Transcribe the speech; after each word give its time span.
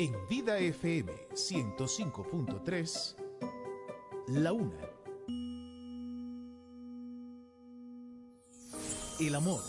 En 0.00 0.16
Vida 0.30 0.56
FM 0.56 1.12
105.3, 1.34 3.16
La 4.28 4.50
Una. 4.50 4.88
El 9.20 9.34
amor, 9.34 9.60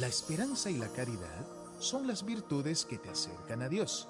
la 0.00 0.08
esperanza 0.08 0.68
y 0.68 0.78
la 0.78 0.88
caridad 0.88 1.46
son 1.78 2.08
las 2.08 2.24
virtudes 2.24 2.84
que 2.86 2.98
te 2.98 3.08
acercan 3.08 3.62
a 3.62 3.68
Dios. 3.68 4.08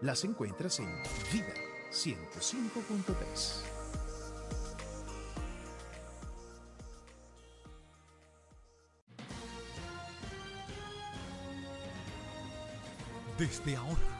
Las 0.00 0.24
encuentras 0.24 0.80
en 0.80 0.88
Vida 1.30 1.52
105.3. 1.90 3.62
Desde 13.36 13.76
ahora 13.76 14.19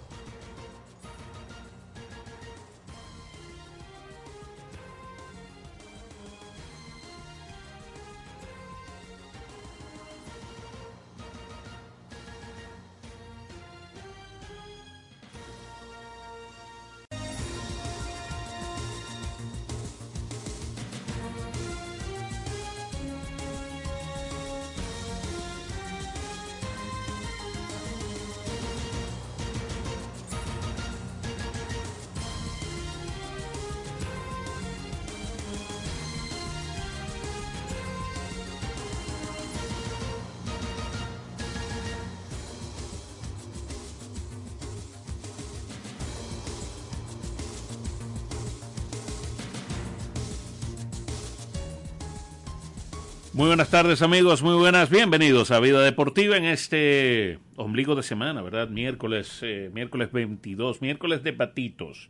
Buenas 53.51 53.69
tardes 53.69 54.01
amigos, 54.01 54.43
muy 54.43 54.55
buenas, 54.55 54.89
bienvenidos 54.89 55.51
a 55.51 55.59
Vida 55.59 55.81
Deportiva 55.81 56.37
en 56.37 56.45
este 56.45 57.37
ombligo 57.57 57.95
de 57.95 58.01
semana, 58.01 58.41
¿verdad? 58.41 58.69
Miércoles, 58.69 59.39
eh, 59.41 59.69
miércoles 59.73 60.09
22, 60.13 60.81
miércoles 60.81 61.21
de 61.21 61.33
patitos, 61.33 62.09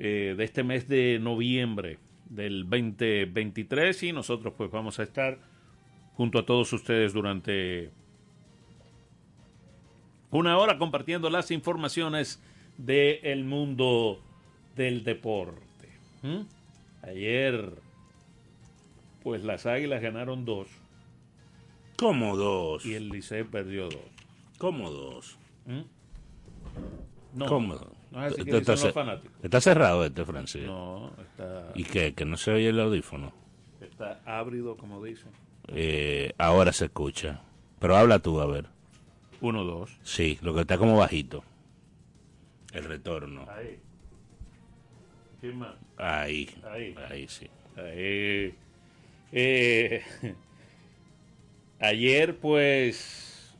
eh, 0.00 0.34
de 0.36 0.44
este 0.44 0.64
mes 0.64 0.88
de 0.88 1.20
noviembre 1.20 1.98
del 2.28 2.68
2023 2.68 4.02
y 4.02 4.12
nosotros 4.12 4.52
pues 4.56 4.68
vamos 4.72 4.98
a 4.98 5.04
estar 5.04 5.38
junto 6.14 6.40
a 6.40 6.44
todos 6.44 6.72
ustedes 6.72 7.12
durante 7.12 7.92
una 10.32 10.58
hora 10.58 10.76
compartiendo 10.76 11.30
las 11.30 11.52
informaciones 11.52 12.42
del 12.78 13.44
mundo 13.44 14.20
del 14.74 15.04
deporte. 15.04 15.88
Ayer 17.02 17.89
pues 19.22 19.42
las 19.44 19.66
Águilas 19.66 20.00
ganaron 20.02 20.44
dos. 20.44 20.68
¿Cómo 21.96 22.36
dos? 22.36 22.84
Y 22.86 22.94
el 22.94 23.08
Licey 23.10 23.44
perdió 23.44 23.84
dos. 23.84 24.00
¿Cómo 24.58 24.90
dos? 24.90 25.38
¿Mm? 25.66 25.80
No. 27.34 27.46
¿Cómo? 27.46 27.74
No 28.10 28.26
es 28.26 28.32
así 28.32 28.42
que 28.44 28.50
Está, 28.50 28.58
dicen 28.58 28.72
los 28.72 28.80
ce- 28.80 28.92
fanáticos. 28.92 29.44
está 29.44 29.60
cerrado 29.60 30.04
este, 30.04 30.24
Francis. 30.24 30.62
No, 30.66 31.12
está, 31.20 31.70
¿Y 31.74 31.84
qué? 31.84 32.12
¿Que 32.14 32.24
no 32.24 32.36
se 32.36 32.52
oye 32.52 32.68
el 32.70 32.80
audífono? 32.80 33.32
está 33.80 34.20
ábrido, 34.24 34.76
como 34.76 35.02
dicen. 35.04 35.30
Eh, 35.68 36.32
ahora 36.38 36.72
se 36.72 36.86
escucha. 36.86 37.42
Pero 37.78 37.96
habla 37.96 38.18
tú, 38.18 38.40
a 38.40 38.46
ver. 38.46 38.66
Uno, 39.40 39.64
dos. 39.64 39.96
Sí, 40.02 40.38
lo 40.42 40.54
que 40.54 40.62
está 40.62 40.76
como 40.78 40.96
bajito. 40.96 41.44
El 42.72 42.84
retorno. 42.84 43.46
Ahí. 43.50 43.78
¿Quién 45.40 45.58
más? 45.58 45.74
Ahí. 45.96 46.50
Ahí. 46.70 46.94
Ahí 47.08 47.28
sí. 47.28 47.48
Ahí. 47.76 48.54
Eh, 49.32 50.02
ayer, 51.80 52.36
pues, 52.36 53.54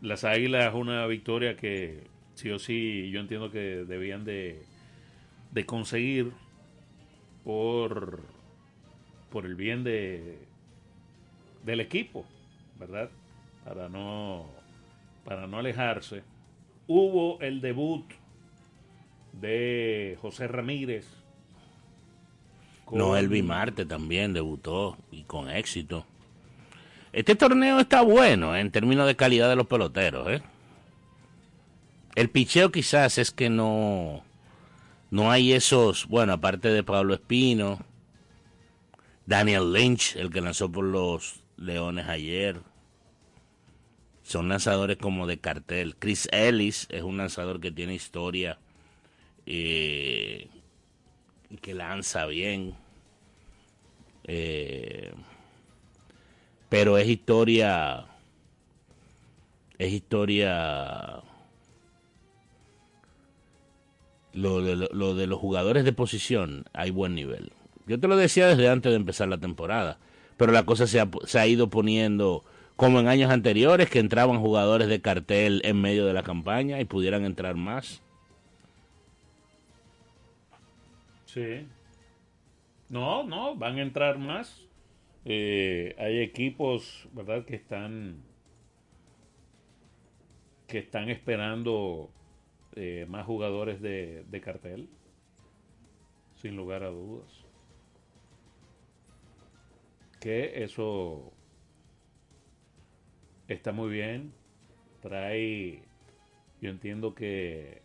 las 0.00 0.24
Águilas, 0.24 0.74
una 0.74 1.06
victoria 1.06 1.56
que 1.56 2.04
sí 2.34 2.50
o 2.50 2.58
sí 2.58 3.10
yo 3.10 3.20
entiendo 3.20 3.50
que 3.50 3.84
debían 3.84 4.24
de, 4.24 4.62
de 5.52 5.66
conseguir 5.66 6.32
por, 7.44 8.20
por 9.30 9.46
el 9.46 9.54
bien 9.54 9.84
de, 9.84 10.38
del 11.64 11.80
equipo, 11.80 12.24
¿verdad? 12.78 13.10
Para 13.64 13.88
no, 13.88 14.46
para 15.24 15.46
no 15.46 15.58
alejarse. 15.58 16.22
Hubo 16.86 17.40
el 17.40 17.60
debut 17.60 18.04
de 19.32 20.16
José 20.20 20.48
Ramírez. 20.48 21.06
Con- 22.88 22.98
Noel 22.98 23.42
Marte 23.42 23.84
también 23.84 24.32
debutó 24.32 24.96
y 25.12 25.22
con 25.24 25.50
éxito. 25.50 26.06
Este 27.12 27.34
torneo 27.34 27.80
está 27.80 28.02
bueno 28.02 28.54
¿eh? 28.56 28.60
en 28.60 28.70
términos 28.70 29.06
de 29.06 29.16
calidad 29.16 29.48
de 29.48 29.56
los 29.56 29.66
peloteros. 29.66 30.28
¿eh? 30.30 30.42
El 32.14 32.30
picheo 32.30 32.70
quizás 32.72 33.18
es 33.18 33.30
que 33.30 33.50
no, 33.50 34.22
no 35.10 35.30
hay 35.30 35.52
esos, 35.52 36.06
bueno, 36.08 36.32
aparte 36.32 36.68
de 36.68 36.82
Pablo 36.82 37.14
Espino, 37.14 37.78
Daniel 39.26 39.72
Lynch, 39.72 40.16
el 40.16 40.30
que 40.30 40.40
lanzó 40.40 40.70
por 40.72 40.84
los 40.84 41.42
Leones 41.56 42.08
ayer. 42.08 42.60
Son 44.22 44.48
lanzadores 44.48 44.96
como 44.98 45.26
de 45.26 45.38
cartel. 45.38 45.96
Chris 45.98 46.28
Ellis 46.32 46.86
es 46.90 47.02
un 47.02 47.16
lanzador 47.18 47.60
que 47.60 47.70
tiene 47.70 47.94
historia 47.94 48.58
eh, 49.46 50.48
que 51.60 51.74
lanza 51.74 52.26
bien. 52.26 52.74
Eh, 54.24 55.12
pero 56.68 56.98
es 56.98 57.08
historia. 57.08 58.06
Es 59.78 59.92
historia. 59.92 61.22
Lo 64.32 64.60
lo 64.60 65.14
de 65.14 65.26
los 65.26 65.40
jugadores 65.40 65.84
de 65.84 65.92
posición, 65.92 66.66
hay 66.72 66.90
buen 66.90 67.14
nivel. 67.14 67.52
Yo 67.86 67.98
te 67.98 68.06
lo 68.06 68.16
decía 68.16 68.46
desde 68.46 68.68
antes 68.68 68.92
de 68.92 68.96
empezar 68.96 69.28
la 69.28 69.38
temporada, 69.38 69.98
pero 70.36 70.52
la 70.52 70.64
cosa 70.64 70.86
se 70.86 71.00
ha, 71.00 71.08
se 71.24 71.38
ha 71.38 71.46
ido 71.46 71.70
poniendo 71.70 72.44
como 72.76 73.00
en 73.00 73.08
años 73.08 73.32
anteriores, 73.32 73.90
que 73.90 73.98
entraban 73.98 74.38
jugadores 74.38 74.86
de 74.86 75.00
cartel 75.00 75.62
en 75.64 75.80
medio 75.80 76.06
de 76.06 76.12
la 76.12 76.22
campaña 76.22 76.80
y 76.80 76.84
pudieran 76.84 77.24
entrar 77.24 77.56
más. 77.56 78.02
Sí. 81.28 81.66
No, 82.88 83.22
no, 83.22 83.54
van 83.54 83.76
a 83.78 83.82
entrar 83.82 84.18
más. 84.18 84.66
Eh, 85.26 85.94
hay 85.98 86.20
equipos, 86.20 87.06
¿verdad?, 87.12 87.44
que 87.44 87.56
están 87.56 88.22
que 90.66 90.78
están 90.78 91.08
esperando 91.08 92.10
eh, 92.76 93.06
más 93.08 93.24
jugadores 93.26 93.80
de, 93.80 94.24
de 94.28 94.40
cartel, 94.40 94.88
sin 96.36 96.56
lugar 96.56 96.82
a 96.82 96.88
dudas. 96.88 97.44
Que 100.20 100.62
eso 100.62 101.32
está 103.48 103.72
muy 103.72 103.88
bien, 103.90 104.32
trae, 105.00 105.82
yo 106.60 106.70
entiendo 106.70 107.14
que 107.14 107.80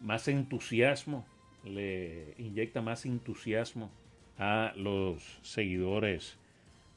más 0.00 0.28
entusiasmo, 0.28 1.24
le 1.64 2.34
inyecta 2.38 2.82
más 2.82 3.06
entusiasmo 3.06 3.90
a 4.38 4.72
los 4.76 5.22
seguidores 5.42 6.36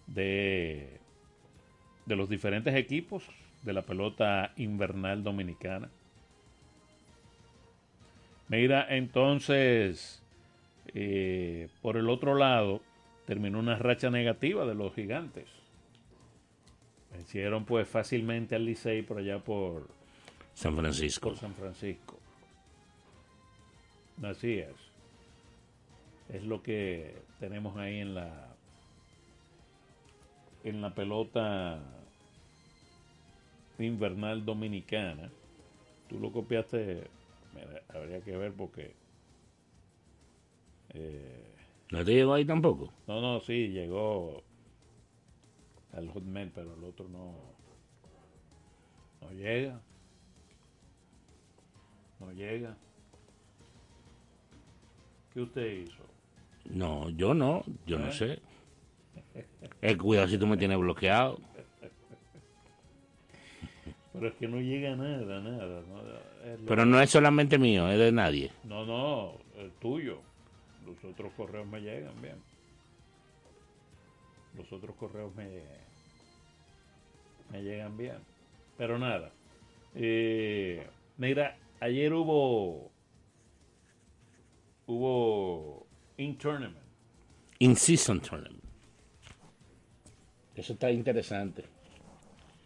de, 0.08 1.00
de 2.06 2.16
los 2.16 2.30
diferentes 2.30 2.75
equipos 2.75 3.24
de 3.64 3.74
la 3.74 3.81
pelota 3.81 4.54
invernal 4.58 5.24
dominicana. 5.24 5.90
Mira, 8.50 8.86
entonces, 8.90 10.24
eh, 10.94 11.68
por 11.81 11.98
el 11.98 12.10
otro 12.10 12.36
lado, 12.36 12.81
terminó 13.25 13.60
una 13.60 13.78
racha 13.78 14.10
negativa 14.10 14.66
de 14.66 14.74
los 14.74 14.94
gigantes. 14.94 15.50
Vencieron 17.12 17.66
pues 17.66 17.88
fácilmente 17.88 18.56
al 18.56 18.66
Licey 18.66 19.02
por 19.02 19.18
allá 19.18 19.40
por, 19.40 19.88
San 20.54 20.75
Francisco. 20.75 21.30
por 21.30 21.38
San 21.38 21.54
Francisco. 21.54 22.17
Así 24.24 24.60
es. 24.60 24.75
Es 26.30 26.44
lo 26.44 26.62
que 26.62 27.16
tenemos 27.40 27.78
ahí 27.78 28.00
en 28.00 28.14
la 28.16 28.56
en 30.64 30.81
la 30.81 30.94
pelota 30.94 31.80
invernal 33.80 34.44
dominicana. 34.46 35.31
Tú 36.08 36.19
lo 36.19 36.31
copiaste, 36.31 37.10
mira, 37.54 37.81
habría 37.90 38.22
que 38.22 38.36
ver 38.36 38.54
porque... 38.54 38.96
eh, 40.94 41.56
¿No 41.92 42.04
te 42.04 42.13
llegó 42.13 42.34
ahí 42.34 42.46
tampoco? 42.46 42.92
no, 43.08 43.22
no, 43.22 43.40
sí, 43.40 43.70
llegó 43.70 44.44
al 45.94 46.10
Hotmail, 46.10 46.52
pero 46.54 46.74
el 46.75 46.84
otro 46.84 47.08
no, 47.10 47.34
no 49.22 49.31
llega. 49.31 49.80
No 52.20 52.31
llega. 52.31 52.75
¿Qué 55.38 55.44
usted 55.44 55.72
hizo? 55.84 56.04
No, 56.66 57.12
yo 57.12 57.36
no, 57.36 57.63
yo 57.86 58.00
no 58.00 58.12
sé. 58.12 58.39
Eh, 59.84 59.95
cuidado 59.95 60.28
si 60.28 60.39
tú 60.39 60.48
me 60.48 60.57
tienes 60.57 60.80
bloqueado. 60.80 61.38
Pero 64.13 64.30
es 64.30 64.34
que 64.34 64.48
no 64.48 64.60
llega 64.60 64.95
nada, 64.95 65.39
nada. 65.39 65.84
No, 65.84 66.01
es 66.44 66.60
Pero 66.68 66.88
no 66.88 67.00
es 67.00 67.12
solamente 67.12 67.60
mío, 67.60 67.88
es 67.88 68.00
de 68.00 68.12
nadie. 68.12 68.51
no, 68.63 68.84
no, 68.84 69.34
el 69.60 69.69
tuyo. 69.74 70.22
Los 70.88 71.04
otros 71.06 71.31
correos 71.34 71.68
me 71.68 71.81
llegan 71.81 72.19
bien. 72.19 72.38
Los 74.57 74.74
otros 74.74 74.95
correos 74.95 75.36
me, 75.36 75.62
me 77.51 77.62
llegan 77.62 77.95
bien. 77.95 78.18
Pero 78.75 78.98
nada. 78.98 79.30
Eh, 79.94 80.84
mira, 81.16 81.57
ayer 81.80 82.12
hubo 82.12 82.89
hubo 84.88 85.86
in 86.18 86.38
tournament. 86.38 86.78
In 87.60 87.75
season 87.75 88.19
tournament. 88.19 88.63
Eso 90.56 90.74
está 90.74 90.89
interesante. 90.92 91.63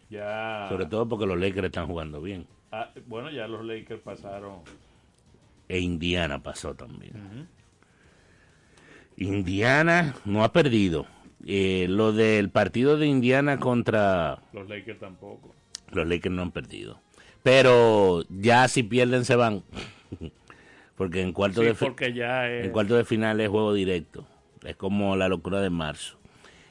Ya. 0.08 0.66
Sobre 0.68 0.86
todo 0.86 1.08
porque 1.08 1.26
los 1.26 1.38
Lakers 1.38 1.66
están 1.66 1.86
jugando 1.86 2.20
bien. 2.20 2.46
Ah, 2.70 2.90
bueno, 3.06 3.30
ya 3.30 3.46
los 3.46 3.64
Lakers 3.64 4.00
pasaron. 4.00 4.60
E 5.68 5.78
Indiana 5.80 6.42
pasó 6.42 6.74
también. 6.74 7.48
Indiana 9.16 10.14
no 10.24 10.44
ha 10.44 10.52
perdido. 10.52 11.06
Eh, 11.44 11.86
lo 11.88 12.12
del 12.12 12.50
partido 12.50 12.96
de 12.96 13.06
Indiana 13.06 13.58
contra 13.58 14.38
Los 14.52 14.68
Lakers 14.68 15.00
tampoco. 15.00 15.54
los 15.90 16.06
Lakers 16.06 16.34
no 16.34 16.42
han 16.42 16.52
perdido. 16.52 17.00
Pero 17.42 18.22
ya 18.30 18.68
si 18.68 18.82
pierden 18.82 19.24
se 19.24 19.36
van. 19.36 19.62
porque 21.02 21.20
en 21.20 21.32
cuarto, 21.32 21.62
Sí, 21.62 21.66
de, 21.66 21.74
fi- 21.74 21.84
porque 21.86 22.12
ya 22.12 22.48
es. 22.48 22.66
en 22.66 22.70
cuarto 22.70 22.94
de 22.94 23.04
final 23.04 23.40
es 23.40 23.48
juego 23.48 23.74
directo. 23.74 24.24
Es 24.62 24.76
como 24.76 25.16
la 25.16 25.26
locura 25.28 25.60
de 25.60 25.68
marzo. 25.68 26.16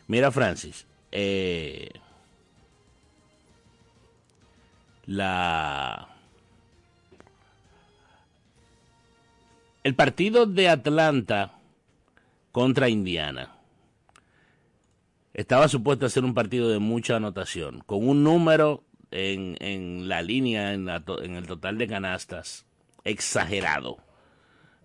Mira, 0.07 0.31
Francis. 0.31 0.88
eh, 1.12 1.89
la 5.06 6.07
el 9.83 9.95
partido 9.95 10.45
de 10.45 10.69
Atlanta 10.69 11.56
contra 12.54 12.88
Indiana 12.88 13.54
estaba 15.34 15.68
supuesto 15.68 16.06
a 16.06 16.10
ser 16.10 16.24
un 16.24 16.34
partido 16.34 16.69
de 16.69 16.80
mucha 16.80 17.18
anotación, 17.18 17.81
con 17.86 18.07
un 18.07 18.24
número 18.24 18.86
en, 19.12 19.57
en 19.60 20.07
la 20.07 20.22
línea, 20.22 20.72
en, 20.74 20.86
la 20.86 21.01
to- 21.01 21.22
en 21.22 21.36
el 21.36 21.48
total 21.48 21.77
de 21.77 21.88
canastas, 21.89 22.66
exagerado. 23.04 23.98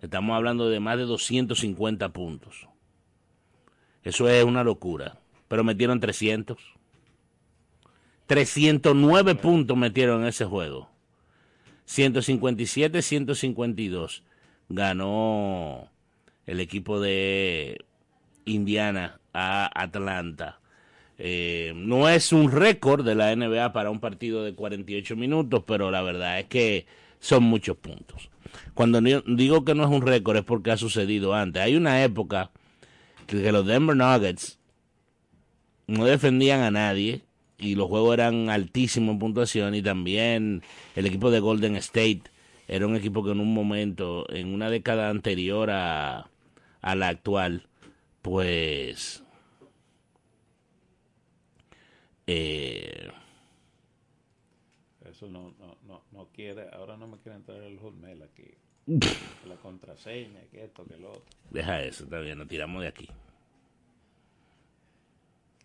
Estamos 0.01 0.35
hablando 0.35 0.69
de 0.69 0.79
más 0.79 0.97
de 0.97 1.03
250 1.03 2.09
puntos. 2.09 2.67
Eso 4.03 4.29
es 4.29 4.43
una 4.43 4.63
locura. 4.63 5.19
Pero 5.47 5.63
metieron 5.63 5.99
300. 5.99 6.57
309 8.27 9.35
puntos 9.35 9.77
metieron 9.77 10.21
en 10.21 10.27
ese 10.27 10.45
juego. 10.45 10.89
157-152 11.87 14.21
ganó 14.69 15.89
el 16.45 16.59
equipo 16.59 16.99
de 16.99 17.79
Indiana 18.45 19.19
a 19.33 19.71
Atlanta. 19.73 20.59
Eh, 21.17 21.73
no 21.75 22.09
es 22.09 22.33
un 22.33 22.51
récord 22.51 23.05
de 23.05 23.15
la 23.15 23.35
NBA 23.35 23.73
para 23.73 23.89
un 23.89 23.99
partido 23.99 24.43
de 24.43 24.53
48 24.53 25.15
minutos, 25.15 25.63
pero 25.65 25.89
la 25.89 26.01
verdad 26.01 26.39
es 26.39 26.45
que 26.45 26.85
son 27.19 27.43
muchos 27.43 27.77
puntos. 27.77 28.29
Cuando 28.73 29.01
digo 29.01 29.65
que 29.65 29.75
no 29.75 29.83
es 29.83 29.89
un 29.89 30.01
récord 30.01 30.37
es 30.37 30.43
porque 30.43 30.71
ha 30.71 30.77
sucedido 30.77 31.33
antes. 31.33 31.61
Hay 31.61 31.75
una 31.75 32.03
época 32.03 32.51
que 33.25 33.51
los 33.51 33.65
Denver 33.65 33.95
Nuggets 33.95 34.59
no 35.87 36.05
defendían 36.05 36.61
a 36.61 36.71
nadie 36.71 37.23
y 37.57 37.75
los 37.75 37.87
juegos 37.87 38.13
eran 38.13 38.49
altísimos 38.49 39.13
en 39.13 39.19
puntuación 39.19 39.75
y 39.75 39.81
también 39.81 40.63
el 40.95 41.05
equipo 41.05 41.31
de 41.31 41.39
Golden 41.39 41.75
State 41.77 42.23
era 42.67 42.85
un 42.85 42.95
equipo 42.95 43.23
que 43.23 43.31
en 43.31 43.39
un 43.39 43.53
momento, 43.53 44.25
en 44.29 44.53
una 44.53 44.69
década 44.69 45.09
anterior 45.09 45.69
a, 45.71 46.29
a 46.81 46.95
la 46.95 47.07
actual, 47.07 47.67
pues 48.21 49.23
eh, 52.27 53.09
Eso 55.09 55.27
no, 55.29 55.51
quiere. 56.37 56.69
Ahora 56.71 56.95
no 56.95 57.07
me 57.07 57.17
quiere 57.17 57.37
entrar 57.37 57.57
el 57.57 57.79
hotmail 57.79 58.21
aquí. 58.21 58.53
la 59.47 59.55
contraseña, 59.55 60.39
que 60.51 60.63
esto, 60.63 60.85
que 60.85 60.97
lo 60.97 61.09
otro. 61.09 61.25
deja 61.49 61.81
eso, 61.81 62.05
está 62.05 62.19
bien, 62.19 62.37
nos 62.37 62.47
tiramos 62.47 62.81
de 62.81 62.87
aquí. 62.87 63.09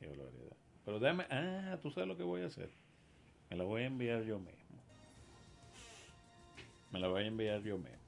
Qué 0.01 0.09
barbaridad. 0.09 0.57
Pero 0.85 0.99
déjame. 0.99 1.27
Ah, 1.31 1.79
tú 1.81 1.91
sabes 1.93 2.09
lo 2.09 2.17
que 2.17 2.25
voy 2.25 2.43
a 2.43 2.47
hacer. 2.47 2.71
Me 3.51 3.57
la 3.57 3.65
voy 3.65 3.83
a 3.83 3.87
enviar 3.87 4.25
yo 4.25 4.39
mismo. 4.39 4.83
Me 6.91 6.99
la 6.99 7.09
voy 7.09 7.23
a 7.23 7.27
enviar 7.27 7.63
yo 7.63 7.77
mismo. 7.77 7.99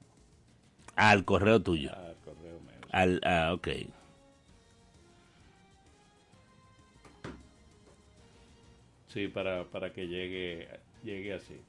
Al 0.95 1.23
correo 1.23 1.61
tuyo. 1.61 1.91
Al 1.95 2.15
correo 2.25 2.59
mío. 2.59 2.87
Al, 2.91 3.21
ah, 3.23 3.53
ok. 3.53 3.67
Sí, 9.07 9.29
para, 9.29 9.63
para 9.65 9.93
que 9.93 10.07
llegue, 10.07 10.67
llegue 11.03 11.33
así. 11.33 11.61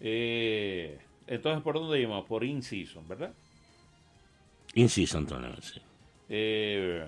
Eh, 0.00 0.98
entonces, 1.26 1.62
¿por 1.62 1.74
dónde 1.74 2.00
íbamos? 2.00 2.26
Por 2.26 2.44
in-season, 2.44 3.06
¿verdad? 3.06 3.32
Antonio. 4.74 5.50
sí. 5.60 5.80
Eh, 6.28 7.06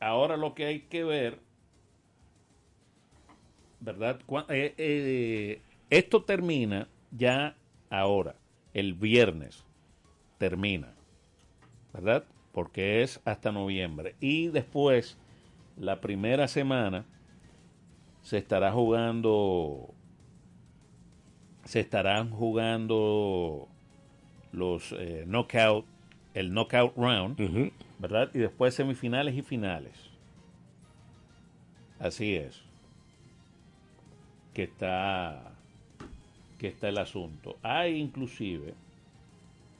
ahora 0.00 0.36
lo 0.36 0.54
que 0.54 0.66
hay 0.66 0.80
que 0.80 1.02
ver, 1.02 1.38
¿verdad? 3.80 4.20
Eh, 4.48 4.74
eh, 4.76 5.62
esto 5.90 6.22
termina 6.24 6.88
ya 7.10 7.56
ahora, 7.90 8.34
el 8.74 8.94
viernes 8.94 9.64
termina, 10.38 10.92
¿verdad? 11.92 12.24
Porque 12.52 13.02
es 13.02 13.20
hasta 13.24 13.50
noviembre. 13.50 14.14
Y 14.20 14.48
después, 14.48 15.16
la 15.78 16.00
primera 16.00 16.48
semana, 16.48 17.06
se 18.24 18.38
estará 18.38 18.72
jugando, 18.72 19.94
se 21.64 21.80
estarán 21.80 22.30
jugando 22.30 23.68
los 24.50 24.92
eh, 24.98 25.24
knockout, 25.26 25.84
el 26.32 26.52
knockout 26.52 26.96
round. 26.96 27.72
¿verdad? 27.98 28.30
Y 28.34 28.38
después 28.38 28.74
semifinales 28.74 29.36
y 29.36 29.42
finales. 29.42 29.92
Así 32.00 32.34
es. 32.34 32.60
Que 34.52 34.64
está 34.64 35.52
que 36.58 36.68
está 36.68 36.88
el 36.88 36.98
asunto. 36.98 37.58
Hay 37.62 37.96
inclusive 37.96 38.74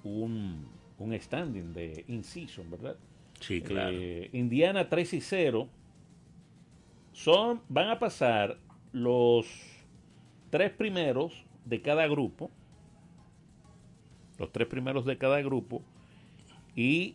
un, 0.02 0.66
un 0.98 1.20
standing 1.20 1.72
de 1.72 2.04
in-season, 2.08 2.70
¿verdad? 2.70 2.96
Sí, 3.40 3.62
claro. 3.62 3.96
Eh, 3.98 4.28
Indiana 4.32 4.88
3 4.88 5.14
y 5.14 5.20
0. 5.20 5.68
Son, 7.14 7.60
van 7.68 7.88
a 7.88 7.98
pasar 7.98 8.58
los 8.92 9.46
tres 10.50 10.70
primeros 10.72 11.44
de 11.64 11.80
cada 11.80 12.06
grupo. 12.06 12.50
Los 14.38 14.50
tres 14.52 14.66
primeros 14.68 15.04
de 15.06 15.16
cada 15.16 15.40
grupo. 15.40 15.82
Y 16.76 17.14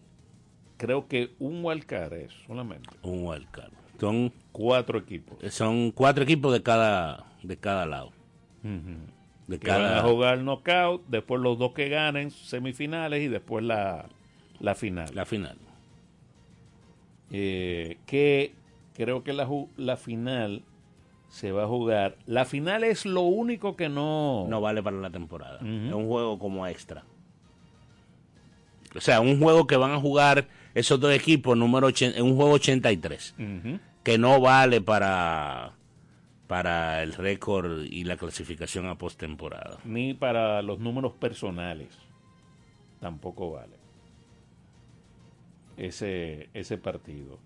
creo 0.77 1.07
que 1.07 1.31
un 1.39 1.63
wildcard 1.63 2.13
es 2.13 2.33
solamente. 2.47 2.89
Un 3.03 3.25
wildcard. 3.27 3.71
Son, 3.99 4.31
Cuatro 4.53 4.97
equipos. 4.99 5.37
son 5.53 5.91
cuatro 5.91 6.23
equipos 6.23 6.53
de 6.53 6.63
cada, 6.63 7.25
de 7.43 7.57
cada 7.57 7.85
lado. 7.85 8.11
De 9.47 9.59
Que 9.59 9.67
van 9.69 9.81
a 9.85 9.87
cada, 9.89 10.01
jugar 10.03 10.39
knockout, 10.39 11.05
después 11.07 11.41
los 11.41 11.57
dos 11.59 11.73
que 11.73 11.89
ganen 11.89 12.31
semifinales 12.31 13.21
y 13.21 13.27
después 13.27 13.63
la, 13.65 14.07
la 14.59 14.75
final. 14.75 15.13
la 15.13 15.25
final. 15.25 15.57
eh, 17.31 17.97
que 18.05 18.53
creo 18.99 19.23
que 19.23 19.31
la, 19.31 19.47
la 19.77 19.95
final 19.95 20.63
se 21.29 21.53
va 21.53 21.63
a 21.63 21.67
jugar. 21.67 22.17
La 22.25 22.43
final 22.43 22.83
es 22.83 23.05
lo 23.05 23.21
único 23.21 23.77
que 23.77 23.87
no... 23.87 24.45
No 24.49 24.59
vale 24.59 24.83
para 24.83 24.97
la 24.97 25.09
temporada. 25.09 25.59
Es 25.59 25.93
un 25.93 26.05
juego 26.07 26.37
como 26.37 26.67
extra. 26.67 27.05
O 28.93 28.99
sea, 28.99 29.21
un 29.21 29.39
juego 29.39 29.65
que 29.67 29.77
van 29.77 29.91
a 29.91 29.99
jugar 30.01 30.49
esos 30.75 30.99
dos 30.99 31.13
equipos, 31.13 31.55
número 31.55 31.87
80, 31.87 32.17
en 32.17 32.25
un 32.25 32.35
juego 32.35 32.51
83, 32.53 33.35
Ujú. 33.39 33.79
que 34.03 34.17
no 34.17 34.41
vale 34.41 34.81
para, 34.81 35.73
para 36.47 37.01
el 37.01 37.13
récord 37.13 37.83
y 37.85 38.03
la 38.03 38.17
clasificación 38.17 38.87
a 38.87 38.97
postemporada. 38.97 39.77
Ni 39.85 40.13
para 40.13 40.61
los 40.61 40.79
números 40.79 41.13
personales. 41.13 41.97
Tampoco 42.99 43.51
vale. 43.51 43.77
Ese, 45.77 46.49
ese 46.53 46.77
partido. 46.77 47.39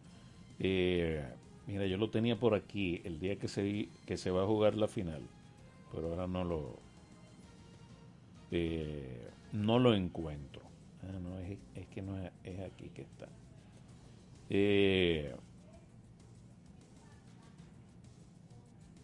Eh, 0.59 1.23
mira, 1.67 1.85
yo 1.87 1.97
lo 1.97 2.09
tenía 2.09 2.39
por 2.39 2.53
aquí 2.55 3.01
el 3.05 3.19
día 3.19 3.37
que 3.37 3.47
se, 3.47 3.89
que 4.05 4.17
se 4.17 4.31
va 4.31 4.43
a 4.43 4.47
jugar 4.47 4.75
la 4.75 4.87
final. 4.87 5.21
Pero 5.91 6.09
ahora 6.09 6.27
no 6.27 6.43
lo. 6.43 6.79
eh, 8.51 9.29
no 9.51 9.79
lo 9.79 9.93
encuentro. 9.93 10.61
Ah, 11.03 11.19
no, 11.21 11.37
es, 11.39 11.57
es 11.75 11.87
que 11.87 12.01
no 12.01 12.17
es, 12.17 12.31
aquí 12.61 12.89
que 12.89 13.01
está. 13.03 13.27
Eh, 14.49 15.35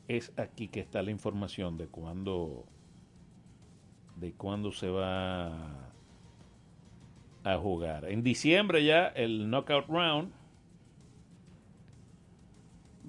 es 0.07 0.31
aquí 0.37 0.67
que 0.67 0.79
está 0.79 1.01
la 1.01 1.11
información 1.11 1.77
de 1.77 1.87
cuándo 1.87 2.65
de 4.15 4.33
cuándo 4.33 4.71
se 4.71 4.89
va 4.89 5.91
a 7.43 7.57
jugar. 7.57 8.05
En 8.05 8.21
diciembre 8.23 8.83
ya 8.83 9.07
el 9.07 9.49
knockout 9.49 9.87
round, 9.87 10.31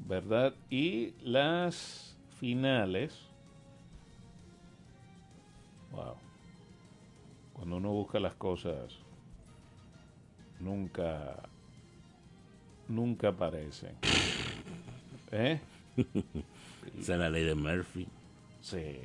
¿verdad? 0.07 0.55
Y 0.69 1.15
las 1.23 2.17
finales. 2.39 3.19
Wow. 5.93 6.15
Cuando 7.53 7.77
uno 7.77 7.91
busca 7.91 8.21
las 8.21 8.35
cosas, 8.35 8.99
nunca, 10.59 11.37
nunca 12.89 13.29
aparecen. 13.29 13.97
¿Eh? 15.33 15.61
Esa 16.99 17.13
es 17.13 17.19
la 17.19 17.31
ley 17.31 17.45
de 17.45 17.55
Murphy. 17.55 18.07
Sí. 18.61 18.97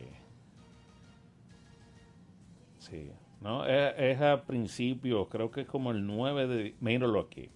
Sí. 2.80 3.12
No, 3.42 3.66
es, 3.66 3.94
es 3.98 4.22
a 4.22 4.44
principios, 4.44 5.28
creo 5.30 5.52
que 5.52 5.62
es 5.62 5.68
como 5.68 5.92
el 5.92 6.06
9 6.06 6.48
de... 6.48 6.76
Míralo 6.80 7.20
aquí. 7.20 7.50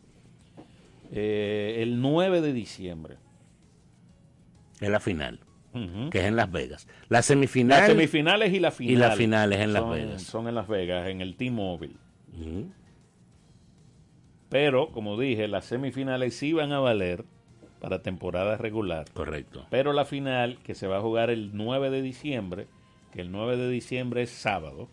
Eh, 1.12 1.78
el 1.80 2.02
9 2.02 2.42
de 2.42 2.54
diciembre. 2.54 3.18
Es 4.80 4.90
la 4.90 5.00
final, 5.00 5.40
que 6.10 6.20
es 6.20 6.26
en 6.26 6.36
Las 6.36 6.52
Vegas. 6.52 6.88
La 7.10 7.22
semifinal. 7.22 7.80
Las 7.80 7.88
semifinales 7.90 8.54
y 8.54 8.60
la 8.60 8.72
final. 8.72 8.94
Y 8.94 8.96
las 8.98 9.16
finales 9.16 9.60
en 9.60 9.74
Las 9.74 9.82
son- 9.84 9.92
Vegas. 9.92 10.22
Son 10.24 10.48
en 10.48 10.56
Las 10.56 10.68
Vegas, 10.68 11.08
en 11.10 11.22
el 11.22 11.36
T-Mobile. 11.36 11.96
Pero, 14.50 14.90
como 14.92 15.20
dije, 15.20 15.48
las 15.48 15.66
semifinales 15.66 16.36
sí 16.36 16.54
van 16.54 16.72
a 16.72 16.80
valer 16.80 17.24
para 17.80 18.02
temporada 18.02 18.58
regular. 18.58 19.06
Correcto. 19.14 19.66
Pero 19.70 19.94
la 19.94 20.06
final, 20.06 20.58
que 20.64 20.74
se 20.76 20.88
va 20.88 20.98
a 20.98 21.02
jugar 21.02 21.30
el 21.30 21.52
9 21.54 21.90
de 21.92 22.02
diciembre, 22.02 22.68
que 23.12 23.22
el 23.22 23.32
9 23.32 23.58
de 23.58 23.70
diciembre 23.70 24.24
es 24.24 24.32
sábado, 24.32 24.88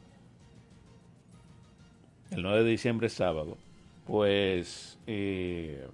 el 2.31 2.43
9 2.43 2.65
de 2.65 2.71
diciembre 2.71 3.07
es 3.07 3.13
sábado, 3.15 3.57
pues 4.07 4.99
eh, 5.07 5.87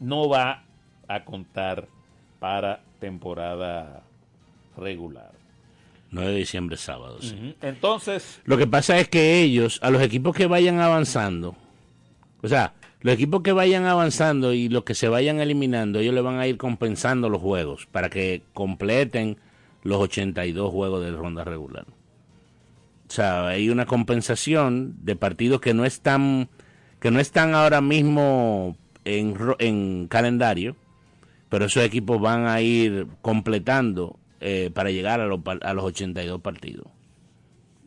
no 0.00 0.28
va 0.28 0.64
a 1.06 1.24
contar 1.24 1.86
para 2.38 2.80
temporada 3.00 4.02
regular. 4.76 5.32
9 6.10 6.30
de 6.30 6.36
diciembre, 6.38 6.76
sábado. 6.76 7.18
sí. 7.20 7.54
Entonces, 7.60 8.40
Lo 8.44 8.56
que 8.56 8.66
pasa 8.66 8.98
es 8.98 9.08
que 9.08 9.42
ellos, 9.42 9.78
a 9.82 9.90
los 9.90 10.00
equipos 10.02 10.34
que 10.34 10.46
vayan 10.46 10.80
avanzando, 10.80 11.54
o 12.42 12.48
sea, 12.48 12.72
los 13.00 13.14
equipos 13.14 13.42
que 13.42 13.52
vayan 13.52 13.84
avanzando 13.84 14.52
y 14.54 14.68
los 14.68 14.84
que 14.84 14.94
se 14.94 15.08
vayan 15.08 15.40
eliminando, 15.40 15.98
ellos 15.98 16.14
le 16.14 16.20
van 16.22 16.38
a 16.38 16.46
ir 16.46 16.56
compensando 16.56 17.28
los 17.28 17.42
juegos 17.42 17.86
para 17.86 18.08
que 18.08 18.42
completen 18.54 19.36
los 19.82 20.00
82 20.00 20.70
juegos 20.72 21.04
de 21.04 21.12
ronda 21.12 21.44
regular. 21.44 21.84
O 23.08 23.10
sea, 23.10 23.46
hay 23.48 23.70
una 23.70 23.86
compensación 23.86 24.96
de 25.02 25.14
partidos 25.16 25.60
que 25.60 25.74
no 25.74 25.84
están 25.84 26.48
que 27.00 27.10
no 27.10 27.20
están 27.20 27.54
ahora 27.54 27.80
mismo 27.80 28.76
en, 29.04 29.36
en 29.60 30.08
calendario, 30.08 30.74
pero 31.48 31.64
esos 31.66 31.82
equipos 31.84 32.20
van 32.20 32.46
a 32.46 32.60
ir 32.60 33.06
completando 33.22 34.18
eh, 34.40 34.70
para 34.72 34.90
llegar 34.90 35.20
a 35.20 35.26
los, 35.26 35.40
par- 35.40 35.60
a 35.62 35.72
los 35.74 35.84
82 35.84 36.40
partidos. 36.40 36.86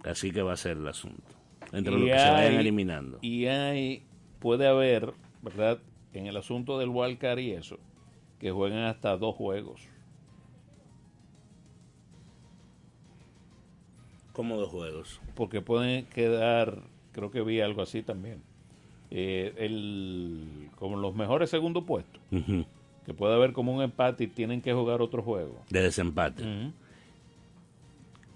Así 0.04 0.32
que 0.32 0.42
va 0.42 0.54
a 0.54 0.58
ser 0.58 0.78
el 0.78 0.88
asunto. 0.88 1.24
Entre 1.72 1.94
los 1.94 2.02
que 2.04 2.20
se 2.20 2.30
vayan 2.32 2.54
eliminando. 2.60 3.20
Y 3.22 3.46
hay, 3.46 4.04
puede 4.40 4.68
haber, 4.68 5.14
¿verdad? 5.42 5.80
En 6.14 6.28
el 6.28 6.36
asunto 6.38 6.78
del 6.80 6.90
wildcard 6.90 7.40
y 7.40 7.52
eso, 7.52 7.78
que 8.40 8.52
jueguen 8.52 8.80
hasta 8.80 9.16
dos 9.18 9.36
juegos. 9.36 9.82
Como 14.34 14.58
dos 14.58 14.70
juegos. 14.70 15.20
porque 15.36 15.62
pueden 15.62 16.06
quedar, 16.06 16.84
creo 17.12 17.32
que 17.32 17.42
vi 17.42 17.60
algo 17.60 17.82
así 17.82 18.02
también, 18.02 18.42
eh, 19.10 19.54
el, 19.58 20.70
como 20.78 20.98
los 20.98 21.14
mejores 21.16 21.50
segundo 21.50 21.86
puestos. 21.86 22.22
Que 23.06 23.14
puede 23.14 23.34
haber 23.36 23.54
como 23.54 23.74
un 23.74 23.82
empate 23.82 24.26
y 24.26 24.28
tienen 24.28 24.62
que 24.62 24.74
jugar 24.74 25.02
otro 25.02 25.22
juego. 25.24 25.62
De 25.70 25.82
desempate. 25.82 26.44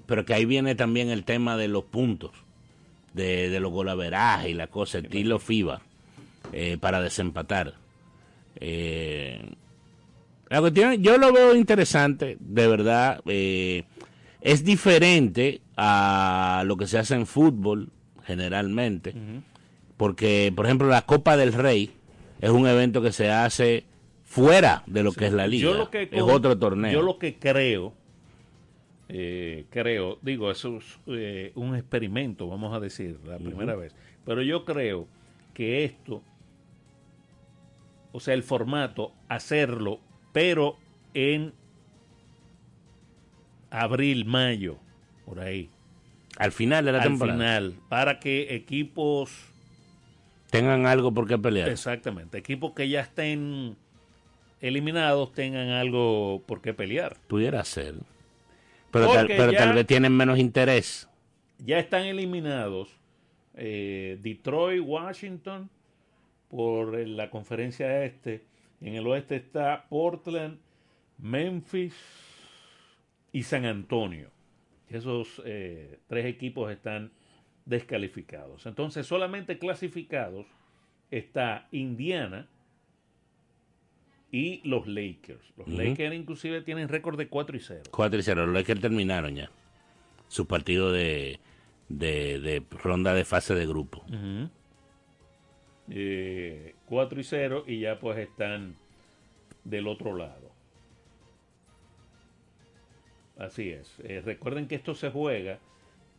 Pero 0.06 0.26
que 0.26 0.34
ahí 0.34 0.46
viene 0.46 0.76
también 0.76 1.10
el 1.10 1.24
tema 1.24 1.58
de 1.58 1.68
los 1.68 1.84
puntos, 1.86 2.32
de, 3.14 3.50
de 3.50 3.60
los 3.60 3.72
golaverajes 3.72 4.50
y 4.52 4.54
la 4.54 4.68
cosa, 4.68 5.00
estilo 5.00 5.40
FIBA, 5.40 5.82
eh, 6.54 6.78
para 6.80 7.02
desempatar. 7.02 7.74
Eh, 8.58 9.54
la 10.50 10.62
cuestión, 10.62 11.02
yo 11.02 11.18
lo 11.18 11.34
veo 11.34 11.56
interesante, 11.56 12.38
de 12.40 12.68
verdad. 12.68 13.22
eh, 13.26 13.84
es 14.42 14.64
diferente 14.64 15.62
a 15.76 16.62
lo 16.68 16.78
que 16.78 16.86
se 16.86 17.00
hace 17.00 17.16
en 17.16 17.26
fútbol, 17.26 17.90
generalmente, 18.26 19.16
porque, 19.98 20.54
por 20.56 20.66
ejemplo, 20.66 20.88
la 20.88 21.02
Copa 21.02 21.36
del 21.36 21.52
Rey 21.52 21.92
es 22.42 22.52
un 22.52 22.68
evento 22.68 23.02
que 23.02 23.12
se 23.12 23.32
hace 23.32 23.86
fuera 24.36 24.84
de 24.86 25.04
lo 25.04 25.14
que 25.14 25.28
es 25.28 25.34
la 25.34 25.48
liga. 25.48 25.64
Yo 25.64 25.74
lo 25.74 25.90
que 25.90 26.10
es 26.12 26.22
otro 26.22 26.58
torneo. 26.58 26.92
Yo 26.92 27.02
lo 27.02 27.18
que 27.18 27.36
creo, 27.36 27.94
eh, 29.08 29.66
creo, 29.70 30.20
digo, 30.22 30.52
eso 30.52 30.78
es 30.78 31.00
eh, 31.08 31.52
un 31.56 31.76
experimento, 31.76 32.48
vamos 32.48 32.74
a 32.74 32.80
decir, 32.82 33.18
la 33.26 33.38
primera 33.38 33.76
vez. 33.76 33.96
Pero 34.26 34.42
yo 34.42 34.66
creo 34.66 35.08
que 35.54 35.86
esto, 35.86 36.22
o 38.12 38.20
sea, 38.20 38.34
el 38.34 38.44
formato, 38.44 39.14
hacerlo, 39.30 40.00
pero 40.34 40.76
en 41.14 41.54
abril, 43.70 44.26
mayo, 44.26 44.78
por 45.26 45.40
ahí, 45.40 45.70
Al 46.38 46.52
final 46.52 46.84
de 46.84 46.92
la 46.92 46.98
al 46.98 47.04
temporada. 47.06 47.38
final, 47.38 47.76
para 47.88 48.20
que 48.20 48.54
equipos 48.54 49.32
tengan 50.50 50.86
algo 50.86 51.14
por 51.14 51.26
qué 51.28 51.38
pelear. 51.38 51.70
Exactamente. 51.70 52.38
Equipos 52.38 52.74
que 52.74 52.90
ya 52.90 53.00
estén 53.02 53.78
eliminados 54.62 55.34
tengan 55.34 55.70
algo 55.70 56.44
por 56.46 56.62
qué 56.62 56.74
pelear. 56.74 57.18
Pudiera 57.28 57.64
ser. 57.64 57.96
Pero, 58.92 59.08
tal, 59.08 59.18
Porque 59.28 59.36
pero 59.36 59.52
ya- 59.52 59.58
tal 59.60 59.74
vez 59.76 59.86
tienen 59.88 60.16
menos 60.16 60.40
interés. 60.40 61.10
Ya 61.60 61.80
están 61.80 62.04
eliminados 62.06 62.90
eh, 63.56 64.18
Detroit, 64.22 64.82
Washington 64.86 65.70
por 66.50 66.98
la 67.08 67.30
conferencia 67.30 68.04
este. 68.04 68.44
En 68.82 68.96
el 68.96 69.08
oeste 69.08 69.36
está 69.38 69.86
Portland, 69.90 70.60
Memphis 71.18 71.96
y 73.32 73.44
San 73.44 73.66
Antonio. 73.66 74.30
Esos 74.90 75.42
eh, 75.46 76.00
tres 76.08 76.26
equipos 76.26 76.72
están 76.72 77.12
descalificados. 77.66 78.66
Entonces 78.66 79.08
solamente 79.08 79.58
clasificados 79.58 80.46
está 81.12 81.68
Indiana 81.72 82.48
y 84.36 84.60
los 84.68 84.86
Lakers. 84.86 85.54
Los 85.56 85.68
Ujú. 85.70 85.78
Lakers 85.78 86.14
inclusive 86.14 86.62
tienen 86.62 86.90
récord 86.90 87.18
de 87.18 87.30
4 87.30 87.56
y 87.56 87.62
0. 87.62 87.84
4 87.90 88.20
y 88.20 88.22
0. 88.22 88.46
Los 88.48 88.54
Lakers 88.54 88.82
terminaron 88.82 89.34
ya. 89.34 89.50
Su 90.28 90.46
partido 90.46 90.92
de, 90.92 91.40
de, 91.88 92.40
de 92.42 92.62
ronda 92.84 93.14
de 93.14 93.24
fase 93.24 93.56
de 93.56 93.66
grupo. 93.66 94.04
Ujú. 94.10 94.50
Eh, 95.90 96.76
4 96.88 97.20
y 97.22 97.24
0 97.24 97.64
y 97.66 97.80
ya 97.80 97.98
pues 97.98 98.18
están 98.18 98.76
del 99.64 99.88
otro 99.88 100.18
lado. 100.18 100.52
Así 103.38 103.70
es. 103.70 103.94
Eh, 104.04 104.22
recuerden 104.24 104.68
que 104.68 104.76
esto 104.76 104.96
se 104.96 105.12
juega 105.12 105.60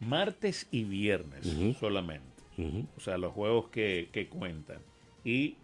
martes 0.01 0.69
y 0.71 0.85
viernes 0.85 1.45
Ujú. 1.45 1.75
solamente. 1.75 2.25
Ujú. 2.57 2.87
O 2.97 3.01
sea, 3.01 3.19
los 3.19 3.35
juegos 3.35 3.69
que, 3.69 4.09
que 4.11 4.29
cuentan. 4.29 4.79
Y 5.23 5.57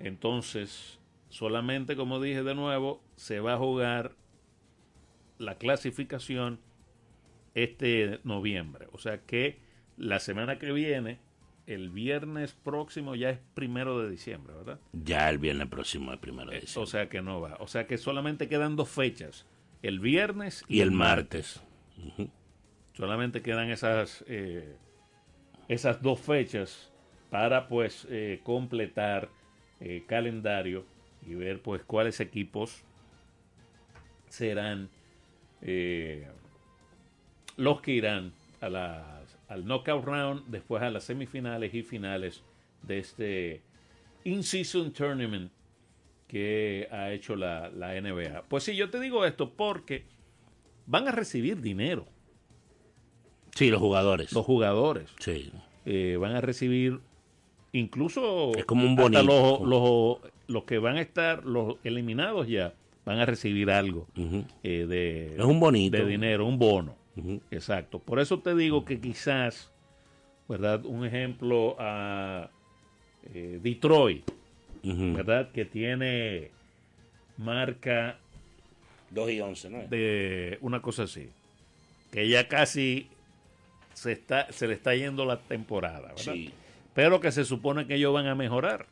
entonces, 0.00 0.98
solamente 1.34 1.96
como 1.96 2.20
dije 2.20 2.44
de 2.44 2.54
nuevo, 2.54 3.02
se 3.16 3.40
va 3.40 3.54
a 3.54 3.58
jugar 3.58 4.12
la 5.38 5.56
clasificación 5.56 6.60
este 7.54 8.20
noviembre. 8.22 8.86
O 8.92 8.98
sea 8.98 9.18
que 9.18 9.58
la 9.96 10.20
semana 10.20 10.60
que 10.60 10.70
viene 10.70 11.18
el 11.66 11.90
viernes 11.90 12.52
próximo 12.52 13.16
ya 13.16 13.30
es 13.30 13.40
primero 13.54 13.98
de 13.98 14.10
diciembre, 14.10 14.54
¿verdad? 14.54 14.78
Ya 14.92 15.28
el 15.28 15.38
viernes 15.38 15.66
próximo 15.66 16.12
es 16.12 16.20
primero 16.20 16.52
de 16.52 16.58
Eh, 16.58 16.60
diciembre. 16.60 16.82
O 16.84 16.86
sea 16.86 17.08
que 17.08 17.20
no 17.20 17.40
va. 17.40 17.56
O 17.58 17.66
sea 17.66 17.88
que 17.88 17.98
solamente 17.98 18.48
quedan 18.48 18.76
dos 18.76 18.88
fechas, 18.90 19.44
el 19.82 19.98
viernes 19.98 20.64
y 20.68 20.82
el 20.82 20.92
martes. 20.92 21.60
Solamente 22.92 23.42
quedan 23.42 23.70
esas, 23.70 24.24
eh, 24.28 24.76
esas 25.66 26.00
dos 26.00 26.20
fechas 26.20 26.92
para 27.28 27.66
pues 27.66 28.06
eh, 28.08 28.40
completar 28.44 29.30
eh, 29.80 30.04
calendario 30.06 30.86
y 31.26 31.34
ver 31.34 31.60
pues 31.62 31.82
cuáles 31.84 32.20
equipos 32.20 32.82
serán 34.28 34.88
eh, 35.62 36.26
los 37.56 37.80
que 37.80 37.92
irán 37.92 38.32
a 38.60 38.68
las, 38.68 39.38
al 39.48 39.64
knockout 39.66 40.04
round, 40.04 40.46
después 40.48 40.82
a 40.82 40.90
las 40.90 41.04
semifinales 41.04 41.72
y 41.74 41.82
finales 41.82 42.42
de 42.82 42.98
este 42.98 43.62
in-season 44.24 44.92
tournament 44.92 45.50
que 46.26 46.88
ha 46.90 47.12
hecho 47.12 47.36
la, 47.36 47.70
la 47.70 48.00
NBA. 48.00 48.42
Pues 48.48 48.64
sí, 48.64 48.74
yo 48.74 48.90
te 48.90 48.98
digo 49.00 49.24
esto 49.24 49.50
porque 49.52 50.04
van 50.86 51.06
a 51.08 51.12
recibir 51.12 51.60
dinero 51.60 52.06
Sí, 53.54 53.70
los 53.70 53.80
jugadores. 53.80 54.32
los 54.32 54.44
jugadores. 54.44 55.10
Sí. 55.20 55.52
Eh, 55.86 56.16
van 56.18 56.34
a 56.34 56.40
recibir 56.40 56.98
incluso 57.74 58.52
Es 58.56 58.64
como 58.64 58.86
un 58.86 58.98
hasta 58.98 59.22
los, 59.22 59.60
los, 59.60 60.18
los 60.46 60.64
que 60.64 60.78
van 60.78 60.96
a 60.96 61.00
estar 61.02 61.44
los 61.44 61.76
eliminados 61.84 62.48
ya 62.48 62.72
van 63.04 63.18
a 63.18 63.26
recibir 63.26 63.70
algo 63.70 64.06
eh, 64.62 64.86
de, 64.88 65.34
Es 65.36 65.44
un 65.44 65.60
bonito. 65.60 65.96
de 65.96 66.06
dinero, 66.06 66.46
un 66.46 66.58
bono. 66.58 66.96
Exacto. 67.50 67.98
Por 67.98 68.18
eso 68.18 68.40
te 68.40 68.54
digo 68.54 68.84
que 68.84 68.98
quizás, 69.00 69.70
¿verdad? 70.48 70.84
Un 70.84 71.04
ejemplo 71.04 71.76
a 71.78 72.50
eh, 73.34 73.60
Detroit. 73.62 74.24
¿verdad? 74.82 75.50
Que 75.50 75.64
tiene 75.64 76.50
marca 77.38 78.18
2 79.10 79.30
y 79.30 79.40
11, 79.40 79.70
¿no? 79.70 79.78
de 79.88 80.58
una 80.60 80.82
cosa 80.82 81.04
así, 81.04 81.30
que 82.12 82.28
ya 82.28 82.48
casi 82.48 83.08
se 83.94 84.12
está 84.12 84.52
se 84.52 84.68
le 84.68 84.74
está 84.74 84.94
yendo 84.94 85.24
la 85.24 85.38
temporada, 85.38 86.08
¿verdad? 86.08 86.34
Sí. 86.34 86.52
Pero 86.94 87.20
que 87.20 87.32
se 87.32 87.44
supone 87.44 87.86
que 87.86 87.96
ellos 87.96 88.14
van 88.14 88.26
a 88.26 88.34
mejorar. 88.34 88.86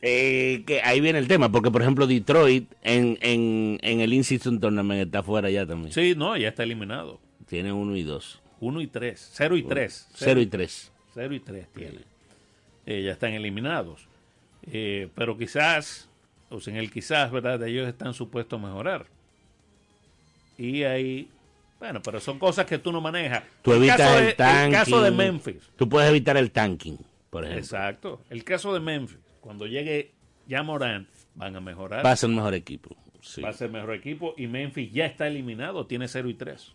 Eh, 0.00 0.64
que 0.66 0.82
ahí 0.82 1.00
viene 1.00 1.20
el 1.20 1.28
tema, 1.28 1.50
porque 1.50 1.70
por 1.70 1.80
ejemplo 1.80 2.08
Detroit 2.08 2.72
en, 2.82 3.18
en, 3.20 3.78
en 3.82 4.00
el 4.00 4.12
In-Season 4.12 4.58
Tournament 4.58 5.06
está 5.06 5.22
fuera 5.22 5.48
ya 5.50 5.64
también. 5.64 5.92
Sí, 5.92 6.14
no, 6.16 6.36
ya 6.36 6.48
está 6.48 6.64
eliminado. 6.64 7.20
Tiene 7.46 7.72
1 7.72 7.96
y 7.96 8.02
2. 8.02 8.40
1 8.60 8.80
y 8.80 8.86
3, 8.86 9.30
0 9.32 9.56
y 9.56 9.62
3. 9.62 10.08
0 10.14 10.40
y 10.40 10.46
3. 10.46 10.92
0 11.14 11.34
y 11.34 11.40
3 11.40 11.66
tiene. 11.74 11.98
Eh, 12.86 13.02
ya 13.02 13.12
están 13.12 13.32
eliminados. 13.32 14.06
Eh, 14.72 15.08
pero 15.14 15.36
quizás, 15.36 16.08
o 16.50 16.60
sea, 16.60 16.72
en 16.72 16.80
el 16.80 16.90
quizás, 16.90 17.30
¿verdad? 17.30 17.62
Ellos 17.62 17.88
están 17.88 18.14
supuestos 18.14 18.60
a 18.60 18.66
mejorar. 18.66 19.06
Y 20.58 20.82
ahí, 20.82 21.28
bueno, 21.82 22.00
pero 22.00 22.20
son 22.20 22.38
cosas 22.38 22.64
que 22.64 22.78
tú 22.78 22.92
no 22.92 23.00
manejas. 23.00 23.42
Tú 23.60 23.72
evitas 23.72 24.16
el 24.16 24.26
de, 24.26 24.32
tanking. 24.34 24.72
caso 24.72 25.02
de 25.02 25.10
Memphis. 25.10 25.68
Tú 25.74 25.88
puedes 25.88 26.08
evitar 26.08 26.36
el 26.36 26.52
tanking, 26.52 26.96
por 27.28 27.42
ejemplo. 27.42 27.60
Exacto. 27.64 28.20
El 28.30 28.44
caso 28.44 28.72
de 28.72 28.78
Memphis. 28.78 29.18
Cuando 29.40 29.66
llegue 29.66 30.12
ya 30.46 30.62
Morán, 30.62 31.08
van 31.34 31.56
a 31.56 31.60
mejorar. 31.60 32.06
Va 32.06 32.12
a 32.12 32.16
ser 32.16 32.30
el 32.30 32.36
mejor 32.36 32.54
equipo. 32.54 32.94
Sí. 33.20 33.40
Va 33.42 33.48
a 33.48 33.52
ser 33.52 33.68
mejor 33.68 33.94
equipo. 33.94 34.32
Y 34.38 34.46
Memphis 34.46 34.92
ya 34.92 35.06
está 35.06 35.26
eliminado. 35.26 35.84
Tiene 35.88 36.06
0 36.06 36.28
y 36.30 36.34
3. 36.34 36.72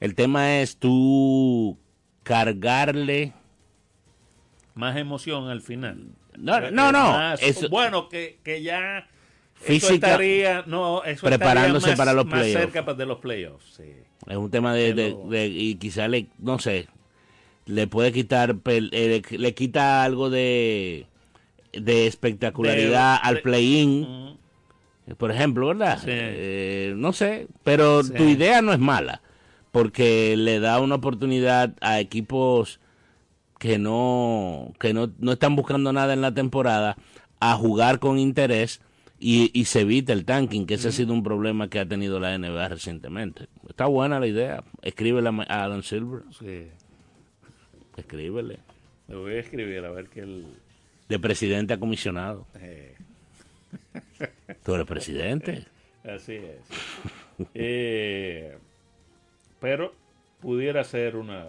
El 0.00 0.16
tema 0.16 0.58
es 0.58 0.76
tú 0.78 1.78
cargarle. 2.24 3.34
Más 4.74 4.96
emoción 4.96 5.48
al 5.50 5.60
final. 5.60 6.04
No, 6.36 6.60
no, 6.72 6.90
no. 6.90 7.12
más- 7.12 7.40
eso- 7.40 7.68
bueno, 7.68 8.08
que, 8.08 8.40
que 8.42 8.60
ya 8.62 9.06
eso 9.60 9.66
Física- 9.88 9.94
estaría, 10.12 10.62
no, 10.66 11.02
eso 11.04 11.26
Preparándose 11.26 11.88
más- 11.88 11.96
para 11.98 12.12
los 12.12 12.26
más 12.26 12.40
playoffs. 12.40 12.72
cerca 12.72 12.94
de 12.94 13.06
los 13.06 13.18
playoffs. 13.18 13.74
Sí. 13.76 13.92
Es 14.26 14.36
un 14.36 14.50
tema 14.50 14.74
de, 14.74 14.94
de- 14.94 15.10
Pero- 15.16 15.28
de- 15.30 15.46
y 15.48 15.74
quizá 15.76 16.08
le, 16.08 16.26
no 16.38 16.58
sé, 16.58 16.88
le 17.66 17.86
puede 17.86 18.12
quitar, 18.12 18.56
eh, 18.66 18.80
le, 18.80 19.22
le 19.38 19.54
quita 19.54 20.02
algo 20.04 20.30
de, 20.30 21.06
de 21.72 22.06
espectacularidad 22.06 23.18
al 23.22 23.40
play-in, 23.40 24.38
por 25.16 25.30
ejemplo, 25.30 25.68
¿verdad? 25.68 25.98
Sí. 25.98 26.06
Eh, 26.10 26.94
no 26.96 27.12
sé, 27.12 27.46
pero 27.64 28.02
Sí. 28.02 28.12
tu 28.14 28.24
idea 28.24 28.62
no 28.62 28.72
es 28.72 28.78
mala, 28.78 29.22
porque 29.70 30.36
le 30.36 30.60
da 30.60 30.80
una 30.80 30.96
oportunidad 30.96 31.74
a 31.80 32.00
equipos 32.00 32.80
que 33.58 33.78
no, 33.78 34.72
que 34.78 34.94
no, 34.94 35.10
no 35.18 35.32
están 35.32 35.56
buscando 35.56 35.92
nada 35.92 36.12
en 36.14 36.20
la 36.20 36.32
temporada 36.32 36.96
a 37.40 37.54
jugar 37.54 37.98
con 37.98 38.18
interés 38.18 38.80
y, 39.20 39.50
y 39.58 39.64
se 39.64 39.80
evita 39.80 40.12
el 40.12 40.24
tanking, 40.24 40.66
que 40.66 40.74
ese 40.74 40.88
ha 40.88 40.92
sido 40.92 41.12
un 41.12 41.22
problema 41.22 41.68
que 41.68 41.78
ha 41.80 41.86
tenido 41.86 42.20
la 42.20 42.36
NBA 42.38 42.68
recientemente. 42.68 43.46
Está 43.68 43.86
buena 43.86 44.20
la 44.20 44.26
idea. 44.26 44.62
Escríbele 44.82 45.28
a 45.28 45.32
Ma- 45.32 45.46
a 45.48 45.64
Adam 45.64 45.82
Silver. 45.82 46.22
sí. 46.38 46.68
Escríbele. 47.96 48.58
Le 49.08 49.16
voy 49.16 49.32
a 49.34 49.40
escribir 49.40 49.84
a 49.84 49.90
ver 49.90 50.08
que 50.08 50.20
él. 50.20 50.46
De 51.08 51.18
presidente 51.18 51.74
a 51.74 51.80
comisionado. 51.80 52.46
eh, 52.60 52.94
Tú 54.64 54.74
eres 54.74 54.86
presidente. 54.86 55.64
así 56.04 56.34
es. 56.34 56.60
Eh, 57.54 58.56
pero 59.60 59.94
pudiera 60.40 60.82
ser 60.84 61.14
una. 61.16 61.46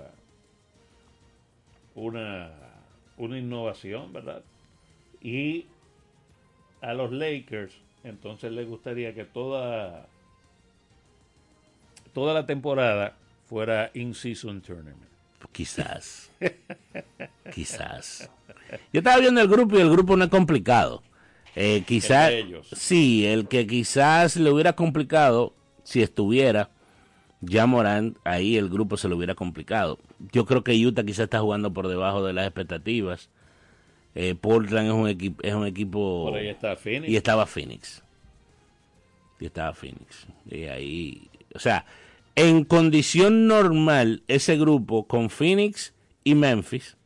Una. 1.95 2.51
Una 3.17 3.37
innovación, 3.37 4.13
¿verdad? 4.13 4.43
Y 5.21 5.65
a 6.81 6.93
los 6.93 7.11
Lakers, 7.11 7.73
entonces 8.03 8.51
les 8.51 8.67
gustaría 8.67 9.13
que 9.13 9.25
toda. 9.25 10.07
Toda 12.13 12.33
la 12.33 12.45
temporada 12.45 13.15
fuera 13.47 13.91
in-season 13.93 14.61
tournament. 14.61 15.09
Quizás. 15.51 16.31
Quizás. 17.53 18.29
Yo 18.91 18.99
estaba 18.99 19.19
viendo 19.19 19.41
el 19.41 19.47
grupo 19.47 19.77
y 19.77 19.81
el 19.81 19.89
grupo 19.89 20.17
no 20.17 20.25
es 20.25 20.29
complicado. 20.29 21.03
Eh, 21.55 21.83
quizás. 21.85 22.31
Sí, 22.73 23.25
el 23.25 23.47
que 23.47 23.65
quizás 23.65 24.35
le 24.35 24.51
hubiera 24.51 24.73
complicado 24.73 25.53
si 25.83 26.01
estuviera 26.03 26.69
ya 27.41 27.65
Morant, 27.65 28.17
ahí 28.23 28.57
el 28.57 28.69
grupo 28.69 28.97
se 28.97 29.07
lo 29.07 29.15
hubiera 29.15 29.35
complicado. 29.35 29.97
Yo 30.31 30.45
creo 30.45 30.63
que 30.63 30.85
Utah 30.85 31.03
quizás 31.03 31.23
está 31.23 31.39
jugando 31.39 31.71
por 31.73 31.87
debajo 31.87 32.23
de 32.23 32.33
las 32.33 32.45
expectativas. 32.45 33.29
Eh, 34.15 34.35
Portland 34.35 34.87
es 34.87 34.93
un, 34.93 35.07
equipo 35.07 35.41
es 35.43 35.53
un 35.53 35.65
equipo. 35.67 36.25
Por 36.29 36.39
ahí 36.39 36.47
está 36.49 36.75
Phoenix. 36.75 37.09
Y 37.11 37.15
estaba 37.15 37.45
Phoenix. 37.45 38.03
Y 39.39 39.45
estaba 39.45 39.73
Phoenix. 39.73 40.27
Y 40.49 40.63
ahí, 40.65 41.29
o 41.53 41.59
sea, 41.59 41.85
en 42.35 42.63
condición 42.65 43.47
normal, 43.47 44.23
ese 44.27 44.57
grupo 44.57 45.05
con 45.07 45.29
Phoenix 45.29 45.93
y 46.23 46.35
Memphis, 46.35 46.97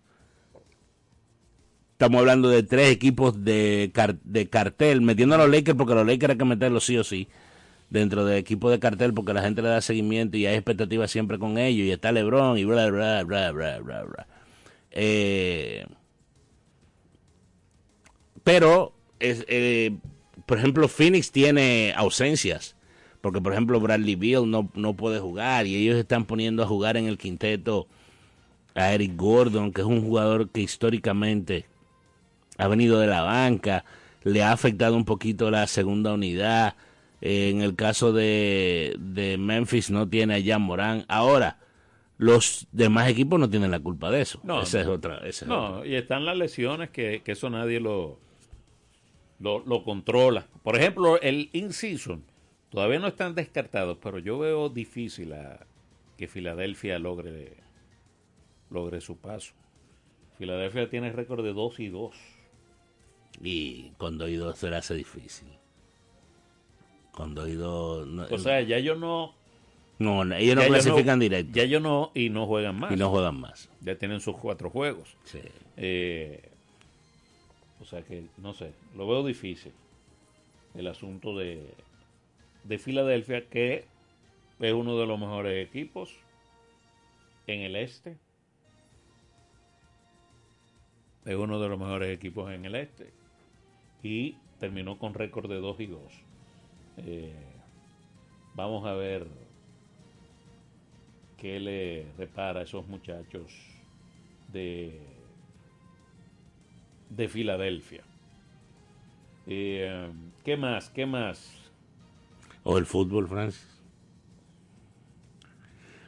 estamos 1.91 2.19
hablando 2.19 2.49
de 2.49 2.63
tres 2.63 2.89
equipos 2.91 3.43
de, 3.43 3.91
car- 3.93 4.19
de 4.23 4.49
cartel, 4.49 5.01
metiendo 5.01 5.35
a 5.35 5.37
los 5.39 5.49
Lakers 5.49 5.77
porque 5.77 5.93
los 5.93 6.05
Lakers 6.07 6.31
hay 6.31 6.37
que 6.37 6.45
meterlos 6.45 6.85
sí 6.85 6.97
o 6.97 7.03
sí, 7.03 7.27
dentro 7.89 8.25
del 8.25 8.37
equipo 8.39 8.69
de 8.71 8.79
cartel 8.79 9.13
porque 9.13 9.33
la 9.33 9.41
gente 9.41 9.61
le 9.61 9.69
da 9.69 9.81
seguimiento 9.81 10.35
y 10.37 10.45
hay 10.45 10.55
expectativas 10.55 11.11
siempre 11.11 11.37
con 11.37 11.57
ellos, 11.57 11.85
y 11.85 11.91
está 11.91 12.11
LeBron 12.11 12.57
y 12.57 12.65
bla, 12.65 12.89
bla, 12.89 13.23
bla, 13.23 13.51
bla, 13.51 13.79
bla, 13.79 14.03
bla. 14.03 14.27
Eh, 14.91 15.85
pero, 18.43 18.93
es, 19.19 19.45
eh, 19.47 19.95
por 20.45 20.57
ejemplo, 20.57 20.87
Phoenix 20.87 21.31
tiene 21.31 21.93
ausencias. 21.95 22.75
Porque, 23.23 23.39
por 23.39 23.53
ejemplo, 23.53 23.79
Bradley 23.79 24.15
Beal 24.15 24.51
no, 24.51 24.69
no 24.73 24.95
puede 24.95 25.21
jugar 25.21 25.65
y 25.65 25.77
ellos 25.77 25.97
están 25.97 26.25
poniendo 26.25 26.61
a 26.61 26.67
jugar 26.67 26.97
en 26.97 27.05
el 27.05 27.17
quinteto 27.17 27.87
a 28.75 28.91
Eric 28.91 29.15
Gordon, 29.15 29.71
que 29.71 29.79
es 29.79 29.87
un 29.87 30.01
jugador 30.01 30.49
que 30.49 30.59
históricamente 30.59 31.65
ha 32.57 32.67
venido 32.67 32.99
de 32.99 33.07
la 33.07 33.21
banca, 33.21 33.85
le 34.23 34.43
ha 34.43 34.51
afectado 34.51 34.97
un 34.97 35.05
poquito 35.05 35.49
la 35.51 35.67
segunda 35.67 36.13
unidad. 36.13 36.75
Eh, 37.21 37.49
en 37.49 37.61
el 37.61 37.77
caso 37.77 38.11
de, 38.11 38.93
de 38.99 39.37
Memphis 39.37 39.89
no 39.89 40.09
tiene 40.09 40.35
a 40.35 40.43
Jan 40.43 40.61
Morán. 40.61 41.05
Ahora, 41.07 41.59
los 42.17 42.67
demás 42.73 43.07
equipos 43.07 43.39
no 43.39 43.49
tienen 43.49 43.71
la 43.71 43.79
culpa 43.79 44.11
de 44.11 44.19
eso. 44.19 44.41
No, 44.43 44.63
esa 44.63 44.81
es 44.81 44.87
otra. 44.87 45.19
esa 45.19 45.27
es 45.27 45.43
otra. 45.43 45.55
No, 45.55 45.85
y 45.85 45.95
están 45.95 46.25
las 46.25 46.35
lesiones 46.35 46.89
que, 46.89 47.21
que 47.23 47.31
eso 47.31 47.49
nadie 47.49 47.79
lo, 47.79 48.19
lo, 49.43 49.59
lo 49.65 49.83
controla. 49.83 50.47
Por 50.63 50.77
ejemplo, 50.77 51.19
el 51.21 51.49
in-season 51.53 52.23
todavía 52.69 52.97
no 52.99 53.07
están 53.07 53.35
descartados, 53.35 53.97
pero 54.01 54.17
yo 54.19 54.39
veo 54.39 54.69
difícil 54.69 55.33
a- 55.33 55.65
que 56.17 56.27
Filadelfia 56.27 56.97
logre, 56.97 57.57
logre 58.69 59.01
su 59.01 59.17
paso. 59.17 59.53
Filadelfia 60.37 60.89
tiene 60.89 61.11
récord 61.11 61.43
de 61.43 61.53
2 61.53 61.79
y 61.79 61.89
2. 61.89 62.15
Y 63.41 63.89
con 63.97 64.17
dos 64.17 64.29
y 64.29 64.35
dos 64.35 64.57
se 64.59 64.69
le 64.69 64.75
hace 64.77 64.93
difícil. 64.93 65.47
Con 67.11 67.33
dos 67.35 67.49
y 67.49 67.53
dos. 67.53 68.07
no- 68.07 68.25
O 68.29 68.37
sea, 68.37 68.61
ya 68.61 68.77
ellos 68.77 68.97
no, 68.99 69.33
No, 69.99 70.23
ellos 70.35 70.55
no 70.55 70.63
clasifican 70.65 71.17
no- 71.19 71.23
directo 71.23 71.51
Ya 71.55 71.63
ellos 71.63 71.81
no, 71.81 72.11
y 72.15 72.29
no 72.29 72.45
juegan 72.47 72.79
más. 72.79 72.91
y 72.91 72.95
no 72.95 73.09
juegan 73.09 73.39
más. 73.39 73.69
Ya 73.81 73.97
tienen 73.97 74.19
sus 74.19 74.37
cuatro 74.37 74.69
juegos. 74.69 75.17
Sí. 75.23 75.39
Eh, 75.77 76.49
o 77.83 77.85
sea 77.85 78.01
que, 78.01 78.29
no 78.37 78.53
sé, 78.53 78.71
lo 78.95 79.05
veo 79.05 79.25
difícil. 79.25 79.73
El 80.73 80.87
asunto 80.87 81.37
de, 81.37 81.73
de 82.63 82.77
Filadelfia, 82.79 83.49
que 83.49 83.83
es 84.59 84.73
uno 84.73 84.97
de 84.97 85.05
los 85.05 85.19
mejores 85.19 85.67
equipos 85.67 86.15
en 87.45 87.59
el 87.59 87.75
este. 87.75 88.17
Es 91.25 91.35
uno 91.35 91.59
de 91.59 91.67
los 91.67 91.77
mejores 91.77 92.15
equipos 92.15 92.49
en 92.53 92.63
el 92.63 92.75
este. 92.75 93.11
Y 94.01 94.37
terminó 94.61 94.97
con 94.97 95.13
récord 95.13 95.49
de 95.49 95.59
2 95.59 95.79
y 95.81 95.85
2. 95.87 96.01
Eh, 96.99 97.33
vamos 98.55 98.85
a 98.85 98.93
ver 98.93 99.27
qué 101.35 101.59
le 101.59 102.05
repara 102.17 102.61
a 102.61 102.63
esos 102.63 102.87
muchachos 102.87 103.51
de, 104.53 105.12
de 107.09 107.27
Filadelfia. 107.27 108.03
Eh, 109.47 110.09
¿Qué 110.43 110.57
más? 110.57 110.89
¿Qué 110.89 111.05
más? 111.05 111.51
O 112.63 112.77
el 112.77 112.85
fútbol, 112.85 113.27
Francis. 113.27 113.67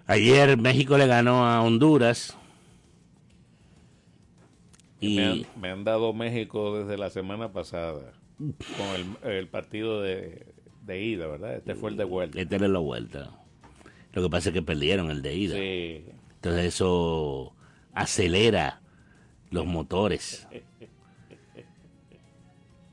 Ayer 0.08 0.58
México 0.58 0.97
le 0.97 1.08
ganó 1.08 1.45
a 1.45 1.62
Honduras. 1.62 2.38
Y 4.99 5.15
Me, 5.17 5.25
han, 5.25 5.41
me 5.60 5.69
han 5.69 5.84
dado 5.84 6.13
México 6.13 6.77
desde 6.77 6.97
la 6.97 7.10
semana 7.10 7.51
pasada 7.51 8.13
con 8.38 8.88
el, 9.29 9.31
el 9.38 9.47
partido 9.47 10.01
de, 10.01 10.45
de 10.84 11.01
ida, 11.03 11.27
¿verdad? 11.27 11.55
Este 11.55 11.75
fue 11.75 11.89
el 11.89 11.97
de 11.97 12.03
vuelta. 12.05 12.39
este 12.39 12.55
era 12.55 12.67
la 12.67 12.79
vuelta. 12.79 13.31
Lo 14.13 14.21
que 14.23 14.29
pasa 14.29 14.49
es 14.49 14.53
que 14.53 14.62
perdieron 14.62 15.12
el 15.12 15.21
de 15.21 15.36
ida. 15.36 15.55
Sí. 15.55 16.05
Entonces 16.36 16.65
eso 16.65 17.53
acelera 17.93 18.81
los 19.49 19.65
motores. 19.65 20.47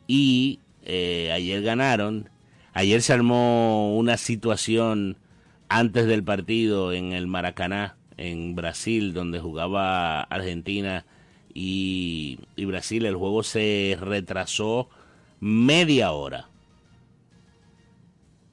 Y 0.07 0.61
eh, 0.83 1.31
ayer 1.33 1.62
ganaron. 1.62 2.31
Ayer 2.75 3.03
se 3.03 3.12
armó 3.12 3.97
una 3.97 4.17
situación 4.17 5.19
antes 5.69 6.07
del 6.07 6.25
partido 6.25 6.93
en 6.93 7.12
el 7.12 7.27
Maracaná, 7.27 7.97
en 8.17 8.55
Brasil, 8.55 9.12
donde 9.12 9.41
jugaba 9.41 10.23
Argentina 10.23 11.05
y, 11.55 12.41
y 12.57 12.65
Brasil. 12.65 13.07
El 13.07 13.17
juego 13.17 13.43
se 13.43 13.97
retrasó 14.01 14.88
media 15.41 16.12
hora. 16.12 16.49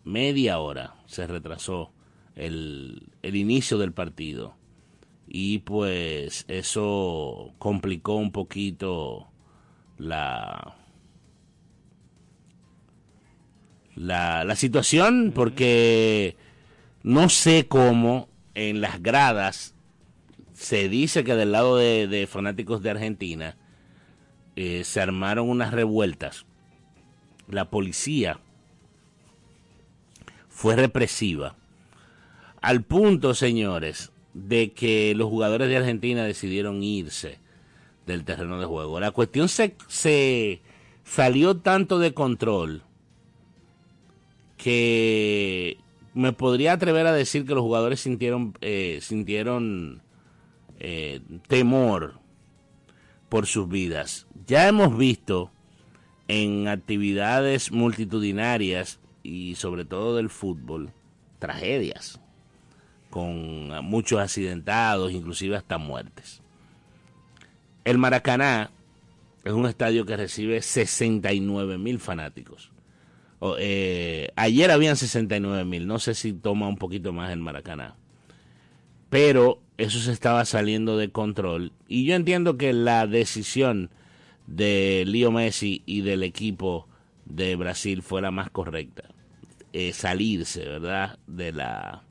Media 0.03 0.59
hora 0.59 0.95
se 1.05 1.27
retrasó 1.27 1.91
el, 2.35 3.03
el 3.21 3.35
inicio 3.35 3.77
del 3.77 3.93
partido 3.93 4.55
y 5.27 5.59
pues 5.59 6.45
eso 6.47 7.53
complicó 7.59 8.15
un 8.15 8.31
poquito 8.31 9.27
la 9.97 10.78
la, 13.99 14.55
situación 14.55 15.33
porque 15.35 16.37
no 17.03 17.27
sé 17.27 17.67
cómo 17.67 18.29
en 18.55 18.79
las 18.79 19.03
gradas 19.03 19.75
se 20.53 20.87
dice 20.87 21.23
que 21.23 21.35
del 21.35 21.51
lado 21.51 21.75
de, 21.75 22.07
de 22.07 22.25
fanáticos 22.25 22.81
de 22.81 22.91
Argentina 22.91 23.57
eh, 24.55 24.83
se 24.85 25.01
armaron 25.01 25.49
unas 25.49 25.73
revueltas 25.73 26.45
la 27.49 27.69
policía 27.69 28.39
fue 30.47 30.77
represiva 30.77 31.55
al 32.61 32.83
punto 32.83 33.33
señores 33.33 34.13
de 34.33 34.71
que 34.71 35.13
los 35.13 35.27
jugadores 35.27 35.67
de 35.67 35.77
Argentina 35.77 36.23
decidieron 36.23 36.83
irse 36.83 37.39
del 38.05 38.23
terreno 38.23 38.59
de 38.59 38.65
juego. 38.65 38.99
La 38.99 39.11
cuestión 39.11 39.49
se, 39.49 39.75
se 39.87 40.61
salió 41.03 41.57
tanto 41.57 41.99
de 41.99 42.13
control 42.13 42.83
que 44.59 45.77
me 46.13 46.33
podría 46.33 46.73
atrever 46.73 47.07
a 47.07 47.13
decir 47.13 47.45
que 47.45 47.55
los 47.55 47.63
jugadores 47.63 48.01
sintieron, 48.01 48.53
eh, 48.61 48.99
eh, 50.79 51.21
temor 51.47 52.19
por 53.29 53.47
sus 53.47 53.69
vidas. 53.69 54.27
Ya 54.45 54.67
hemos 54.67 54.97
visto 54.97 55.49
en 56.27 56.67
actividades 56.67 57.71
multitudinarias 57.71 58.99
y 59.23 59.55
sobre 59.55 59.85
todo 59.85 60.17
del 60.17 60.29
fútbol 60.29 60.91
tragedias 61.39 62.19
con 63.09 63.69
muchos 63.85 64.19
accidentados, 64.19 65.13
inclusive 65.13 65.55
hasta 65.55 65.77
muertes. 65.77 66.41
El 67.85 67.97
Maracaná 67.97 68.71
es 69.45 69.53
un 69.53 69.65
estadio 69.67 70.05
que 70.05 70.17
recibe 70.17 70.61
69 70.61 71.77
mil 71.77 71.99
fanáticos. 71.99 72.68
Eh, 73.57 74.29
ayer 74.35 74.71
habían 74.71 74.97
69 74.97 75.63
mil, 75.65 75.87
no 75.87 75.99
sé 75.99 76.13
si 76.13 76.33
toma 76.33 76.67
un 76.67 76.77
poquito 76.77 77.13
más 77.13 77.31
el 77.31 77.39
Maracaná. 77.39 77.95
Pero 79.09 79.61
eso 79.77 79.99
se 79.99 80.11
estaba 80.11 80.45
saliendo 80.45 80.97
de 80.97 81.09
control 81.09 81.71
y 81.87 82.05
yo 82.05 82.15
entiendo 82.15 82.57
que 82.57 82.73
la 82.73 83.07
decisión 83.07 83.89
de 84.45 85.03
Leo 85.07 85.31
Messi 85.31 85.83
y 85.85 86.01
del 86.01 86.23
equipo 86.23 86.87
de 87.25 87.55
Brasil 87.55 88.01
fue 88.01 88.21
la 88.21 88.31
más 88.31 88.49
correcta. 88.49 89.03
Eh, 89.71 89.93
salirse, 89.93 90.65
¿verdad? 90.65 91.19
De 91.27 91.51
la 91.51 92.03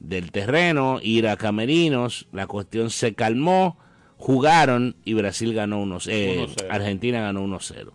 del 0.00 0.32
terreno, 0.32 0.98
ir 1.02 1.28
a 1.28 1.36
Camerinos, 1.36 2.26
la 2.32 2.46
cuestión 2.46 2.88
se 2.88 3.14
calmó, 3.14 3.76
jugaron 4.16 4.96
y 5.04 5.12
Brasil 5.12 5.52
ganó 5.52 5.80
unos, 5.80 6.06
eh, 6.06 6.46
1-0. 6.46 6.66
Argentina 6.70 7.20
ganó 7.20 7.42
1-0. 7.42 7.92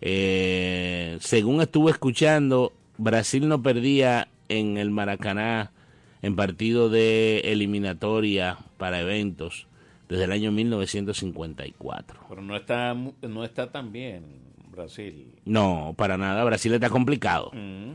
Eh, 0.00 1.18
según 1.20 1.60
estuve 1.60 1.90
escuchando, 1.90 2.72
Brasil 2.96 3.48
no 3.48 3.62
perdía 3.62 4.28
en 4.48 4.76
el 4.76 4.90
Maracaná 4.90 5.72
en 6.22 6.36
partido 6.36 6.88
de 6.88 7.40
eliminatoria 7.40 8.58
para 8.76 9.00
eventos 9.00 9.66
desde 10.08 10.24
el 10.24 10.32
año 10.32 10.52
1954. 10.52 12.20
Pero 12.28 12.42
no 12.42 12.56
está, 12.56 12.94
no 12.94 13.44
está 13.44 13.70
tan 13.70 13.92
bien 13.92 14.24
Brasil. 14.70 15.34
No, 15.44 15.94
para 15.96 16.16
nada, 16.16 16.42
Brasil 16.44 16.72
está 16.72 16.90
complicado. 16.90 17.50
Mm. 17.52 17.94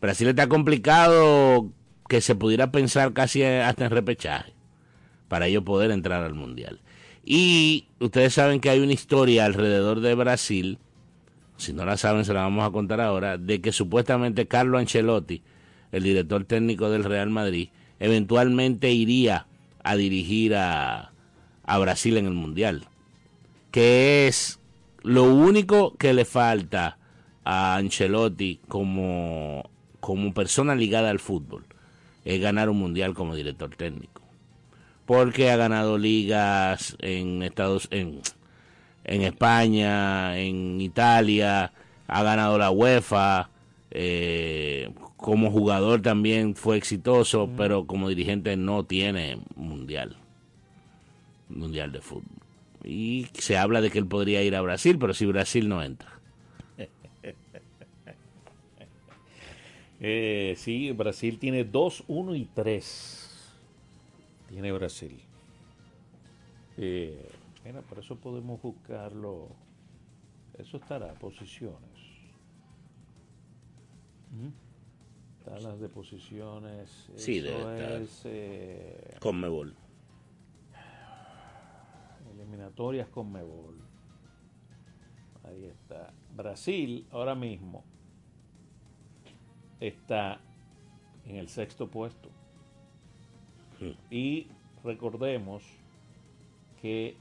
Brasil 0.00 0.28
está 0.28 0.48
complicado 0.48 1.68
que 2.08 2.20
se 2.20 2.34
pudiera 2.34 2.72
pensar 2.72 3.12
casi 3.12 3.42
hasta 3.42 3.84
en 3.84 3.90
repechaje 3.90 4.54
para 5.28 5.46
ellos 5.46 5.62
poder 5.62 5.90
entrar 5.90 6.24
al 6.24 6.34
mundial. 6.34 6.80
Y 7.24 7.86
ustedes 8.00 8.34
saben 8.34 8.60
que 8.60 8.70
hay 8.70 8.80
una 8.80 8.92
historia 8.92 9.44
alrededor 9.44 10.00
de 10.00 10.14
Brasil, 10.14 10.78
si 11.60 11.72
no 11.72 11.84
la 11.84 11.96
saben 11.96 12.24
se 12.24 12.34
la 12.34 12.42
vamos 12.42 12.66
a 12.66 12.72
contar 12.72 13.00
ahora, 13.00 13.38
de 13.38 13.60
que 13.60 13.72
supuestamente 13.72 14.48
Carlo 14.48 14.78
Ancelotti, 14.78 15.42
el 15.92 16.02
director 16.02 16.44
técnico 16.44 16.90
del 16.90 17.04
Real 17.04 17.30
Madrid, 17.30 17.68
eventualmente 17.98 18.90
iría 18.90 19.46
a 19.82 19.96
dirigir 19.96 20.54
a, 20.54 21.12
a 21.64 21.78
Brasil 21.78 22.16
en 22.16 22.26
el 22.26 22.32
mundial. 22.32 22.86
Que 23.70 24.26
es 24.26 24.58
lo 25.02 25.24
único 25.24 25.96
que 25.96 26.14
le 26.14 26.24
falta 26.24 26.98
a 27.44 27.76
Ancelotti 27.76 28.60
como, 28.68 29.70
como 30.00 30.34
persona 30.34 30.74
ligada 30.74 31.10
al 31.10 31.20
fútbol 31.20 31.64
es 32.24 32.40
ganar 32.40 32.68
un 32.68 32.78
mundial 32.78 33.14
como 33.14 33.34
director 33.34 33.74
técnico. 33.76 34.22
Porque 35.06 35.50
ha 35.50 35.56
ganado 35.56 35.98
ligas 35.98 36.96
en 37.00 37.42
Estados 37.42 37.88
en, 37.90 38.20
en 39.04 39.22
España, 39.22 40.38
en 40.38 40.80
Italia, 40.80 41.72
ha 42.06 42.22
ganado 42.22 42.58
la 42.58 42.70
UEFA, 42.70 43.50
eh, 43.90 44.90
como 45.16 45.50
jugador 45.50 46.02
también 46.02 46.54
fue 46.54 46.76
exitoso, 46.76 47.50
pero 47.56 47.86
como 47.86 48.08
dirigente 48.08 48.56
no 48.56 48.84
tiene 48.84 49.38
mundial, 49.56 50.16
mundial 51.48 51.92
de 51.92 52.00
fútbol. 52.00 52.24
Y 52.84 53.26
se 53.34 53.58
habla 53.58 53.80
de 53.80 53.90
que 53.90 53.98
él 53.98 54.06
podría 54.06 54.42
ir 54.42 54.56
a 54.56 54.62
Brasil, 54.62 54.98
pero 54.98 55.12
si 55.12 55.26
Brasil 55.26 55.68
no 55.68 55.82
entra. 55.82 56.18
Eh, 60.02 60.54
sí, 60.56 60.92
Brasil 60.92 61.38
tiene 61.38 61.62
2, 61.62 62.04
1 62.08 62.34
y 62.34 62.46
3. 62.46 63.30
Tiene 64.48 64.72
Brasil. 64.72 65.20
Eh, 66.78 67.28
mira, 67.64 67.82
por 67.82 67.98
eso 67.98 68.16
podemos 68.16 68.60
buscarlo. 68.60 69.48
Eso 70.58 70.76
estará, 70.76 71.14
posiciones. 71.14 72.10
¿Mm? 74.30 75.44
Tablas 75.44 75.80
de 75.80 75.88
posiciones. 75.88 77.10
Sí, 77.16 77.38
eso 77.38 77.58
debe 77.58 77.82
estar. 77.82 78.02
es 78.02 78.22
eh, 78.24 79.16
Conmebol. 79.20 79.74
eliminatorias 82.32 83.08
con 83.08 83.32
Mebol. 83.32 83.80
Ahí 85.44 85.64
está. 85.64 86.12
Brasil 86.36 87.06
ahora 87.10 87.34
mismo 87.34 87.84
está 89.80 90.40
en 91.24 91.36
el 91.36 91.48
sexto 91.48 91.88
puesto. 91.88 92.28
Hmm. 93.80 93.92
Y 94.10 94.46
recordemos 94.84 95.64
que 96.80 97.16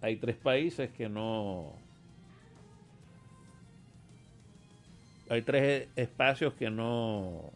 hay 0.00 0.16
tres 0.16 0.36
países 0.36 0.90
que 0.90 1.08
no... 1.08 1.72
Hay 5.28 5.42
tres 5.42 5.88
espacios 5.96 6.54
que 6.54 6.70
no... 6.70 7.52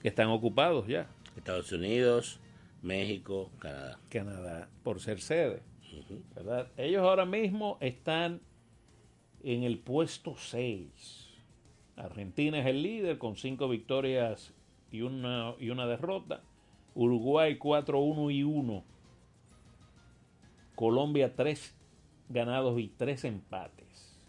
que 0.00 0.08
están 0.08 0.28
ocupados 0.28 0.86
ya. 0.88 1.08
Estados 1.36 1.70
Unidos, 1.72 2.40
México, 2.82 3.50
Canadá. 3.58 3.98
Canadá, 4.08 4.68
por 4.82 5.00
ser 5.00 5.20
sede. 5.20 5.62
¿verdad? 6.34 6.68
Ellos 6.76 7.02
ahora 7.02 7.24
mismo 7.24 7.78
están 7.80 8.40
en 9.42 9.62
el 9.62 9.78
puesto 9.78 10.36
6. 10.36 11.28
Argentina 11.96 12.58
es 12.58 12.66
el 12.66 12.82
líder 12.82 13.18
con 13.18 13.36
cinco 13.36 13.68
victorias 13.68 14.52
y 14.90 15.02
una, 15.02 15.54
y 15.58 15.70
una 15.70 15.86
derrota. 15.86 16.42
Uruguay 16.94 17.58
4-1 17.58 18.34
y 18.34 18.42
1. 18.42 18.84
Colombia 20.82 21.36
3 21.36 21.76
ganados 22.28 22.76
y 22.76 22.88
3 22.88 23.26
empates. 23.26 24.20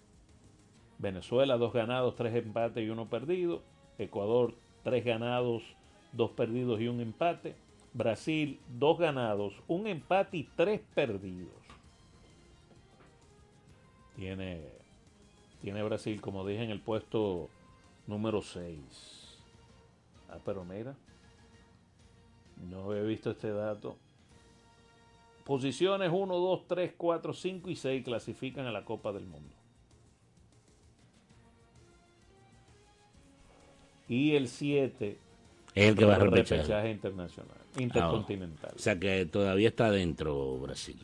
Venezuela 0.99 1.57
2 1.57 1.73
ganados, 1.73 2.15
3 2.15 2.45
empates 2.45 2.85
y 2.85 2.89
1 2.91 3.09
perdido. 3.09 3.63
Ecuador 3.97 4.53
3 4.83 5.03
ganados, 5.03 5.63
2 6.11 6.29
perdidos 6.33 6.79
y 6.79 6.87
1 6.87 7.01
empate. 7.01 7.55
Brasil 7.93 8.59
2 8.77 8.99
ganados, 8.99 9.63
1 9.67 9.89
empate 9.89 10.37
y 10.37 10.43
3 10.43 10.79
perdidos. 10.93 11.55
Tiene, 14.15 14.61
tiene 15.59 15.81
Brasil, 15.81 16.21
como 16.21 16.45
dije, 16.45 16.63
en 16.63 16.69
el 16.69 16.81
puesto 16.81 17.49
número 18.05 18.43
6. 18.43 19.39
Ah, 20.29 20.37
pero 20.45 20.63
mira, 20.63 20.95
no 22.69 22.91
había 22.91 23.01
visto 23.01 23.31
este 23.31 23.49
dato. 23.49 23.97
Posiciones 25.43 26.09
1, 26.13 26.35
2, 26.37 26.67
3, 26.67 26.93
4, 26.97 27.33
5 27.33 27.69
y 27.69 27.75
6 27.75 28.03
clasifican 28.03 28.65
a 28.65 28.71
la 28.71 28.85
Copa 28.85 29.11
del 29.11 29.25
Mundo. 29.25 29.53
Y 34.07 34.35
el 34.35 34.47
7 34.47 35.17
Es 35.75 35.89
el 35.89 35.95
que 35.95 36.05
va 36.05 36.13
a 36.13 36.15
el 36.17 36.23
repechaje. 36.23 36.55
repechaje 36.61 36.91
internacional, 36.91 37.57
intercontinental. 37.77 38.71
O 38.75 38.79
sea 38.79 38.99
que 38.99 39.25
todavía 39.25 39.69
está 39.69 39.91
dentro 39.91 40.59
Brasil. 40.59 40.99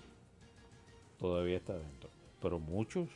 Todavía 1.18 1.58
está 1.58 1.74
dentro. 1.78 2.10
Pero 2.42 2.60
muchos, 2.60 3.10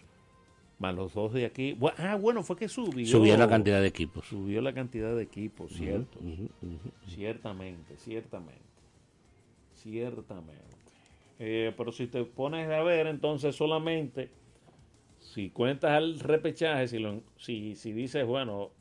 más 0.80 0.94
los 0.96 1.14
dos 1.14 1.32
de 1.34 1.46
aquí. 1.46 1.78
Ah, 1.98 2.16
bueno, 2.16 2.44
fue 2.44 2.58
que 2.58 2.68
subió. 2.68 3.06
Subió 3.08 3.38
la 3.38 3.48
cantidad 3.48 3.80
de 3.82 3.88
equipos. 3.88 4.26
Subió 4.26 4.62
la 4.62 4.74
cantidad 4.74 5.16
de 5.16 5.24
equipos, 5.24 5.72
cierto. 5.72 6.20
Ujú, 6.20 6.50
ujú. 6.62 6.92
Ciertamente, 7.08 7.98
ciertamente. 7.98 8.62
Ciertamente. 9.76 10.64
Eh, 11.46 11.74
pero 11.76 11.92
si 11.92 12.08
te 12.08 12.24
pones 12.24 12.70
a 12.70 12.82
ver, 12.84 13.06
entonces 13.06 13.54
solamente, 13.54 14.30
si 15.20 15.50
cuentas 15.50 15.92
al 15.92 16.18
repechaje, 16.22 16.88
si, 16.88 17.00
lo- 17.00 17.22
si, 17.36 17.76
si 17.76 17.92
dices, 17.92 18.26
bueno, 18.26 18.72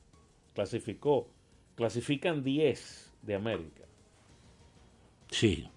clasificó, 0.54 1.28
clasifican 1.74 2.44
10 2.44 3.12
de 3.22 3.34
América. 3.34 3.82
Sí. 5.28 5.68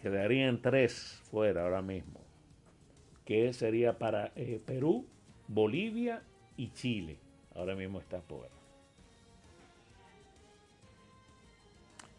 Quedarían 0.00 0.62
3 0.62 1.20
fuera 1.28 1.64
ahora 1.64 1.82
mismo. 1.82 2.20
Que 3.24 3.52
sería 3.52 3.98
para 3.98 4.30
eh, 4.36 4.60
Perú, 4.64 5.04
Bolivia 5.48 6.22
y 6.56 6.68
Chile. 6.70 7.18
Ahora 7.56 7.74
mismo 7.74 7.98
está 7.98 8.20
fuera. 8.22 8.54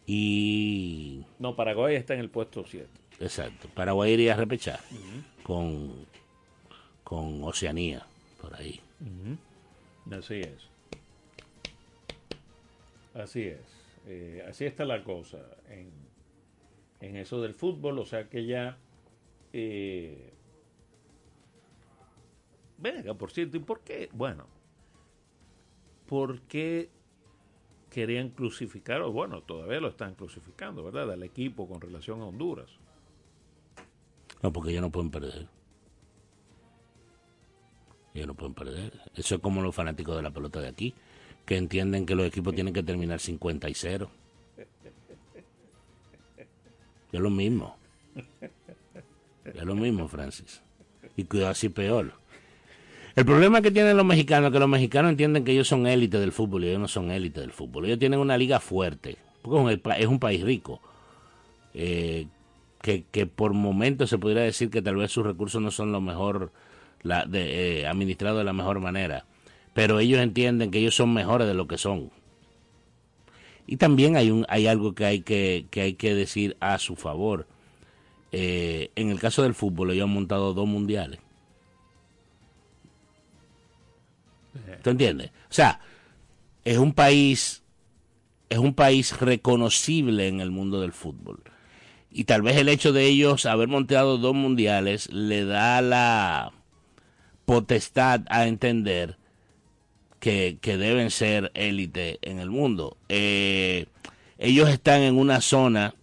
Y. 0.05 1.25
No, 1.39 1.55
Paraguay 1.55 1.95
está 1.95 2.13
en 2.15 2.19
el 2.19 2.29
puesto 2.29 2.65
7. 2.65 2.89
Exacto. 3.19 3.67
Paraguay 3.73 4.13
iría 4.13 4.33
a 4.33 4.37
repechar 4.37 4.79
con, 5.43 6.05
con 7.03 7.43
Oceanía, 7.43 8.05
por 8.41 8.55
ahí. 8.55 8.81
Así 10.11 10.41
es. 10.41 10.69
Así 13.13 13.43
es. 13.43 13.61
Eh, 14.07 14.45
así 14.49 14.65
está 14.65 14.83
la 14.85 15.03
cosa 15.03 15.39
en, 15.69 15.91
en 16.99 17.15
eso 17.15 17.41
del 17.41 17.53
fútbol. 17.53 17.99
O 17.99 18.05
sea 18.05 18.29
que 18.29 18.45
ya... 18.45 18.77
Eh, 19.53 20.33
venga, 22.77 23.13
por 23.13 23.31
cierto, 23.31 23.57
¿y 23.57 23.59
por 23.61 23.81
qué? 23.81 24.09
Bueno, 24.13 24.47
¿por 26.07 26.41
qué 26.41 26.89
querían 27.89 28.29
crucificar, 28.29 29.03
o 29.03 29.11
bueno, 29.11 29.43
todavía 29.43 29.79
lo 29.79 29.87
están 29.87 30.15
crucificando, 30.15 30.83
¿verdad? 30.83 31.11
Al 31.11 31.21
equipo 31.21 31.67
con 31.67 31.79
relación 31.79 32.21
a 32.21 32.25
Honduras. 32.25 32.71
No, 34.43 34.51
porque 34.53 34.71
ellos 34.71 34.81
no 34.81 34.91
pueden 34.91 35.09
perder. 35.09 35.47
Ellos 38.13 38.27
no 38.27 38.35
pueden 38.35 38.53
perder. 38.53 38.91
Eso 39.15 39.35
es 39.35 39.41
como 39.41 39.61
los 39.61 39.73
fanáticos 39.73 40.15
de 40.15 40.21
la 40.21 40.31
pelota 40.31 40.59
de 40.61 40.67
aquí, 40.67 40.93
que 41.45 41.57
entienden 41.57 42.05
que 42.05 42.13
los 42.15 42.27
equipos 42.27 42.53
tienen 42.53 42.73
que 42.73 42.83
terminar 42.83 43.19
50 43.19 43.69
y 43.69 43.73
0. 43.73 44.09
Es 47.11 47.19
lo 47.19 47.29
mismo. 47.29 47.75
Es 49.45 49.63
lo 49.63 49.75
mismo, 49.75 50.07
Francis. 50.07 50.61
Y 51.15 51.23
cuidado 51.25 51.51
así 51.51 51.69
peor. 51.69 52.13
El 53.15 53.25
problema 53.25 53.61
que 53.61 53.69
tienen 53.71 53.95
los 53.95 54.05
mexicanos 54.05 54.47
es 54.49 54.53
que 54.53 54.59
los 54.59 54.69
mexicanos 54.69 55.11
entienden 55.11 55.43
que 55.43 55.51
ellos 55.51 55.67
son 55.67 55.85
élite 55.85 56.19
del 56.19 56.31
fútbol 56.31 56.63
y 56.63 56.69
ellos 56.69 56.79
no 56.81 56.87
son 56.87 57.11
élite 57.11 57.41
del 57.41 57.51
fútbol. 57.51 57.85
Ellos 57.85 57.99
tienen 57.99 58.19
una 58.19 58.37
liga 58.37 58.59
fuerte, 58.59 59.17
porque 59.43 59.59
es 59.59 59.75
un, 59.75 59.79
pa- 59.81 59.97
es 59.97 60.07
un 60.07 60.19
país 60.19 60.41
rico. 60.43 60.81
Eh, 61.75 62.25
que, 62.83 63.05
que 63.09 63.25
por 63.25 63.53
momentos 63.53 64.09
se 64.09 64.17
podría 64.17 64.43
decir 64.43 64.69
que 64.69 64.81
tal 64.81 64.97
vez 64.97 65.09
sus 65.09 65.25
recursos 65.25 65.61
no 65.61 65.71
son 65.71 65.93
lo 65.93 66.01
mejor 66.01 66.51
la, 67.01 67.25
de, 67.25 67.79
eh, 67.79 67.87
administrados 67.87 68.37
de 68.37 68.43
la 68.43 68.51
mejor 68.51 68.81
manera. 68.81 69.25
Pero 69.73 69.99
ellos 69.99 70.19
entienden 70.19 70.69
que 70.69 70.79
ellos 70.79 70.93
son 70.93 71.13
mejores 71.13 71.47
de 71.47 71.53
lo 71.53 71.65
que 71.65 71.77
son. 71.77 72.11
Y 73.65 73.77
también 73.77 74.17
hay, 74.17 74.31
un, 74.31 74.45
hay 74.49 74.67
algo 74.67 74.93
que 74.93 75.05
hay 75.05 75.21
que, 75.21 75.65
que 75.71 75.79
hay 75.79 75.93
que 75.93 76.13
decir 76.13 76.57
a 76.59 76.77
su 76.77 76.97
favor. 76.97 77.47
Eh, 78.33 78.91
en 78.97 79.11
el 79.11 79.19
caso 79.21 79.43
del 79.43 79.53
fútbol, 79.53 79.91
ellos 79.91 80.03
han 80.03 80.13
montado 80.13 80.53
dos 80.53 80.67
mundiales. 80.67 81.21
¿Tú 84.83 84.89
entiendes? 84.89 85.29
O 85.29 85.53
sea, 85.53 85.79
es 86.65 86.77
un 86.77 86.91
país, 86.91 87.63
es 88.49 88.57
un 88.57 88.73
país 88.73 89.17
reconocible 89.21 90.27
en 90.27 90.41
el 90.41 90.51
mundo 90.51 90.81
del 90.81 90.91
fútbol. 90.91 91.41
Y 92.13 92.25
tal 92.25 92.43
vez 92.43 92.57
el 92.57 92.69
hecho 92.69 92.93
de 92.93 93.05
ellos 93.05 93.47
haber 93.47 93.67
montado 93.67 94.19
dos 94.19 94.35
mundiales 94.35 95.11
le 95.11 95.45
da 95.45 95.81
la 95.81 96.53
potestad 97.45 98.21
a 98.29 98.45
entender 98.45 99.17
que, 100.19 100.59
que 100.61 100.77
deben 100.77 101.09
ser 101.09 101.51
élite 101.55 102.19
en 102.21 102.39
el 102.39 102.51
mundo. 102.51 102.97
Eh, 103.09 103.87
ellos 104.37 104.69
están 104.69 105.01
en 105.01 105.17
una 105.17 105.41
zona 105.41 105.95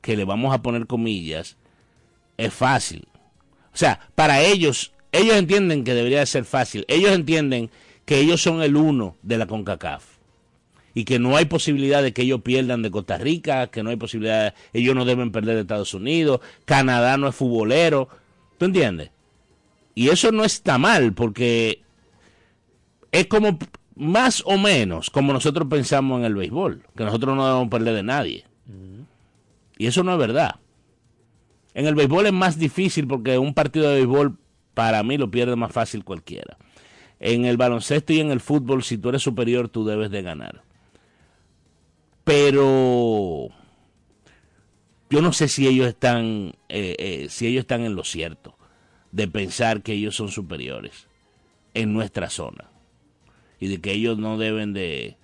que 0.00 0.16
le 0.16 0.24
vamos 0.24 0.54
a 0.54 0.62
poner 0.62 0.86
comillas, 0.86 1.56
es 2.38 2.54
fácil. 2.54 3.06
O 3.74 3.76
sea, 3.76 4.08
para 4.14 4.40
ellos, 4.40 4.92
ellos 5.12 5.36
entienden 5.36 5.84
que 5.84 5.92
debería 5.92 6.20
de 6.20 6.26
ser 6.26 6.46
fácil. 6.46 6.86
Ellos 6.88 7.12
entienden 7.12 7.70
que 8.06 8.20
ellos 8.20 8.40
son 8.40 8.62
el 8.62 8.76
uno 8.76 9.16
de 9.22 9.36
la 9.36 9.46
CONCACAF. 9.46 10.15
Y 10.96 11.04
que 11.04 11.18
no 11.18 11.36
hay 11.36 11.44
posibilidad 11.44 12.02
de 12.02 12.14
que 12.14 12.22
ellos 12.22 12.40
pierdan 12.40 12.80
de 12.80 12.90
Costa 12.90 13.18
Rica, 13.18 13.66
que 13.66 13.82
no 13.82 13.90
hay 13.90 13.96
posibilidad, 13.96 14.54
ellos 14.72 14.94
no 14.94 15.04
deben 15.04 15.30
perder 15.30 15.56
de 15.56 15.60
Estados 15.60 15.92
Unidos, 15.92 16.40
Canadá 16.64 17.18
no 17.18 17.28
es 17.28 17.34
futbolero. 17.34 18.08
¿Tú 18.56 18.64
entiendes? 18.64 19.10
Y 19.94 20.08
eso 20.08 20.32
no 20.32 20.42
está 20.42 20.78
mal, 20.78 21.12
porque 21.12 21.82
es 23.12 23.26
como 23.26 23.58
más 23.94 24.42
o 24.46 24.56
menos 24.56 25.10
como 25.10 25.34
nosotros 25.34 25.68
pensamos 25.68 26.18
en 26.18 26.24
el 26.24 26.34
béisbol, 26.34 26.82
que 26.96 27.04
nosotros 27.04 27.36
no 27.36 27.46
debemos 27.46 27.68
perder 27.68 27.94
de 27.94 28.02
nadie. 28.02 28.44
Y 29.76 29.88
eso 29.88 30.02
no 30.02 30.14
es 30.14 30.18
verdad. 30.18 30.56
En 31.74 31.86
el 31.86 31.94
béisbol 31.94 32.24
es 32.24 32.32
más 32.32 32.58
difícil 32.58 33.06
porque 33.06 33.36
un 33.36 33.52
partido 33.52 33.90
de 33.90 33.96
béisbol 33.96 34.38
para 34.72 35.02
mí 35.02 35.18
lo 35.18 35.30
pierde 35.30 35.56
más 35.56 35.72
fácil 35.72 36.04
cualquiera. 36.04 36.56
En 37.20 37.44
el 37.44 37.58
baloncesto 37.58 38.14
y 38.14 38.20
en 38.20 38.30
el 38.30 38.40
fútbol, 38.40 38.82
si 38.82 38.96
tú 38.96 39.10
eres 39.10 39.20
superior, 39.20 39.68
tú 39.68 39.84
debes 39.84 40.10
de 40.10 40.22
ganar. 40.22 40.62
Pero 42.26 43.50
yo 45.10 45.22
no 45.22 45.32
sé 45.32 45.46
si 45.46 45.68
ellos 45.68 45.86
están, 45.86 46.54
eh, 46.68 46.96
eh, 46.98 47.26
si 47.30 47.46
ellos 47.46 47.60
están 47.60 47.82
en 47.82 47.94
lo 47.94 48.02
cierto 48.02 48.58
de 49.12 49.28
pensar 49.28 49.82
que 49.82 49.92
ellos 49.92 50.16
son 50.16 50.32
superiores 50.32 51.06
en 51.74 51.92
nuestra 51.92 52.28
zona 52.28 52.68
y 53.60 53.68
de 53.68 53.80
que 53.80 53.92
ellos 53.92 54.18
no 54.18 54.38
deben 54.38 54.72
de 54.72 55.16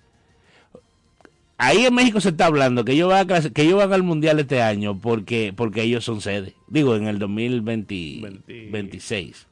ahí 1.57 1.85
en 1.85 1.93
México 1.93 2.21
se 2.21 2.29
está 2.29 2.45
hablando 2.45 2.85
que 2.85 2.93
ellos 2.93 3.09
van 3.09 3.19
a 3.19 3.25
clase- 3.27 3.51
que 3.51 3.63
ellos 3.63 3.79
van 3.79 3.91
al 3.91 4.03
mundial 4.03 4.39
este 4.39 4.61
año 4.61 4.97
porque 5.01 5.51
porque 5.53 5.81
ellos 5.81 6.05
son 6.05 6.21
sede 6.21 6.55
digo 6.69 6.95
en 6.95 7.07
el 7.07 7.19
2026 7.19 9.47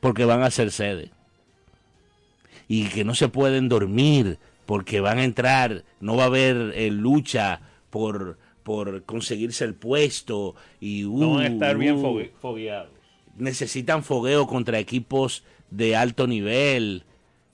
porque 0.00 0.26
van 0.26 0.42
a 0.42 0.50
ser 0.50 0.70
sede. 0.70 1.12
Y 2.68 2.84
que 2.90 3.04
no 3.04 3.14
se 3.14 3.28
pueden 3.28 3.70
dormir 3.70 4.38
porque 4.68 5.00
van 5.00 5.16
a 5.16 5.24
entrar, 5.24 5.82
no 5.98 6.14
va 6.14 6.24
a 6.24 6.26
haber 6.26 6.74
eh, 6.74 6.90
lucha 6.90 7.62
por, 7.88 8.36
por 8.64 9.02
conseguirse 9.04 9.64
el 9.64 9.74
puesto 9.74 10.56
y 10.78 11.04
No 11.04 11.36
van 11.36 11.46
a 11.46 11.48
uh, 11.48 11.52
estar 11.54 11.78
bien 11.78 11.94
uh, 11.94 12.02
fogue- 12.02 12.32
fogueados. 12.38 12.90
necesitan 13.38 14.04
fogueo 14.04 14.46
contra 14.46 14.78
equipos 14.78 15.42
de 15.70 15.96
alto 15.96 16.26
nivel. 16.26 17.04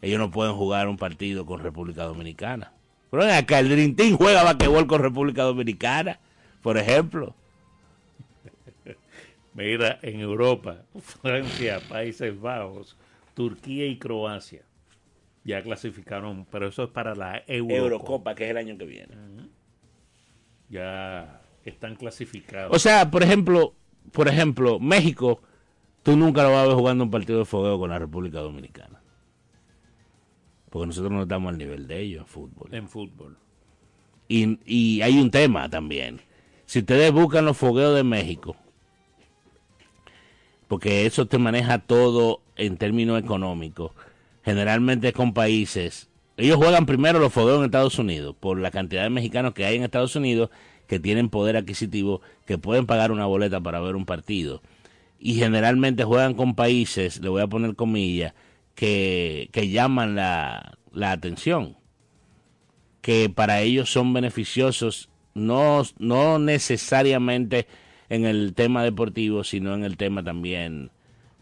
Ellos 0.03 0.18
no 0.18 0.33
pueden 0.33 0.55
jugar 0.57 0.88
un 0.88 0.96
partido 0.96 1.46
con 1.46 1.61
República 1.61 2.03
Dominicana. 2.03 2.72
Pero 3.12 3.22
acá, 3.33 3.61
el 3.61 3.68
Dream 3.68 3.94
Team 3.94 4.16
juega 4.16 4.42
basquetbol 4.42 4.88
con 4.88 5.00
República 5.00 5.44
Dominicana, 5.44 6.18
por 6.62 6.77
ejemplo. 6.79 7.37
Mira, 9.55 10.00
en 10.03 10.18
Europa, 10.18 10.79
Francia, 11.22 11.81
Países 11.88 12.40
Bajos, 12.40 12.96
Turquía 13.35 13.87
y 13.87 13.98
Croacia 13.98 14.62
ya 15.44 15.62
clasificaron, 15.62 16.46
pero 16.50 16.68
eso 16.68 16.85
es 16.85 16.90
para 16.90 17.14
la 17.14 17.42
Eurocopa. 17.46 18.35
que 18.35 18.44
es 18.44 18.50
el 18.50 18.57
año 18.57 18.78
que 18.78 18.87
viene. 18.87 19.14
Ya 20.70 21.42
están 21.64 21.96
clasificados. 21.96 22.74
O 22.74 22.78
sea, 22.78 23.11
por 23.11 23.22
ejemplo, 23.22 23.74
por 24.12 24.28
ejemplo, 24.28 24.80
México, 24.80 25.40
tú 26.02 26.16
nunca 26.16 26.42
lo 26.42 26.50
vas 26.50 26.64
a 26.64 26.68
ver 26.68 26.76
jugando 26.76 27.04
un 27.04 27.11
partido 27.11 27.38
de 27.40 27.44
fogueo 27.44 27.78
con 27.78 27.90
la 27.90 27.98
República 27.98 28.40
Dominicana. 28.40 29.02
Porque 30.70 30.87
nosotros 30.87 31.12
no 31.12 31.22
estamos 31.22 31.50
al 31.50 31.59
nivel 31.59 31.87
de 31.87 32.00
ellos 32.00 32.22
en 32.22 32.26
fútbol. 32.26 32.74
en 32.74 32.88
fútbol. 32.88 33.37
Y, 34.26 34.59
y 34.64 35.02
hay 35.02 35.18
un 35.18 35.30
tema 35.30 35.68
también. 35.68 36.20
Si 36.64 36.80
ustedes 36.80 37.12
buscan 37.12 37.44
los 37.44 37.57
fogueos 37.57 37.94
de 37.94 38.02
México, 38.02 38.57
porque 40.66 41.04
eso 41.04 41.26
te 41.26 41.38
maneja 41.38 41.78
todo 41.78 42.40
en 42.57 42.78
términos 42.78 43.22
económicos, 43.22 43.92
generalmente 44.44 45.12
con 45.12 45.33
países. 45.33 46.09
Ellos 46.37 46.57
juegan 46.57 46.87
primero 46.87 47.18
los 47.18 47.33
fogueos 47.33 47.59
en 47.59 47.66
Estados 47.66 47.98
Unidos, 47.98 48.37
por 48.38 48.59
la 48.59 48.70
cantidad 48.70 49.02
de 49.02 49.11
mexicanos 49.11 49.54
que 49.54 49.64
hay 49.64 49.76
en 49.76 49.85
Estados 49.85 50.16
Unidos 50.16 50.50
que 50.87 51.00
tienen 51.00 51.30
poder 51.30 51.57
adquisitivo, 51.57 52.20
que 52.46 52.59
pueden 52.59 52.87
pagar 52.87 53.11
una 53.11 53.26
boleta 53.26 53.61
para 53.61 53.80
ver 53.80 53.96
un 53.96 54.04
partido. 54.04 54.62
Y 55.18 55.35
generalmente 55.35 56.04
juegan 56.04 56.35
con 56.35 56.54
países, 56.54 57.20
le 57.20 57.28
voy 57.28 57.42
a 57.42 57.46
poner 57.46 57.74
comillas, 57.76 58.35
que, 58.74 59.48
que 59.52 59.68
llaman 59.68 60.16
la, 60.16 60.76
la 60.92 61.12
atención 61.12 61.76
que 63.04 63.28
para 63.28 63.61
ellos 63.61 63.92
son 63.92 64.14
beneficiosos, 64.14 65.11
no, 65.35 65.83
no 65.98 66.38
necesariamente 66.38 67.66
en 68.09 68.24
el 68.24 68.54
tema 68.54 68.83
deportivo, 68.83 69.44
sino 69.44 69.74
en 69.74 69.85
el 69.85 69.98
tema 69.98 70.24
también 70.24 70.90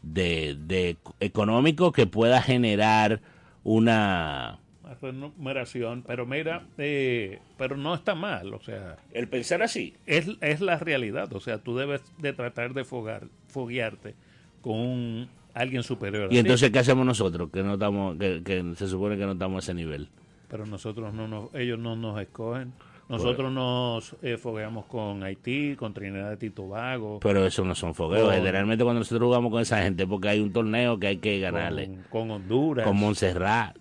de, 0.03 0.57
de 0.59 0.97
económico 1.21 1.93
que 1.93 2.07
pueda 2.07 2.43
generar 2.43 3.21
una... 3.65 4.59
Una 4.85 4.95
remuneración, 5.01 6.03
pero 6.07 6.27
mira, 6.27 6.67
eh, 6.77 7.39
pero 7.57 7.77
no 7.77 7.95
está 7.95 8.15
mal, 8.15 8.53
o 8.53 8.61
sea, 8.61 8.97
El 9.13 9.27
pensar 9.29 9.63
así. 9.63 9.95
es, 10.07 10.29
es 10.41 10.61
la 10.61 10.77
realidad, 10.79 11.33
o 11.33 11.41
sea, 11.41 11.59
tú 11.59 11.77
debes 11.77 12.03
de 12.19 12.33
tratar 12.35 12.75
de 12.75 12.85
fogar, 12.85 13.29
foguearte 13.49 14.15
con 14.61 14.75
un- 14.79 15.29
alguien 15.55 15.83
superior. 15.83 16.33
Y 16.33 16.39
entonces, 16.39 16.71
¿qué 16.71 16.79
hacemos 16.81 17.07
nosotros? 17.07 17.51
Que 17.51 17.63
no 17.63 17.75
estamos, 17.75 18.19
que, 18.19 18.43
que 18.45 18.75
se 18.77 18.87
supone 18.89 19.17
que 19.17 19.25
no 19.25 19.33
estamos 19.33 19.57
a 19.57 19.71
ese 19.71 19.75
nivel. 19.75 20.09
pero 20.49 20.67
nosotros 20.67 21.15
no 21.15 21.27
nos, 21.29 21.55
ellos 21.55 21.79
no 21.79 21.97
nos 21.97 22.21
escogen. 22.21 22.73
Nosotros 23.13 23.53
nos 23.53 24.17
eh, 24.23 24.37
fogueamos 24.37 24.87
con 24.87 25.23
Haití, 25.23 25.77
con 25.77 25.93
Trinidad 25.95 26.41
y 26.41 26.51
Tobago, 26.51 27.21
Pero 27.21 27.47
eso 27.47 27.65
no 27.65 27.75
son 27.75 27.95
fogueos. 27.95 28.25
Con- 28.27 28.35
Generalmente 28.35 28.85
cuando 28.85 29.01
nosotros 29.01 29.27
jugamos 29.27 29.51
con 29.53 29.61
esa 29.63 29.83
gente, 29.83 30.07
porque 30.07 30.29
hay 30.31 30.41
un 30.41 30.53
torneo 30.53 30.99
que 30.99 31.07
hay 31.09 31.17
que 31.19 31.39
ganarle. 31.39 31.87
con, 31.87 32.03
con 32.11 32.31
Honduras. 32.31 32.87
Con 32.87 32.97
Montserrat, 32.97 33.77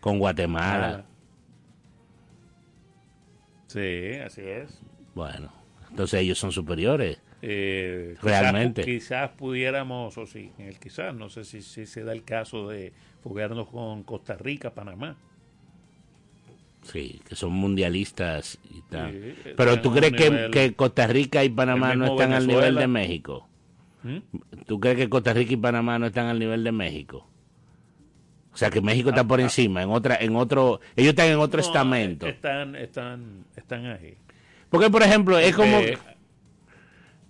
con 0.00 0.18
Guatemala. 0.18 1.04
Ah. 1.04 1.10
Sí, 3.66 4.14
así 4.24 4.42
es. 4.42 4.80
Bueno, 5.14 5.52
entonces 5.90 6.20
ellos 6.20 6.38
son 6.38 6.52
superiores. 6.52 7.20
Eh, 7.42 8.16
Realmente. 8.22 8.82
Quizás, 8.84 9.30
pudiéramos, 9.30 10.16
o 10.18 10.26
sí, 10.26 10.52
en 10.58 10.66
el 10.66 10.78
quizás, 10.78 11.14
no 11.14 11.28
sé 11.28 11.44
si, 11.44 11.62
si 11.62 11.86
se 11.86 12.02
da 12.02 12.12
el 12.12 12.24
caso 12.24 12.68
de 12.68 12.92
foguearnos 13.22 13.68
con 13.68 14.02
Costa 14.04 14.34
Rica, 14.36 14.74
Panamá. 14.74 15.16
Sí, 16.92 17.20
que 17.28 17.34
son 17.34 17.52
mundialistas 17.52 18.58
y 18.72 18.80
tal. 18.82 19.12
Sí, 19.42 19.50
Pero 19.56 19.80
tú 19.80 19.92
crees 19.92 20.12
que, 20.12 20.48
que 20.52 20.74
Costa 20.74 21.06
Rica 21.06 21.42
y 21.44 21.48
Panamá 21.48 21.94
no 21.94 22.06
están 22.06 22.32
al 22.32 22.46
nivel 22.46 22.74
de 22.76 22.86
México. 22.86 23.48
¿Mm? 24.02 24.18
¿Tú 24.66 24.78
crees 24.78 24.96
que 24.96 25.08
Costa 25.08 25.32
Rica 25.32 25.52
y 25.52 25.56
Panamá 25.56 25.98
no 25.98 26.06
están 26.06 26.26
al 26.26 26.38
nivel 26.38 26.62
de 26.62 26.72
México? 26.72 27.26
O 28.52 28.56
sea 28.56 28.70
que 28.70 28.80
México 28.80 29.10
está 29.10 29.24
por 29.24 29.40
encima, 29.40 29.82
en 29.82 29.90
otra, 29.90 30.16
en 30.18 30.34
otro, 30.36 30.80
ellos 30.96 31.10
están 31.10 31.26
en 31.28 31.38
otro 31.38 31.60
Ah, 31.60 31.62
No, 31.62 31.68
estamento. 31.68 32.26
Están, 32.26 32.74
están, 32.76 33.44
están 33.54 33.86
ahí. 33.86 34.14
Porque 34.70 34.88
por 34.88 35.02
ejemplo, 35.02 35.38
es 35.38 35.54
como, 35.54 35.78
Eh, 35.78 35.98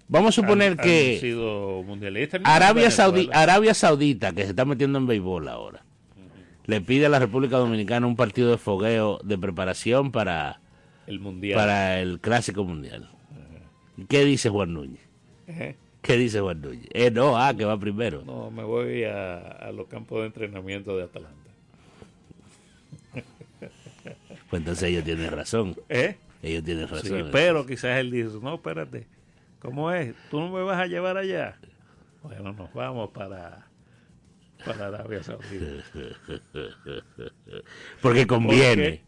vamos 0.07 0.29
a 0.29 0.33
suponer 0.41 0.73
han- 0.73 0.77
que 0.79 1.15
han 1.15 1.21
sido 1.21 1.83
mundialistas. 1.83 2.35
El 2.35 2.43
mismo 2.43 2.53
Arabia. 2.55 3.31
Arabia 3.33 3.75
Saudita, 3.75 4.33
que 4.33 4.43
se 4.45 4.51
está 4.51 4.65
metiendo 4.65 4.99
en 4.99 5.07
béisbol 5.09 5.49
ahora, 5.49 5.83
le 6.67 6.81
pide 6.81 7.07
a 7.07 7.09
la 7.09 7.19
República 7.19 7.57
Dominicana 7.59 8.07
un 8.07 8.17
partido 8.17 8.51
de 8.51 8.59
fogueo 8.59 9.19
de 9.25 9.39
preparación 9.39 10.13
para, 10.13 10.61
el 11.07 11.21
mundial. 11.21 11.57
para 11.59 12.01
el 12.01 12.21
Clásico 12.21 12.65
Mundial. 12.65 13.09
¿Qué 14.09 14.25
dice 14.25 14.51
Juan 14.51 14.75
Núñez? 14.75 15.01
¿Qué 16.03 16.17
dice 16.17 16.41
Juan 16.41 16.61
Núñez? 16.61 16.87
Eh, 16.93 17.11
no, 17.11 17.37
ah, 17.39 17.55
que 17.57 17.65
va 17.65 17.79
primero. 17.79 18.23
No, 18.27 18.51
me 18.51 18.63
voy 18.65 19.05
a, 19.05 19.39
a 19.39 19.73
los 19.73 19.87
campos 19.87 20.21
de 20.21 20.27
entrenamiento 20.27 20.97
de 20.97 21.05
Atalanta. 21.05 21.51
Pues 24.49 24.61
entonces 24.61 24.91
ellos 24.91 25.03
tienen 25.03 25.29
razón. 25.33 25.75
¿Eh? 25.89 26.17
Ellos 26.41 26.63
tienen 26.63 26.87
Sí, 26.87 26.95
razón. 26.95 27.29
pero 27.33 27.67
quizás 27.67 27.99
él 27.99 28.13
dice, 28.13 28.39
no, 28.41 28.55
espérate, 28.55 29.09
¿cómo 29.59 29.91
es? 29.91 30.15
¿Tú 30.31 30.39
no 30.39 30.51
me 30.53 30.63
vas 30.63 30.79
a 30.79 30.87
llevar 30.87 31.17
allá? 31.17 31.59
Bueno, 32.23 32.53
nos 32.53 32.73
vamos 32.73 33.11
para, 33.11 33.66
para 34.65 34.87
Arabia 34.89 35.23
Saudita. 35.23 35.85
Porque 38.03 38.27
conviene 38.27 39.03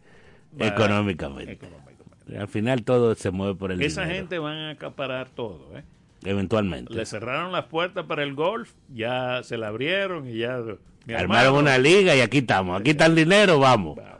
económicamente. 0.58 1.52
económicamente. 1.52 2.38
Al 2.38 2.48
final 2.48 2.82
todo 2.84 3.14
se 3.14 3.30
mueve 3.30 3.54
por 3.54 3.72
el 3.72 3.80
Esa 3.82 4.02
dinero, 4.02 4.18
gente 4.20 4.38
van 4.38 4.56
a 4.58 4.70
acaparar 4.70 5.28
todo, 5.30 5.76
¿eh? 5.76 5.82
Eventualmente. 6.24 6.92
Le 6.92 7.06
cerraron 7.06 7.52
las 7.52 7.66
puertas 7.66 8.04
para 8.06 8.22
el 8.22 8.34
golf, 8.34 8.72
ya 8.92 9.42
se 9.44 9.56
la 9.56 9.68
abrieron 9.68 10.28
y 10.28 10.38
ya... 10.38 10.56
Armaron 10.56 10.76
hermano, 11.06 11.54
una 11.58 11.78
liga 11.78 12.14
y 12.14 12.20
aquí 12.20 12.38
estamos. 12.38 12.78
Aquí 12.80 12.90
está 12.90 13.06
el 13.06 13.14
dinero, 13.14 13.58
vamos. 13.58 13.96
vamos. 13.96 14.18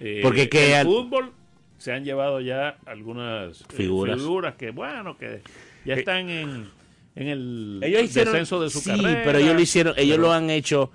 Eh, 0.00 0.20
Porque 0.22 0.48
que 0.48 0.68
el 0.70 0.74
al- 0.78 0.86
fútbol 0.86 1.32
se 1.76 1.92
han 1.92 2.04
llevado 2.04 2.40
ya 2.40 2.78
algunas 2.86 3.60
eh, 3.60 3.64
Figuras. 3.74 4.18
figuras 4.18 4.54
que, 4.54 4.70
bueno, 4.70 5.18
que 5.18 5.42
ya 5.84 5.94
están 5.94 6.30
en, 6.30 6.70
en 7.14 7.28
el 7.28 7.80
Ellos 7.82 8.02
hicieron, 8.04 8.32
descenso 8.32 8.60
de 8.62 8.70
su 8.70 8.80
sí, 8.80 8.90
carrera. 8.90 9.22
pero 9.24 9.38
ellos 9.38 9.54
lo 9.54 9.60
hicieron, 9.60 9.94
ellos 9.96 10.16
pero- 10.16 10.28
lo 10.28 10.32
han 10.32 10.50
hecho. 10.50 10.90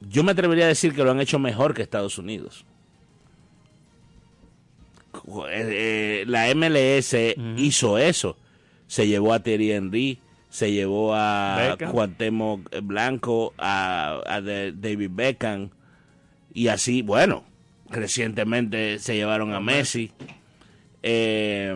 Yo 0.00 0.24
me 0.24 0.32
atrevería 0.32 0.64
a 0.64 0.68
decir 0.68 0.94
que 0.94 1.04
lo 1.04 1.10
han 1.12 1.20
hecho 1.20 1.38
mejor 1.38 1.74
que 1.74 1.82
Estados 1.82 2.18
Unidos. 2.18 2.64
Eh, 5.50 5.50
eh, 5.50 6.24
la 6.26 6.48
MLS 6.54 7.34
hizo 7.56 7.98
eso. 7.98 8.36
Se 8.86 9.06
llevó 9.06 9.32
a 9.32 9.40
Thierry 9.42 9.72
Henry, 9.72 10.18
se 10.48 10.72
llevó 10.72 11.14
a 11.14 11.56
Beckham. 11.76 11.92
Cuauhtémoc 11.92 12.68
Blanco, 12.82 13.54
a, 13.58 14.20
a 14.26 14.40
David 14.40 15.10
Beckham 15.12 15.70
y 16.52 16.68
así, 16.68 17.02
bueno, 17.02 17.44
recientemente 17.88 18.98
se 18.98 19.14
llevaron 19.14 19.54
a 19.54 19.60
Messi. 19.60 20.10
Eh, 21.02 21.74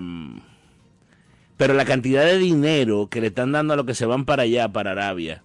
pero 1.56 1.74
la 1.74 1.84
cantidad 1.84 2.24
de 2.24 2.38
dinero 2.38 3.08
que 3.08 3.20
le 3.20 3.28
están 3.28 3.52
dando 3.52 3.74
a 3.74 3.76
los 3.76 3.86
que 3.86 3.94
se 3.94 4.06
van 4.06 4.24
para 4.24 4.42
allá, 4.42 4.68
para 4.68 4.92
Arabia, 4.92 5.42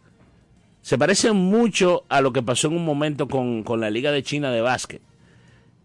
se 0.81 0.97
parece 0.97 1.31
mucho 1.31 2.03
a 2.09 2.21
lo 2.21 2.33
que 2.33 2.41
pasó 2.41 2.67
en 2.67 2.75
un 2.77 2.85
momento 2.85 3.27
con, 3.27 3.63
con 3.63 3.79
la 3.79 3.89
Liga 3.89 4.11
de 4.11 4.23
China 4.23 4.51
de 4.51 4.61
básquet. 4.61 5.01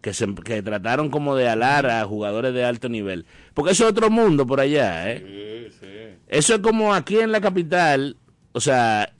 Que, 0.01 0.13
se, 0.13 0.33
que 0.35 0.61
trataron 0.61 1.09
como 1.09 1.35
de 1.35 1.49
alar 1.49 1.87
a 1.89 2.05
jugadores 2.05 2.53
de 2.53 2.63
alto 2.63 2.87
nivel. 2.87 3.25
Porque 3.53 3.71
eso 3.71 3.85
es 3.85 3.91
otro 3.91 4.09
mundo 4.09 4.45
por 4.45 4.59
allá, 4.59 5.11
¿eh? 5.11 5.71
Sí, 5.71 5.77
sí. 5.79 6.19
Eso 6.27 6.55
es 6.55 6.59
como 6.61 6.93
aquí 6.93 7.17
en 7.17 7.31
la 7.31 7.41
capital, 7.41 8.15
o 8.53 8.61
sea, 8.61 9.11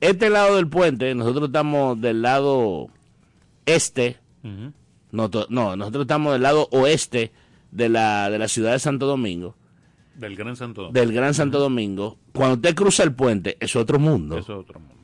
este 0.00 0.30
lado 0.30 0.56
del 0.56 0.68
puente, 0.68 1.14
nosotros 1.14 1.48
estamos 1.48 2.00
del 2.00 2.22
lado 2.22 2.88
este, 3.66 4.16
no, 5.12 5.30
no, 5.48 5.76
nosotros 5.76 6.02
estamos 6.02 6.32
del 6.32 6.42
lado 6.42 6.68
oeste 6.70 7.32
de 7.70 7.88
la, 7.88 8.30
de 8.30 8.38
la 8.38 8.48
ciudad 8.48 8.72
de 8.72 8.78
Santo 8.78 9.06
Domingo, 9.06 9.56
Del 10.20 10.36
Gran 10.36 10.54
Santo 10.56 10.82
Domingo. 10.82 11.00
del 11.00 11.12
Gran 11.12 11.34
Santo 11.34 11.58
Domingo. 11.58 12.18
Cuando 12.32 12.54
usted 12.56 12.74
cruza 12.74 13.02
el 13.02 13.12
puente, 13.14 13.56
es 13.58 13.74
otro 13.74 13.98
mundo. 13.98 14.38
Es 14.38 14.48
otro 14.50 14.78
mundo. 14.78 14.94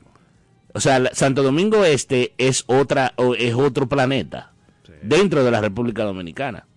O 0.73 0.79
sea, 0.79 1.03
Santo 1.13 1.41
Domingo 1.41 1.83
Este 1.83 2.33
es 2.37 2.63
otra, 2.67 3.13
es 3.37 3.53
otro 3.55 3.87
planeta 3.89 4.53
Sí. 4.83 4.91
dentro 5.01 5.43
de 5.43 5.49
la 5.51 5.59
República 5.59 6.03
Dominicana. 6.03 6.67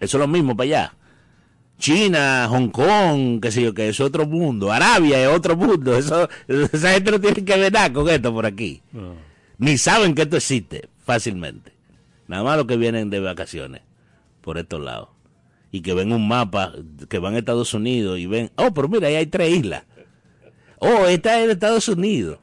Eso 0.00 0.16
es 0.16 0.20
lo 0.20 0.26
mismo 0.28 0.56
para 0.56 0.64
allá. 0.66 0.94
China, 1.78 2.48
Hong 2.50 2.70
Kong, 2.70 3.40
qué 3.40 3.52
sé 3.52 3.62
yo, 3.62 3.72
que 3.72 3.88
es 3.88 4.00
otro 4.00 4.26
mundo. 4.26 4.72
Arabia 4.72 5.22
es 5.22 5.28
otro 5.28 5.56
mundo. 5.56 5.96
Eso, 5.96 6.28
esa 6.48 6.90
gente 6.92 7.12
no 7.12 7.20
tiene 7.20 7.44
que 7.44 7.56
ver 7.56 7.72
nada 7.72 7.92
con 7.92 8.08
esto 8.08 8.32
por 8.32 8.46
aquí. 8.46 8.82
No. 8.92 9.14
Ni 9.58 9.78
saben 9.78 10.14
que 10.14 10.22
esto 10.22 10.36
existe 10.36 10.88
fácilmente. 11.04 11.72
Nada 12.26 12.42
más 12.42 12.56
los 12.56 12.66
que 12.66 12.76
vienen 12.76 13.10
de 13.10 13.20
vacaciones 13.20 13.82
por 14.40 14.58
estos 14.58 14.80
lados. 14.80 15.08
Y 15.78 15.82
que 15.82 15.94
ven 15.94 16.12
un 16.12 16.26
mapa, 16.26 16.72
que 17.08 17.18
van 17.20 17.34
a 17.34 17.38
Estados 17.38 17.72
Unidos 17.72 18.18
y 18.18 18.26
ven, 18.26 18.50
oh, 18.56 18.74
pero 18.74 18.88
mira, 18.88 19.06
ahí 19.06 19.14
hay 19.14 19.26
tres 19.26 19.56
islas. 19.58 19.84
Oh, 20.80 21.06
esta 21.06 21.40
es 21.40 21.46
de 21.46 21.52
Estados 21.52 21.88
Unidos. 21.88 22.38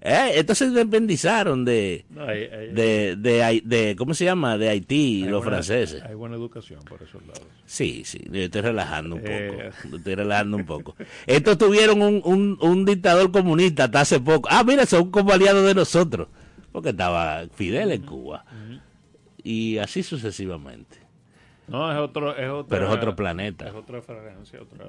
Eh, 0.00 0.34
entonces 0.36 0.58
se 0.58 0.64
independizaron 0.66 1.64
de, 1.64 2.04
No, 2.10 2.22
hay- 2.24 2.44
hay- 2.44 2.70
de, 2.72 3.62
de, 3.64 3.96
¿cómo 3.98 4.14
se 4.14 4.24
llama? 4.24 4.56
De 4.56 4.68
Haití, 4.68 5.22
los 5.22 5.42
buena- 5.42 5.62
franceses. 5.62 6.00
Hay 6.04 6.14
buena 6.14 6.36
educación 6.36 6.80
por 6.84 7.02
esos 7.02 7.20
lados. 7.26 7.42
Sí, 7.64 8.02
sí, 8.04 8.20
yo 8.30 8.40
estoy 8.42 8.60
relajando 8.60 9.16
un 9.16 9.22
poco. 9.22 9.32
Eh. 9.32 9.70
Estoy 9.96 10.14
relajando 10.14 10.56
un 10.58 10.64
poco. 10.64 10.94
Estos 11.26 11.58
tuvieron 11.58 12.02
un, 12.02 12.20
un, 12.24 12.56
un 12.60 12.84
dictador 12.84 13.32
comunista 13.32 13.84
hasta 13.84 14.02
hace 14.02 14.20
poco. 14.20 14.48
Ah, 14.52 14.62
mira, 14.64 14.86
son 14.86 15.10
como 15.10 15.32
aliados 15.32 15.66
de 15.66 15.74
nosotros. 15.74 16.28
Porque 16.70 16.90
estaba 16.90 17.42
Fidel 17.56 17.90
en 17.90 18.02
Cuba. 18.02 18.44
Y 19.42 19.78
así 19.78 20.04
sucesivamente. 20.04 20.98
No, 21.68 21.90
es 21.92 21.98
otro, 21.98 22.36
es 22.36 22.48
otra- 22.48 22.68
Pero 22.78 22.88
es 22.88 22.94
otro 22.94 23.16
planeta. 23.16 23.68
Es 23.68 23.74
otra 23.74 24.00
fragancia, 24.02 24.60
otra. 24.62 24.86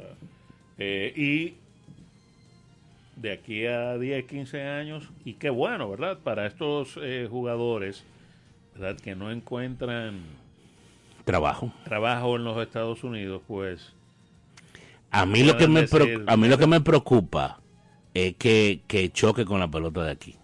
eh, 0.78 1.12
y 1.16 1.56
de 3.20 3.32
aquí 3.32 3.66
a 3.66 3.98
10, 3.98 4.26
15 4.26 4.62
años, 4.62 5.10
y 5.26 5.34
qué 5.34 5.50
bueno, 5.50 5.90
¿verdad? 5.90 6.20
Para 6.24 6.46
estos 6.46 7.00
eh, 7.02 7.28
jugadores, 7.30 8.04
¿verdad? 8.76 8.96
Que 9.02 9.16
no 9.16 9.32
encuentran 9.32 10.20
Trabajo. 11.26 11.72
trabajo 11.84 12.36
en 12.36 12.44
los 12.44 12.58
Estados 12.62 13.04
Unidos, 13.04 13.42
pues. 13.48 13.94
A 15.10 15.26
mí 15.26 15.42
lo 15.44 15.58
que 15.58 15.68
me, 15.68 15.82
decir, 15.82 16.24
a 16.28 16.38
mí 16.38 16.48
lo 16.48 16.58
que 16.60 16.68
me 16.68 16.80
preocupa 16.82 17.60
es 18.14 18.36
que, 18.36 18.82
que 18.88 19.10
choque 19.12 19.46
con 19.46 19.60
la 19.60 19.68
pelota 19.68 20.04
de 20.04 20.12
aquí. 20.12 20.36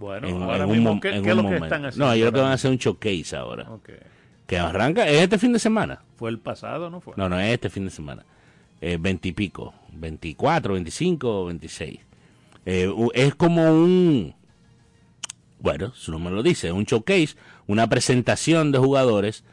Bueno, 0.00 0.26
En- 0.26 0.42
ahora 0.42 0.56
en 0.56 0.62
un 0.64 0.70
mismo, 0.72 0.94
mo- 0.94 1.00
¿qué, 1.00 1.10
en 1.10 1.22
qué 1.22 1.30
es 1.30 1.36
un 1.36 1.36
lo 1.36 1.42
que 1.42 1.54
momento. 1.54 1.64
están 1.66 1.84
haciendo? 1.84 2.06
No, 2.06 2.16
yo 2.16 2.22
creo 2.22 2.32
que 2.32 2.40
van 2.40 2.50
a 2.50 2.54
hacer 2.54 2.70
un 2.72 2.76
showcase 2.78 3.36
ahora. 3.36 3.64
mismo? 3.64 3.80
Que 4.46 4.58
arranca, 4.58 5.08
es 5.08 5.22
este 5.22 5.38
fin 5.38 5.52
de 5.52 5.58
semana. 5.58 6.02
Fue 6.16 6.30
el 6.30 6.38
pasado, 6.38 6.90
¿no 6.90 7.00
fue? 7.00 7.14
No, 7.16 7.28
no 7.28 7.38
es 7.40 7.52
este 7.52 7.70
fin 7.70 7.84
de 7.86 7.90
semana. 7.90 8.24
Eh, 8.80 8.98
20 9.00 9.28
y 9.28 9.32
pico. 9.32 9.72
24, 9.92 10.74
25, 10.74 11.46
26. 11.46 12.00
Eh, 12.66 12.92
es 13.14 13.34
como 13.34 13.70
un. 13.70 14.34
Bueno, 15.58 15.92
su 15.94 16.12
nombre 16.12 16.34
lo 16.34 16.42
dice. 16.42 16.72
Un 16.72 16.84
showcase, 16.84 17.36
una 17.66 17.88
presentación 17.88 18.70
de 18.72 18.78
jugadores 18.78 19.44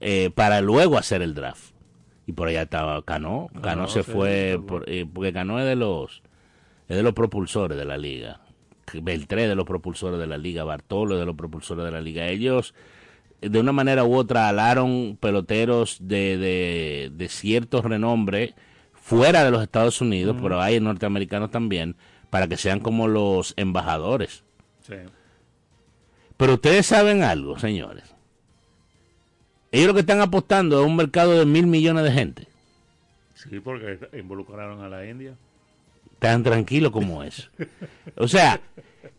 eh, 0.00 0.30
para 0.34 0.60
luego 0.60 0.98
hacer 0.98 1.22
el 1.22 1.34
draft. 1.34 1.72
Y 2.26 2.32
por 2.32 2.48
allá 2.48 2.62
estaba 2.62 3.02
Cano. 3.02 3.48
Cano 3.54 3.62
Cano, 3.62 3.88
se 3.88 4.02
sí, 4.02 4.10
fue. 4.12 4.56
sí, 4.58 4.64
por- 4.66 4.84
eh, 4.88 5.06
porque 5.12 5.32
Cano 5.32 5.58
es 5.58 5.64
de 5.64 5.76
los. 5.76 6.22
Es 6.88 6.96
de 6.96 7.02
los 7.02 7.14
propulsores 7.14 7.78
de 7.78 7.84
la 7.86 7.96
liga. 7.96 8.40
Beltré 9.02 9.48
de 9.48 9.54
los 9.54 9.66
propulsores 9.66 10.18
de 10.18 10.26
la 10.26 10.36
liga. 10.38 10.64
Bartolo 10.64 11.18
de 11.18 11.24
los 11.24 11.34
propulsores 11.36 11.84
de 11.84 11.90
la 11.90 12.00
liga. 12.02 12.26
Ellos 12.26 12.74
de 13.40 13.60
una 13.60 13.72
manera 13.72 14.04
u 14.04 14.14
otra 14.14 14.48
alaron 14.48 15.16
peloteros 15.20 15.98
de, 16.00 16.36
de, 16.38 17.10
de 17.12 17.28
cierto 17.28 17.82
renombre 17.82 18.54
fuera 18.92 19.44
de 19.44 19.50
los 19.50 19.62
Estados 19.62 20.00
Unidos, 20.00 20.36
pero 20.42 20.60
hay 20.60 20.80
norteamericanos 20.80 21.50
también, 21.50 21.96
para 22.30 22.46
que 22.46 22.56
sean 22.56 22.80
como 22.80 23.08
los 23.08 23.54
embajadores. 23.56 24.44
Sí. 24.86 24.96
Pero 26.36 26.54
ustedes 26.54 26.86
saben 26.86 27.22
algo, 27.22 27.58
señores. 27.58 28.14
Ellos 29.72 29.88
lo 29.88 29.94
que 29.94 30.00
están 30.00 30.20
apostando 30.20 30.80
es 30.80 30.86
un 30.86 30.96
mercado 30.96 31.38
de 31.38 31.46
mil 31.46 31.66
millones 31.66 32.04
de 32.04 32.12
gente. 32.12 32.48
Sí, 33.34 33.60
porque 33.60 33.98
involucraron 34.18 34.82
a 34.82 34.88
la 34.88 35.06
India. 35.06 35.36
Tan 36.18 36.42
tranquilo 36.42 36.90
como 36.90 37.22
eso. 37.22 37.48
O 38.16 38.26
sea, 38.26 38.60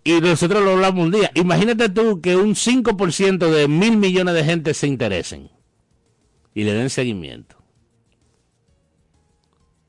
y 0.04 0.20
nosotros 0.20 0.64
lo 0.64 0.72
hablamos 0.72 1.06
un 1.06 1.12
día. 1.12 1.32
Imagínate 1.36 1.90
tú 1.90 2.22
que 2.22 2.36
un 2.36 2.56
5% 2.56 3.50
de 3.50 3.68
mil 3.68 3.98
millones 3.98 4.34
de 4.34 4.44
gente 4.44 4.74
se 4.74 4.88
interesen 4.88 5.50
y 6.54 6.64
le 6.64 6.74
den 6.74 6.90
seguimiento. 6.90 7.58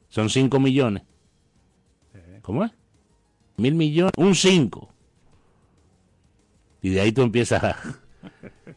Son 0.09 0.29
5 0.29 0.59
millones. 0.61 1.05
¿Cómo 2.43 2.65
es? 2.65 2.73
Mil 3.57 3.75
millones, 3.75 4.13
un 4.17 4.35
5. 4.35 4.93
Y 6.83 6.91
de 6.91 7.01
ahí 7.01 7.13
tú 7.13 7.23
empiezas 7.23 7.63
a... 7.63 7.77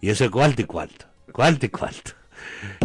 Y 0.01 0.09
eso 0.09 0.25
es 0.25 0.31
cuarto 0.31 0.61
y 0.61 0.65
cuarto. 0.65 1.05
Cuarto 1.31 1.65
y 1.65 1.69
cuarto. 1.69 2.11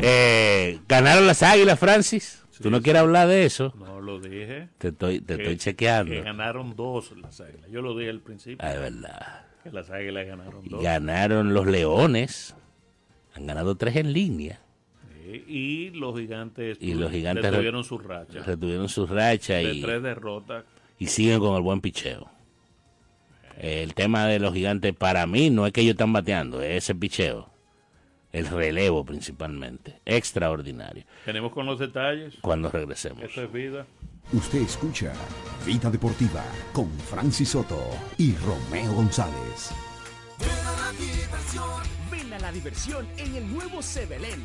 Eh, 0.00 0.78
¿Ganaron 0.88 1.26
las 1.26 1.42
águilas, 1.42 1.78
Francis? 1.78 2.44
¿Tú 2.62 2.70
no 2.70 2.82
quieres 2.82 3.02
hablar 3.02 3.28
de 3.28 3.44
eso? 3.44 3.72
No 3.78 4.00
lo 4.00 4.20
dije. 4.20 4.68
Te 4.78 4.88
estoy, 4.88 5.20
te 5.20 5.36
Que- 5.36 5.42
estoy 5.42 5.56
chequeando. 5.58 6.12
Que 6.12 6.22
ganaron 6.22 6.74
dos 6.76 7.12
las 7.16 7.40
águilas. 7.40 7.70
Yo 7.70 7.82
lo 7.82 7.96
dije 7.96 8.10
al 8.10 8.20
principio. 8.20 8.58
Ah, 8.60 8.72
es 8.74 8.80
verdad. 8.80 9.44
Que 9.62 9.70
las 9.72 9.90
águilas 9.90 10.26
ganaron 10.26 10.68
dos. 10.68 10.82
Ganaron 10.82 11.54
los 11.54 11.66
leones. 11.66 12.54
Han 13.34 13.46
ganado 13.46 13.76
tres 13.76 13.96
en 13.96 14.12
línea. 14.12 14.60
Sí, 15.24 15.44
y 15.46 15.90
los 15.90 16.18
gigantes. 16.18 16.78
Y 16.80 16.94
los 16.94 17.10
gigantes 17.10 17.50
tuvieron 17.52 17.84
su 17.84 17.98
racha. 17.98 18.40
Retuvieron 18.44 18.88
su 18.88 19.06
racha 19.06 19.54
De 19.54 19.74
y, 19.74 19.82
tres 19.82 20.02
derrotas. 20.02 20.64
y 20.98 21.06
siguen 21.06 21.38
con 21.40 21.54
el 21.56 21.62
buen 21.62 21.80
picheo. 21.80 22.28
El 23.58 23.94
tema 23.94 24.26
de 24.26 24.38
los 24.38 24.54
gigantes 24.54 24.94
para 24.94 25.26
mí 25.26 25.50
no 25.50 25.66
es 25.66 25.72
que 25.72 25.80
ellos 25.80 25.92
están 25.94 26.12
bateando, 26.12 26.62
es 26.62 26.84
ese 26.84 26.94
picheo. 26.94 27.50
El 28.32 28.46
relevo 28.46 29.04
principalmente. 29.04 30.00
Extraordinario. 30.04 31.04
Tenemos 31.24 31.52
con 31.52 31.66
los 31.66 31.78
detalles. 31.78 32.34
Cuando 32.40 32.70
regresemos. 32.70 33.22
Esto 33.22 33.42
es 33.42 33.52
vida. 33.52 33.86
Usted 34.32 34.60
escucha 34.60 35.14
Vida 35.64 35.90
Deportiva 35.90 36.44
con 36.74 36.90
Francis 37.00 37.48
Soto 37.48 37.78
y 38.18 38.34
Romeo 38.36 38.92
González. 38.92 39.70
Ven 42.10 42.32
a 42.34 42.38
la 42.38 42.52
diversión 42.52 43.08
en 43.16 43.36
el 43.36 43.50
nuevo 43.50 43.80
Sebelén, 43.80 44.44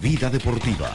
Vida 0.00 0.30
Deportiva. 0.30 0.92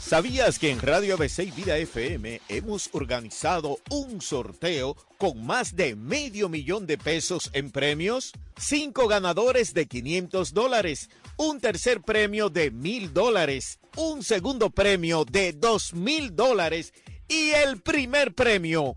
¿Sabías 0.00 0.58
que 0.58 0.70
en 0.70 0.80
Radio 0.80 1.14
ABC 1.14 1.40
y 1.40 1.50
Vida 1.52 1.76
FM 1.76 2.40
hemos 2.48 2.90
organizado 2.92 3.78
un 3.90 4.20
sorteo 4.20 4.96
con 5.18 5.46
más 5.46 5.76
de 5.76 5.94
medio 5.94 6.48
millón 6.48 6.86
de 6.86 6.98
pesos 6.98 7.48
en 7.52 7.70
premios? 7.70 8.32
Cinco 8.56 9.06
ganadores 9.06 9.72
de 9.72 9.86
500 9.86 10.52
dólares, 10.52 11.10
un 11.36 11.60
tercer 11.60 12.02
premio 12.02 12.50
de 12.50 12.72
mil 12.72 13.12
dólares, 13.12 13.78
un 13.96 14.24
segundo 14.24 14.70
premio 14.70 15.24
de 15.24 15.52
dos 15.52 15.94
mil 15.94 16.34
dólares 16.34 16.92
y 17.28 17.50
el 17.50 17.80
primer 17.80 18.34
premio 18.34 18.96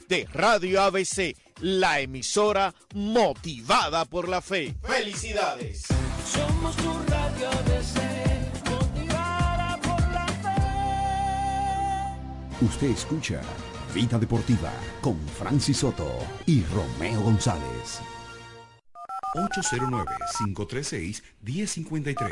de 0.11 0.27
Radio 0.33 0.81
ABC, 0.81 1.37
la 1.61 2.01
emisora 2.01 2.73
motivada 2.93 4.03
por 4.03 4.27
la 4.27 4.41
fe. 4.41 4.75
¡Felicidades! 4.83 5.85
Somos 6.29 6.75
tu 6.75 6.91
radio 7.07 7.49
DC, 7.65 8.01
motivada 8.69 9.79
por 9.81 10.01
la 10.11 10.27
fe. 10.43 10.59
Usted 12.65 12.89
escucha 12.89 13.39
Vida 13.93 14.19
Deportiva 14.19 14.73
con 14.99 15.17
Francis 15.29 15.77
Soto 15.77 16.11
y 16.45 16.61
Romeo 16.65 17.21
González. 17.21 18.01
809-536-1053. 19.33 22.29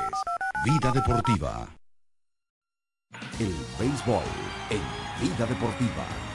Vida 0.66 0.92
Deportiva. 0.92 1.70
El 3.40 3.56
béisbol 3.80 4.26
en 4.70 4.82
Vida 5.22 5.46
Deportiva. 5.46 6.29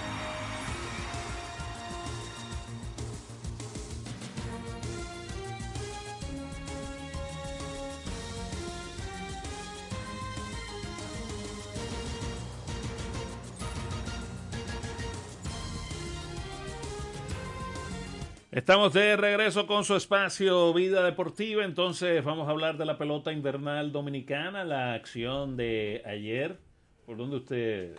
Estamos 18.55 18.93
de 18.93 19.17
regreso 19.17 19.67
con 19.67 19.83
su 19.83 19.97
espacio 19.97 20.73
Vida 20.73 21.03
Deportiva. 21.03 21.65
Entonces 21.65 22.23
vamos 22.23 22.47
a 22.47 22.53
hablar 22.53 22.79
de 22.79 22.85
la 22.85 22.97
pelota 22.97 23.33
invernal 23.33 23.91
dominicana, 23.91 24.63
la 24.63 24.95
acción 24.95 25.57
de 25.57 26.03
ayer. 26.07 26.57
¿Por 27.05 27.17
dónde 27.17 27.39
usted... 27.39 27.99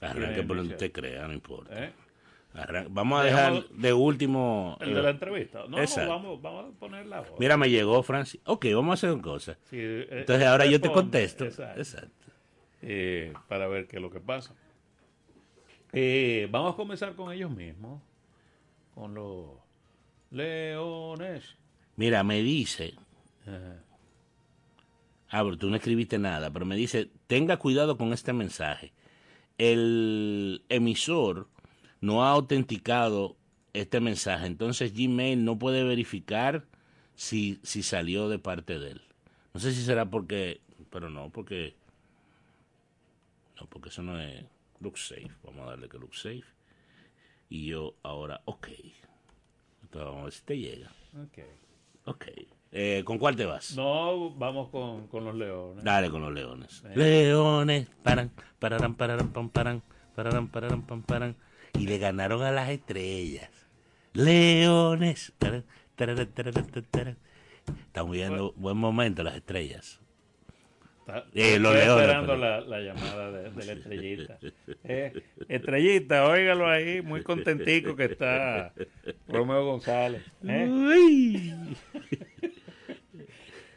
Arranque 0.00 0.42
por 0.42 0.56
donde 0.56 0.72
usted 0.72 0.90
crea, 0.90 1.28
no 1.28 1.34
importa. 1.34 1.84
¿Eh? 1.84 1.92
Vamos 2.88 3.20
a 3.20 3.24
dejar 3.24 3.68
de 3.68 3.92
último. 3.92 4.78
El 4.80 4.94
de 4.94 5.02
la 5.02 5.10
entrevista. 5.10 5.64
No, 5.68 5.76
no, 5.76 6.08
vamos, 6.08 6.40
vamos 6.40 6.74
a 6.74 6.78
poner 6.78 7.04
la 7.04 7.20
voz. 7.20 7.38
Mira, 7.38 7.58
me 7.58 7.68
llegó, 7.68 8.02
Francis. 8.02 8.40
Ok, 8.46 8.64
vamos 8.74 8.92
a 8.92 8.94
hacer 8.94 9.12
una 9.12 9.22
cosa. 9.22 9.58
Sí, 9.64 9.76
eh, 9.78 10.08
Entonces 10.10 10.46
ahora 10.46 10.64
yo 10.64 10.80
te 10.80 10.90
contesto. 10.90 11.44
Exacto. 11.44 11.78
Exacto. 11.78 12.32
Eh, 12.80 13.34
para 13.48 13.68
ver 13.68 13.86
qué 13.86 13.96
es 13.96 14.02
lo 14.02 14.08
que 14.08 14.20
pasa. 14.20 14.54
Eh, 15.92 16.48
vamos 16.50 16.72
a 16.72 16.76
comenzar 16.76 17.14
con 17.14 17.30
ellos 17.30 17.50
mismos. 17.50 18.00
Con 18.98 19.14
los 19.14 19.50
leones. 20.32 21.44
Mira, 21.94 22.24
me 22.24 22.42
dice. 22.42 22.94
Ajá. 23.46 23.84
Ah, 25.30 25.44
pero 25.44 25.58
tú 25.58 25.68
no 25.68 25.76
escribiste 25.76 26.18
nada, 26.18 26.50
pero 26.50 26.64
me 26.64 26.74
dice, 26.74 27.10
tenga 27.26 27.58
cuidado 27.58 27.98
con 27.98 28.12
este 28.12 28.32
mensaje. 28.32 28.92
El 29.58 30.64
emisor 30.68 31.48
no 32.00 32.24
ha 32.24 32.30
autenticado 32.30 33.36
este 33.74 34.00
mensaje, 34.00 34.46
entonces 34.46 34.94
Gmail 34.94 35.44
no 35.44 35.58
puede 35.58 35.84
verificar 35.84 36.64
si, 37.14 37.60
si 37.62 37.82
salió 37.82 38.28
de 38.28 38.38
parte 38.38 38.78
de 38.78 38.92
él. 38.92 39.02
No 39.52 39.60
sé 39.60 39.72
si 39.74 39.82
será 39.82 40.06
porque, 40.08 40.60
pero 40.90 41.10
no, 41.10 41.30
porque, 41.30 41.74
no, 43.60 43.66
porque 43.66 43.90
eso 43.90 44.02
no 44.02 44.18
es 44.18 44.44
look 44.80 44.98
safe. 44.98 45.30
Vamos 45.44 45.66
a 45.66 45.70
darle 45.70 45.88
que 45.88 45.98
look 45.98 46.14
safe. 46.14 46.44
Y 47.48 47.66
yo 47.66 47.94
ahora, 48.02 48.40
ok. 48.44 48.68
Entonces 49.82 50.04
vamos 50.04 50.20
a 50.20 50.24
ver 50.24 50.32
si 50.32 50.42
te 50.42 50.58
llega. 50.58 50.92
Ok. 51.22 51.38
Ok. 52.04 52.26
Eh, 52.70 53.02
¿Con 53.04 53.18
cuál 53.18 53.36
te 53.36 53.46
vas? 53.46 53.74
No, 53.74 54.30
vamos 54.34 54.68
con, 54.68 55.08
con 55.08 55.24
los 55.24 55.34
leones. 55.34 55.82
Dale 55.82 56.10
con 56.10 56.20
los 56.20 56.32
leones. 56.32 56.82
Leones, 56.94 57.88
paran, 58.02 58.30
pararan, 58.58 58.94
pararan, 58.94 59.32
pam, 59.32 59.48
paran, 59.48 59.82
pararan, 60.14 60.48
pararan, 60.48 60.82
pam, 60.82 61.02
paran. 61.02 61.36
Y 61.78 61.86
le 61.86 61.98
ganaron 61.98 62.42
a 62.42 62.50
las 62.50 62.68
estrellas. 62.68 63.50
Leones. 64.12 65.32
taran, 65.38 65.64
tararan, 65.96 66.26
tararan, 66.32 66.66
tararan, 66.66 66.90
tararan. 66.90 67.18
Estamos 67.86 68.12
viendo 68.12 68.52
buen 68.56 68.76
momento 68.76 69.22
las 69.22 69.36
estrellas. 69.36 70.00
Está- 71.08 71.26
Eh, 71.34 71.54
estoy 71.56 71.76
esperando 71.78 72.36
la, 72.36 72.60
la 72.60 72.80
llamada 72.80 73.30
de, 73.32 73.50
de 73.50 73.64
la 73.66 73.72
estrellita. 73.72 74.38
Eh, 74.84 75.12
estrellita, 75.48 76.26
óigalo 76.28 76.68
ahí, 76.68 77.00
muy 77.02 77.22
contentico 77.22 77.96
que 77.96 78.04
está 78.04 78.72
Romeo 79.26 79.64
González. 79.64 80.22
¿eh? 80.46 80.66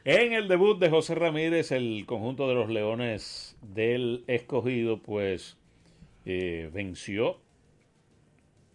En 0.04 0.34
el 0.34 0.48
debut 0.48 0.80
de 0.80 0.90
José 0.90 1.14
Ramírez, 1.16 1.72
el 1.72 2.06
conjunto 2.08 2.48
de 2.48 2.56
los 2.56 2.70
Leones 2.70 3.56
del 3.62 4.24
Escogido, 4.28 4.98
pues 4.98 5.58
eh, 6.26 6.72
venció 6.74 7.40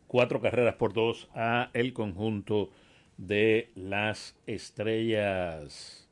cuatro 0.06 0.40
carreras 0.40 0.76
por 0.76 0.92
dos 0.92 1.28
a 1.34 1.70
el 1.74 1.92
conjunto 1.92 2.70
de 3.16 3.70
las 3.74 4.36
Estrellas 4.46 6.05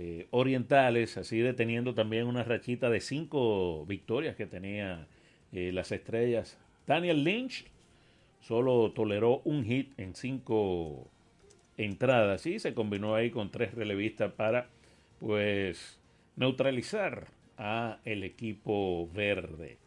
eh, 0.00 0.28
Orientales, 0.30 1.16
así 1.18 1.40
deteniendo 1.40 1.92
también 1.92 2.28
una 2.28 2.44
rachita 2.44 2.88
de 2.88 3.00
cinco 3.00 3.84
victorias 3.86 4.36
que 4.36 4.46
tenía 4.46 5.08
eh, 5.50 5.72
las 5.72 5.90
Estrellas. 5.90 6.56
Daniel 6.86 7.24
Lynch 7.24 7.64
solo 8.38 8.92
toleró 8.92 9.40
un 9.44 9.64
hit 9.64 9.98
en 9.98 10.14
cinco 10.14 11.10
entradas 11.76 12.46
y 12.46 12.60
se 12.60 12.74
combinó 12.74 13.16
ahí 13.16 13.30
con 13.30 13.50
tres 13.50 13.74
relevistas 13.74 14.32
para 14.34 14.68
pues 15.18 15.98
neutralizar 16.36 17.26
a 17.56 17.98
el 18.04 18.22
equipo 18.22 19.10
verde. 19.12 19.78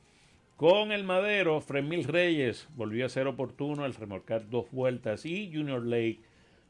Con 0.58 0.92
el 0.92 1.06
Madero, 1.06 1.62
Fremil 1.62 2.04
Reyes 2.04 2.68
volvió 2.76 3.06
a 3.06 3.10
ser 3.10 3.28
oportuno 3.28 3.86
al 3.86 3.96
remolcar 3.96 4.50
dos 4.50 4.70
vueltas 4.72 5.26
y 5.26 5.50
Junior 5.54 5.82
Lake 5.86 6.20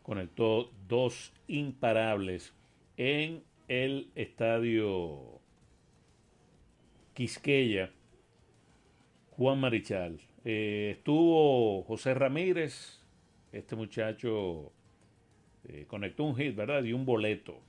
conectó 0.03 0.69
dos 0.87 1.33
imparables 1.47 2.53
en 3.01 3.41
el 3.67 4.11
estadio 4.13 5.39
Quisqueya 7.15 7.89
Juan 9.31 9.59
Marichal. 9.59 10.19
Eh, 10.45 10.93
estuvo 10.97 11.81
José 11.83 12.13
Ramírez, 12.13 12.99
este 13.51 13.75
muchacho 13.75 14.71
eh, 15.67 15.85
conectó 15.87 16.25
un 16.25 16.35
hit, 16.35 16.55
¿verdad? 16.55 16.83
Y 16.83 16.93
un 16.93 17.03
boleto. 17.05 17.59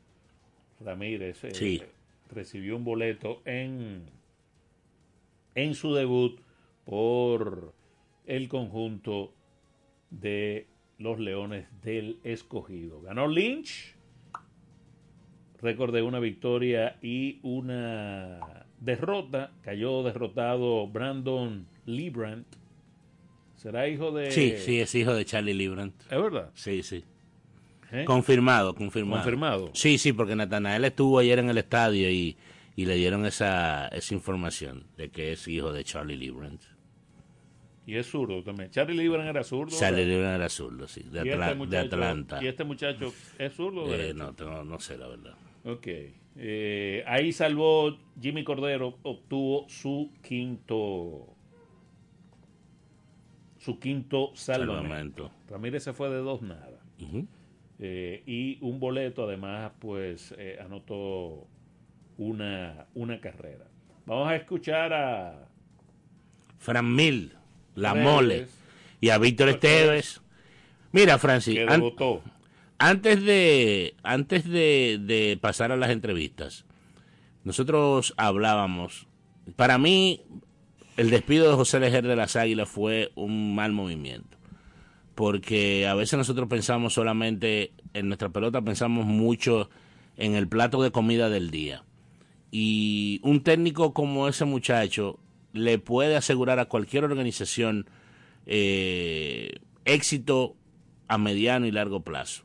Ramírez 0.81 1.45
eh, 1.45 1.55
Sí. 1.55 1.83
recibió 2.31 2.77
un 2.77 2.85
boleto 2.85 3.41
en, 3.47 4.03
en 5.55 5.75
su 5.75 5.95
debut 5.95 6.39
por 6.85 7.73
el 8.27 8.49
conjunto 8.49 9.33
de 10.11 10.67
los 10.99 11.19
Leones 11.19 11.67
del 11.83 12.19
Escogido. 12.23 13.01
Ganó 13.01 13.29
Lynch, 13.29 13.95
récord 15.63 15.95
de 15.95 16.03
una 16.03 16.19
victoria 16.19 16.99
y 17.03 17.39
una 17.43 18.67
derrota. 18.81 19.53
Cayó 19.63 20.03
derrotado 20.03 20.87
Brandon 20.89 21.67
Librand. 21.87 22.45
¿Será 23.57 23.89
hijo 23.89 24.11
de...? 24.11 24.31
Sí, 24.33 24.55
sí, 24.59 24.81
es 24.81 24.95
hijo 24.95 25.15
de 25.15 25.25
Charlie 25.25 25.55
Librand. 25.55 25.93
¿Es 26.11 26.21
verdad? 26.23 26.51
Sí, 26.55 26.83
sí. 26.83 27.05
¿Eh? 27.93 28.05
Confirmado, 28.05 28.75
confirmado. 28.75 29.23
Confirmado. 29.23 29.71
Sí, 29.75 29.99
sí, 29.99 30.13
porque 30.13 30.35
Natanael 30.35 30.85
estuvo 30.85 31.19
ayer 31.19 31.39
en 31.39 31.49
el 31.51 31.59
estadio 31.59 32.11
y, 32.11 32.37
y 32.75 32.87
le 32.87 32.97
dieron 32.97 33.25
esa, 33.27 33.87
esa 33.89 34.15
información 34.15 34.85
de 34.97 35.11
que 35.11 35.33
es 35.33 35.47
hijo 35.47 35.73
de 35.73 35.85
Charlie 35.85 36.17
Librand. 36.17 36.59
Y 37.87 37.97
es 37.97 38.07
zurdo 38.09 38.43
también. 38.43 38.71
Charlie 38.71 38.97
Librand 38.97 39.29
era 39.29 39.45
zurdo. 39.45 39.77
Charlie. 39.79 40.07
Librand 40.07 40.37
era 40.37 40.49
zurdo, 40.49 40.89
sí, 40.89 41.03
de, 41.03 41.25
¿Y 41.27 41.29
este 41.31 41.67
de 41.67 41.79
Atlanta. 41.79 42.43
¿Y 42.43 42.47
este 42.47 42.65
muchacho 42.65 43.13
es 43.39 43.53
zurdo 43.53 43.85
o 43.85 43.93
Eh, 43.95 44.13
no, 44.15 44.33
tengo- 44.33 44.65
no 44.65 44.81
sé 44.81 44.97
la 44.97 45.09
verdad. 45.09 45.35
Ok. 45.65 45.87
Eh, 46.37 47.05
ahí 47.07 47.33
salvó 47.33 47.97
Jimmy 48.21 48.43
Cordero, 48.45 48.99
obtuvo 49.03 49.69
su 49.69 50.11
quinto 50.23 51.29
su 53.59 53.79
quinto 53.79 54.33
salvamento. 54.35 54.83
Salvamento. 54.83 55.31
Ramírez 55.49 55.85
se 55.85 55.93
fue 55.93 56.11
de 56.11 56.17
dos 56.19 56.43
nada. 56.43 56.81
Eh, 57.79 58.23
y 58.27 58.59
un 58.61 58.81
boleto, 58.81 59.25
además, 59.25 59.73
pues 59.79 60.35
eh, 60.39 60.59
anotó 60.65 61.47
una, 62.19 62.87
una 62.95 63.21
carrera. 63.21 63.67
Vamos 64.07 64.29
a 64.29 64.37
escuchar 64.37 64.93
a 64.93 65.49
Fran 66.59 66.95
Mil, 66.95 67.33
La 67.77 67.95
Mole 67.95 68.47
y 69.01 69.11
a 69.11 69.19
Víctor 69.19 69.49
Esteves. 69.51 70.21
Mira, 70.93 71.19
Francis, 71.19 71.55
que 71.55 71.63
an- 71.63 71.81
debutó. 71.81 72.23
Antes 72.79 73.23
de 73.25 73.95
antes 74.03 74.49
de, 74.49 75.39
pasar 75.41 75.73
a 75.73 75.77
las 75.77 75.91
entrevistas, 75.91 76.65
nosotros 77.45 78.15
hablábamos. 78.17 79.07
Para 79.57 79.79
mí, 79.79 80.23
el 80.97 81.11
despido 81.11 81.49
de 81.49 81.57
José 81.57 81.81
Lejer 81.81 82.07
de 82.07 82.17
las 82.17 82.37
Águilas 82.37 82.69
fue 82.69 83.13
un 83.15 83.55
mal 83.55 83.73
movimiento. 83.73 84.37
Porque 85.15 85.87
a 85.87 85.95
veces 85.95 86.17
nosotros 86.17 86.49
pensamos 86.49 86.95
solamente 86.95 87.73
en 87.93 88.09
nuestra 88.09 88.31
pelota, 88.31 88.63
pensamos 88.63 89.05
mucho 89.05 89.69
en 90.17 90.35
el 90.35 90.49
plato 90.49 90.83
de 90.83 90.91
comida 90.91 91.29
del 91.29 91.51
día. 91.51 91.85
Y 92.51 93.21
un 93.23 93.43
técnico 93.43 93.93
como 93.93 94.29
ese 94.29 94.45
muchacho 94.45 95.19
le 95.53 95.79
puede 95.79 96.17
asegurar 96.17 96.59
a 96.59 96.67
cualquier 96.67 97.05
organización 97.05 97.87
eh, 98.47 99.61
éxito 99.85 100.57
a 101.09 101.19
mediano 101.19 101.67
y 101.67 101.71
largo 101.71 102.01
plazo. 102.01 102.45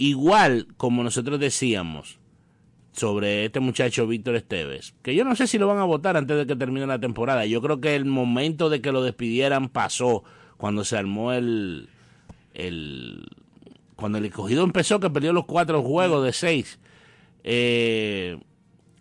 Igual 0.00 0.68
como 0.76 1.02
nosotros 1.02 1.40
decíamos, 1.40 2.20
sobre 2.92 3.44
este 3.44 3.58
muchacho 3.58 4.06
Víctor 4.06 4.36
Esteves, 4.36 4.94
que 5.02 5.16
yo 5.16 5.24
no 5.24 5.34
sé 5.34 5.48
si 5.48 5.58
lo 5.58 5.66
van 5.66 5.78
a 5.78 5.84
votar 5.84 6.16
antes 6.16 6.36
de 6.36 6.46
que 6.46 6.54
termine 6.54 6.86
la 6.86 7.00
temporada. 7.00 7.46
Yo 7.46 7.60
creo 7.60 7.80
que 7.80 7.96
el 7.96 8.04
momento 8.04 8.70
de 8.70 8.80
que 8.80 8.92
lo 8.92 9.02
despidieran 9.02 9.68
pasó 9.68 10.22
cuando 10.56 10.84
se 10.84 10.96
armó 10.96 11.32
el, 11.32 11.88
el 12.54 13.26
cuando 13.96 14.18
el 14.18 14.26
escogido 14.26 14.62
empezó, 14.62 15.00
que 15.00 15.10
perdió 15.10 15.32
los 15.32 15.46
cuatro 15.46 15.82
juegos 15.82 16.24
de 16.24 16.32
seis. 16.32 16.78
Eh, 17.42 18.38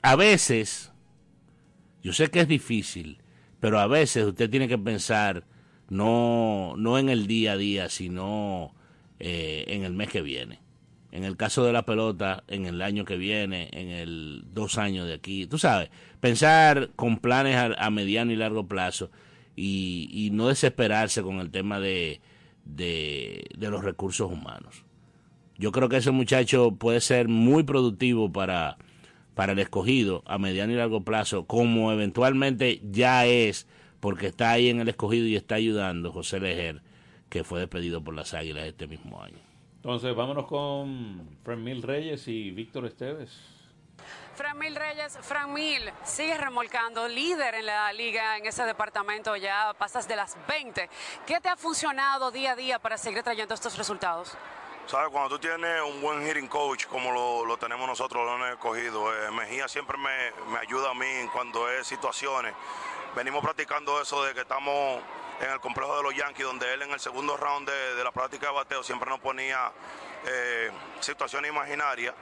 a 0.02 0.16
veces, 0.16 0.92
yo 2.02 2.12
sé 2.12 2.32
que 2.32 2.40
es 2.40 2.48
difícil, 2.48 3.20
pero 3.60 3.80
a 3.80 3.86
veces 3.86 4.26
usted 4.26 4.50
tiene 4.50 4.68
que 4.68 4.80
pensar 4.80 5.46
no, 5.90 6.74
no 6.76 6.98
en 6.98 7.10
el 7.10 7.28
día 7.28 7.52
a 7.52 7.58
día, 7.58 7.88
sino 7.88 8.74
eh, 9.20 9.66
en 9.68 9.84
el 9.84 9.94
mes 9.94 10.10
que 10.10 10.24
viene. 10.24 10.66
En 11.18 11.24
el 11.24 11.36
caso 11.36 11.66
de 11.66 11.74
la 11.74 11.84
pelota, 11.84 12.44
en 12.48 12.68
el 12.68 12.80
año 12.80 13.04
que 13.04 13.18
viene, 13.18 13.70
en 13.72 13.90
el 13.90 14.44
dos 14.54 14.78
años 14.78 15.08
de 15.08 15.16
aquí. 15.16 15.48
Tú 15.48 15.58
sabes, 15.58 15.90
pensar 16.20 16.92
con 16.96 17.18
planes 17.18 17.58
a, 17.76 17.90
mediano 17.90 18.32
y 18.32 18.36
largo 18.36 18.68
plazo 18.68 19.10
y, 19.56 20.10
y, 20.12 20.30
no 20.30 20.48
desesperarse 20.50 21.24
con 21.24 21.40
el 21.40 21.50
tema 21.50 21.80
de, 21.80 22.22
de, 22.66 23.48
de 23.58 23.70
los 23.72 23.84
recursos 23.84 24.32
humanos. 24.32 24.86
Yo 25.58 25.72
creo 25.72 25.90
que 25.90 25.98
ese 25.98 26.12
muchacho 26.12 26.76
puede 26.76 27.02
ser 27.02 27.28
muy 27.30 27.64
productivo 27.64 28.32
para, 28.32 28.78
para 29.34 29.54
el 29.54 29.60
escogido 29.60 30.22
a 30.28 30.38
mediano 30.38 30.74
y 30.74 30.76
largo 30.76 31.02
plazo, 31.02 31.48
como 31.48 31.92
eventualmente 31.92 32.80
ya 32.92 33.26
es, 33.26 33.66
porque 34.02 34.28
está 34.28 34.52
ahí 34.52 34.70
en 34.70 34.82
el 34.82 34.90
escogido 34.90 35.26
y 35.26 35.36
está 35.36 35.56
ayudando 35.56 36.12
José 36.12 36.40
Lejer, 36.40 36.84
que 37.30 37.44
fue 37.44 37.60
despedido 37.60 38.04
por 38.04 38.14
las 38.14 38.36
Águilas 38.36 38.68
este 38.68 38.86
mismo 38.86 39.20
año. 39.24 39.47
Entonces, 39.88 40.14
vámonos 40.14 40.48
con 40.48 41.40
Fran 41.46 41.64
Mil 41.64 41.82
Reyes 41.82 42.28
y 42.28 42.52
Víctor 42.52 42.86
Esteves. 42.88 43.32
Fran 44.36 44.58
Mil 44.58 44.76
Reyes, 44.76 45.18
Fran 45.22 45.54
Mil 45.54 45.82
sigue 46.04 46.38
remolcando, 46.38 47.08
líder 47.08 47.56
en 47.56 47.68
la 47.68 47.94
liga 47.94 48.36
en 48.36 48.46
ese 48.46 48.66
departamento, 48.66 49.38
ya 49.38 49.74
pasas 49.80 50.06
de 50.06 50.18
las 50.18 50.38
20. 50.46 50.90
¿Qué 51.26 51.40
te 51.40 51.48
ha 51.48 51.56
funcionado 51.56 52.32
día 52.32 52.52
a 52.52 52.56
día 52.58 52.80
para 52.80 52.98
seguir 52.98 53.24
trayendo 53.24 53.54
estos 53.54 53.78
resultados? 53.78 54.36
¿Sabes? 54.88 55.08
Cuando 55.10 55.30
tú 55.30 55.40
tienes 55.40 55.82
un 55.82 56.02
buen 56.02 56.22
hitting 56.28 56.50
coach 56.50 56.86
como 56.88 57.46
lo, 57.46 57.56
tenemos 57.56 57.88
nosotros, 57.88 58.26
lo 58.26 58.36
hemos 58.36 58.50
escogido, 58.50 59.14
eh, 59.14 59.32
Mejía 59.32 59.70
siempre 59.70 59.98
me, 59.98 60.52
me, 60.52 60.58
ayuda 60.58 60.92
a 60.92 60.96
mí 60.96 61.30
cuando 61.32 61.70
es 61.72 61.88
situaciones. 61.88 62.54
Venimos 63.16 63.42
practicando 63.42 64.02
eso 64.02 64.22
de 64.26 64.34
que 64.34 64.42
estamos 64.42 65.02
en 65.40 65.52
el 65.52 65.60
complejo 65.60 65.96
de 65.98 66.04
los 66.04 66.16
Yankees, 66.16 66.46
donde 66.46 66.74
él 66.74 66.82
en 66.82 66.92
el 66.92 67.00
segundo 67.00 67.38
round 67.38 67.70
de, 67.70 68.04
la 68.04 68.12
práctica 68.12 68.48
de 68.48 68.54
bateo 68.54 68.84
siempre 68.84 69.10
nos 69.10 69.20
ponía 69.20 69.72
eh, 70.26 70.72
situaciones 71.00 71.52
imaginarias. 71.52 72.14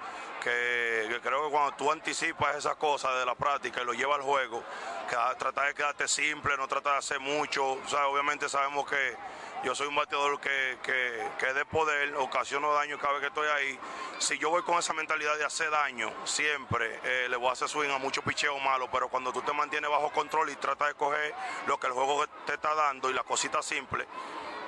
Que, 0.43 1.19
creo 1.23 1.45
que 1.45 1.51
cuando 1.51 1.75
tú 1.75 1.91
anticipas 1.91 2.55
esas 2.55 2.75
cosas 2.75 3.17
de 3.17 3.25
la 3.25 3.33
práctica 3.35 3.81
y 3.81 3.85
lo 3.85 3.93
llevas 3.93 4.17
al 4.17 4.23
juego, 4.23 4.63
que 5.09 5.15
trata 5.39 5.63
de 5.63 5.73
quedarte 5.73 6.07
simple, 6.07 6.55
no 6.57 6.67
trata 6.67 6.91
de 6.91 6.97
hacer 6.97 7.19
mucho. 7.19 7.73
O 7.73 7.87
sea, 7.87 8.07
obviamente 8.07 8.47
sabemos 8.47 8.87
que 8.87 9.15
yo 9.63 9.73
soy 9.73 9.87
un 9.87 9.95
bateador 9.95 10.39
que, 10.39 10.77
que, 10.83 11.53
de 11.53 11.65
poder, 11.65 12.15
ocasiono 12.15 12.73
daño 12.73 12.97
cada 12.99 13.13
vez 13.13 13.21
que 13.21 13.27
estoy 13.27 13.47
ahí. 13.47 13.79
Si 14.19 14.37
yo 14.37 14.49
voy 14.49 14.61
con 14.63 14.77
esa 14.77 14.93
mentalidad 14.93 15.37
de 15.37 15.45
hacer 15.45 15.69
daño, 15.71 16.11
siempre 16.23 16.99
eh, 17.03 17.27
le 17.29 17.35
voy 17.37 17.49
a 17.49 17.53
hacer 17.53 17.67
swing 17.67 17.89
a 17.89 17.97
mucho 17.97 18.21
picheo 18.21 18.59
malo, 18.59 18.89
pero 18.91 19.07
cuando 19.09 19.31
tú 19.31 19.41
te 19.41 19.53
mantienes 19.53 19.89
bajo 19.89 20.11
control 20.11 20.49
y 20.49 20.55
tratas 20.55 20.89
de 20.89 20.93
coger 20.95 21.33
lo 21.67 21.79
que 21.79 21.87
el 21.87 21.93
juego 21.93 22.27
te 22.45 22.53
está 22.53 22.75
dando 22.75 23.09
y 23.09 23.13
la 23.13 23.23
cosita 23.23 23.61
simple, 23.61 24.05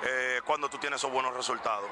eh, 0.02 0.40
cuando 0.44 0.68
tú 0.68 0.78
tienes 0.78 1.00
esos 1.00 1.12
buenos 1.12 1.34
resultados. 1.34 1.88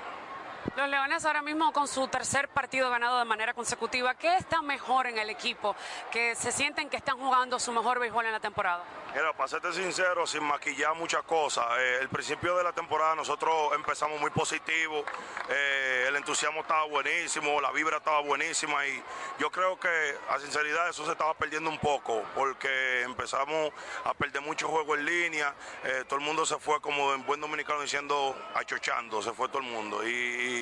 Los 0.74 0.88
Leones 0.88 1.24
ahora 1.24 1.42
mismo 1.42 1.72
con 1.72 1.86
su 1.86 2.08
tercer 2.08 2.48
partido 2.48 2.90
ganado 2.90 3.18
de 3.18 3.24
manera 3.24 3.54
consecutiva, 3.54 4.14
¿qué 4.14 4.36
está 4.36 4.62
mejor 4.62 5.06
en 5.06 5.18
el 5.18 5.30
equipo? 5.30 5.76
Que 6.10 6.34
se 6.34 6.50
sienten 6.50 6.88
que 6.88 6.96
están 6.96 7.18
jugando 7.18 7.58
su 7.58 7.72
mejor 7.72 8.00
béisbol 8.00 8.26
en 8.26 8.32
la 8.32 8.40
temporada. 8.40 8.82
Mira, 9.14 9.32
para 9.32 9.48
serte 9.48 9.72
sincero, 9.72 10.26
sin 10.26 10.42
maquillar 10.42 10.94
muchas 10.94 11.22
cosas, 11.22 11.64
eh, 11.78 11.98
el 12.02 12.08
principio 12.10 12.56
de 12.58 12.64
la 12.64 12.72
temporada 12.72 13.14
nosotros 13.14 13.72
empezamos 13.74 14.20
muy 14.20 14.30
positivo, 14.30 15.04
eh, 15.48 16.04
el 16.08 16.16
entusiasmo 16.16 16.60
estaba 16.60 16.84
buenísimo, 16.84 17.60
la 17.60 17.70
vibra 17.72 17.96
estaba 17.96 18.20
buenísima 18.20 18.86
y 18.86 19.02
yo 19.38 19.50
creo 19.50 19.80
que 19.80 20.18
a 20.28 20.38
sinceridad 20.38 20.90
eso 20.90 21.06
se 21.06 21.12
estaba 21.12 21.32
perdiendo 21.34 21.70
un 21.70 21.78
poco 21.78 22.22
porque 22.34 23.02
empezamos 23.02 23.72
a 24.04 24.12
perder 24.12 24.42
mucho 24.42 24.68
juego 24.68 24.94
en 24.94 25.06
línea, 25.06 25.54
eh, 25.84 26.04
todo 26.06 26.18
el 26.18 26.24
mundo 26.24 26.44
se 26.44 26.58
fue 26.58 26.80
como 26.82 27.14
en 27.14 27.24
buen 27.24 27.40
dominicano 27.40 27.80
diciendo 27.80 28.36
achochando, 28.54 29.22
se 29.22 29.32
fue 29.32 29.48
todo 29.48 29.60
el 29.60 29.68
mundo 29.68 30.06
y 30.06 30.55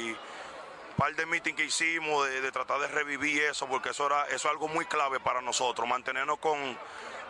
par 0.97 1.14
de 1.14 1.26
meetings 1.26 1.57
que 1.57 1.64
hicimos 1.64 2.28
de, 2.28 2.53
tratar 2.53 2.80
de 2.80 2.88
revivir 2.88 3.42
eso, 3.42 3.66
porque 3.66 3.90
eso 3.90 4.07
era 4.07 4.24
eso 4.26 4.36
es 4.36 4.47
algo 4.47 4.68
muy 4.68 4.86
clave 4.86 5.20
para 5.20 5.40
nosotros, 5.40 5.88
mantenernos 5.88 6.38
con, 6.38 6.78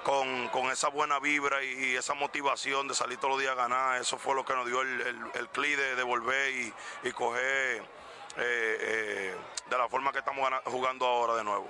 con, 0.04 0.70
esa 0.70 0.88
buena 0.88 1.18
vibra 1.18 1.62
y, 1.62 1.96
esa 1.96 2.14
motivación 2.14 2.88
de 2.88 2.94
salir 2.94 3.18
todos 3.18 3.32
los 3.32 3.40
días 3.40 3.52
a 3.52 3.56
ganar. 3.56 4.00
Eso 4.00 4.18
fue 4.18 4.34
lo 4.34 4.44
que 4.44 4.54
nos 4.54 4.66
dio 4.66 4.82
el, 4.82 5.00
el, 5.34 5.48
clic 5.48 5.76
de, 5.78 6.02
volver 6.02 6.50
y, 6.50 6.74
y 7.04 7.12
coger 7.12 7.82
eh, 8.36 8.76
eh, 8.80 9.36
de 9.70 9.78
la 9.78 9.88
forma 9.88 10.12
que 10.12 10.18
estamos 10.18 10.48
jugando 10.66 11.06
ahora 11.06 11.36
de 11.36 11.44
nuevo. 11.44 11.66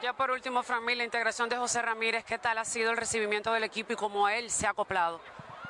Ya 0.00 0.12
por 0.12 0.30
último, 0.30 0.62
Fran 0.62 0.86
la 0.86 1.04
integración 1.04 1.48
de 1.48 1.56
José 1.56 1.82
Ramírez, 1.82 2.24
¿qué 2.24 2.38
tal 2.38 2.56
ha 2.58 2.64
sido 2.64 2.90
el 2.92 2.96
recibimiento 2.96 3.52
del 3.52 3.64
equipo 3.64 3.92
y 3.92 3.96
cómo 3.96 4.28
él 4.28 4.50
se 4.50 4.66
ha 4.66 4.70
acoplado? 4.70 5.20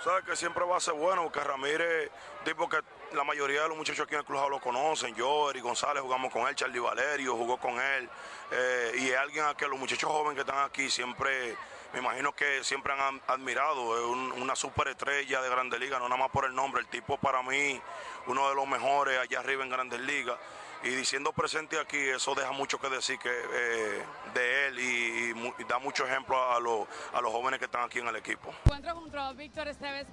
Sabes 0.04 0.24
que 0.24 0.36
siempre 0.36 0.64
va 0.64 0.76
a 0.76 0.80
ser 0.80 0.94
bueno, 0.94 1.24
porque 1.24 1.40
Ramírez, 1.40 2.10
tipo 2.44 2.68
que 2.68 2.78
la 3.12 3.24
mayoría 3.24 3.62
de 3.62 3.68
los 3.68 3.76
muchachos 3.76 4.04
aquí 4.04 4.14
en 4.14 4.20
el 4.20 4.26
club 4.26 4.50
lo 4.50 4.60
conocen. 4.60 5.14
Yo, 5.14 5.50
Eri 5.50 5.60
González, 5.60 6.02
jugamos 6.02 6.32
con 6.32 6.46
él, 6.48 6.54
Charlie 6.54 6.78
Valerio 6.78 7.36
jugó 7.36 7.56
con 7.58 7.80
él. 7.80 8.08
Eh, 8.50 8.92
y 8.98 9.08
es 9.08 9.16
alguien 9.16 9.44
a 9.44 9.54
que 9.54 9.66
los 9.66 9.78
muchachos 9.78 10.10
jóvenes 10.10 10.34
que 10.34 10.40
están 10.40 10.64
aquí 10.64 10.90
siempre 10.90 11.56
me 11.92 12.00
imagino 12.00 12.34
que 12.34 12.62
siempre 12.64 12.92
han 12.92 13.20
admirado, 13.26 13.96
es 13.96 14.40
una 14.40 14.54
superestrella 14.54 15.40
de 15.40 15.48
Grandes 15.48 15.80
Ligas, 15.80 15.98
no 15.98 16.08
nada 16.08 16.20
más 16.20 16.30
por 16.30 16.44
el 16.44 16.54
nombre, 16.54 16.82
el 16.82 16.86
tipo 16.88 17.16
para 17.16 17.42
mí, 17.42 17.80
uno 18.26 18.48
de 18.48 18.54
los 18.54 18.66
mejores 18.68 19.18
allá 19.18 19.40
arriba 19.40 19.64
en 19.64 19.70
Grandes 19.70 20.00
Ligas. 20.00 20.36
Y 20.84 20.90
diciendo 20.90 21.32
presente 21.32 21.78
aquí, 21.80 21.96
eso 21.96 22.34
deja 22.34 22.52
mucho 22.52 22.78
que 22.78 22.88
decir 22.88 23.18
que, 23.18 23.30
eh, 23.30 24.02
de 24.32 24.66
él 24.66 24.78
y, 24.78 25.64
da 25.64 25.78
mucho 25.78 26.06
ejemplo 26.06 26.40
a, 26.52 26.60
los, 26.60 26.86
a 27.14 27.20
los 27.20 27.32
jóvenes 27.32 27.58
que 27.58 27.64
están 27.64 27.84
aquí 27.84 27.98
en 27.98 28.06
el 28.06 28.16
equipo. 28.16 28.54
Encuentro 28.64 28.94
junto 28.94 29.18
a 29.18 29.32
Víctor 29.32 29.66
Esteves, 29.66 30.06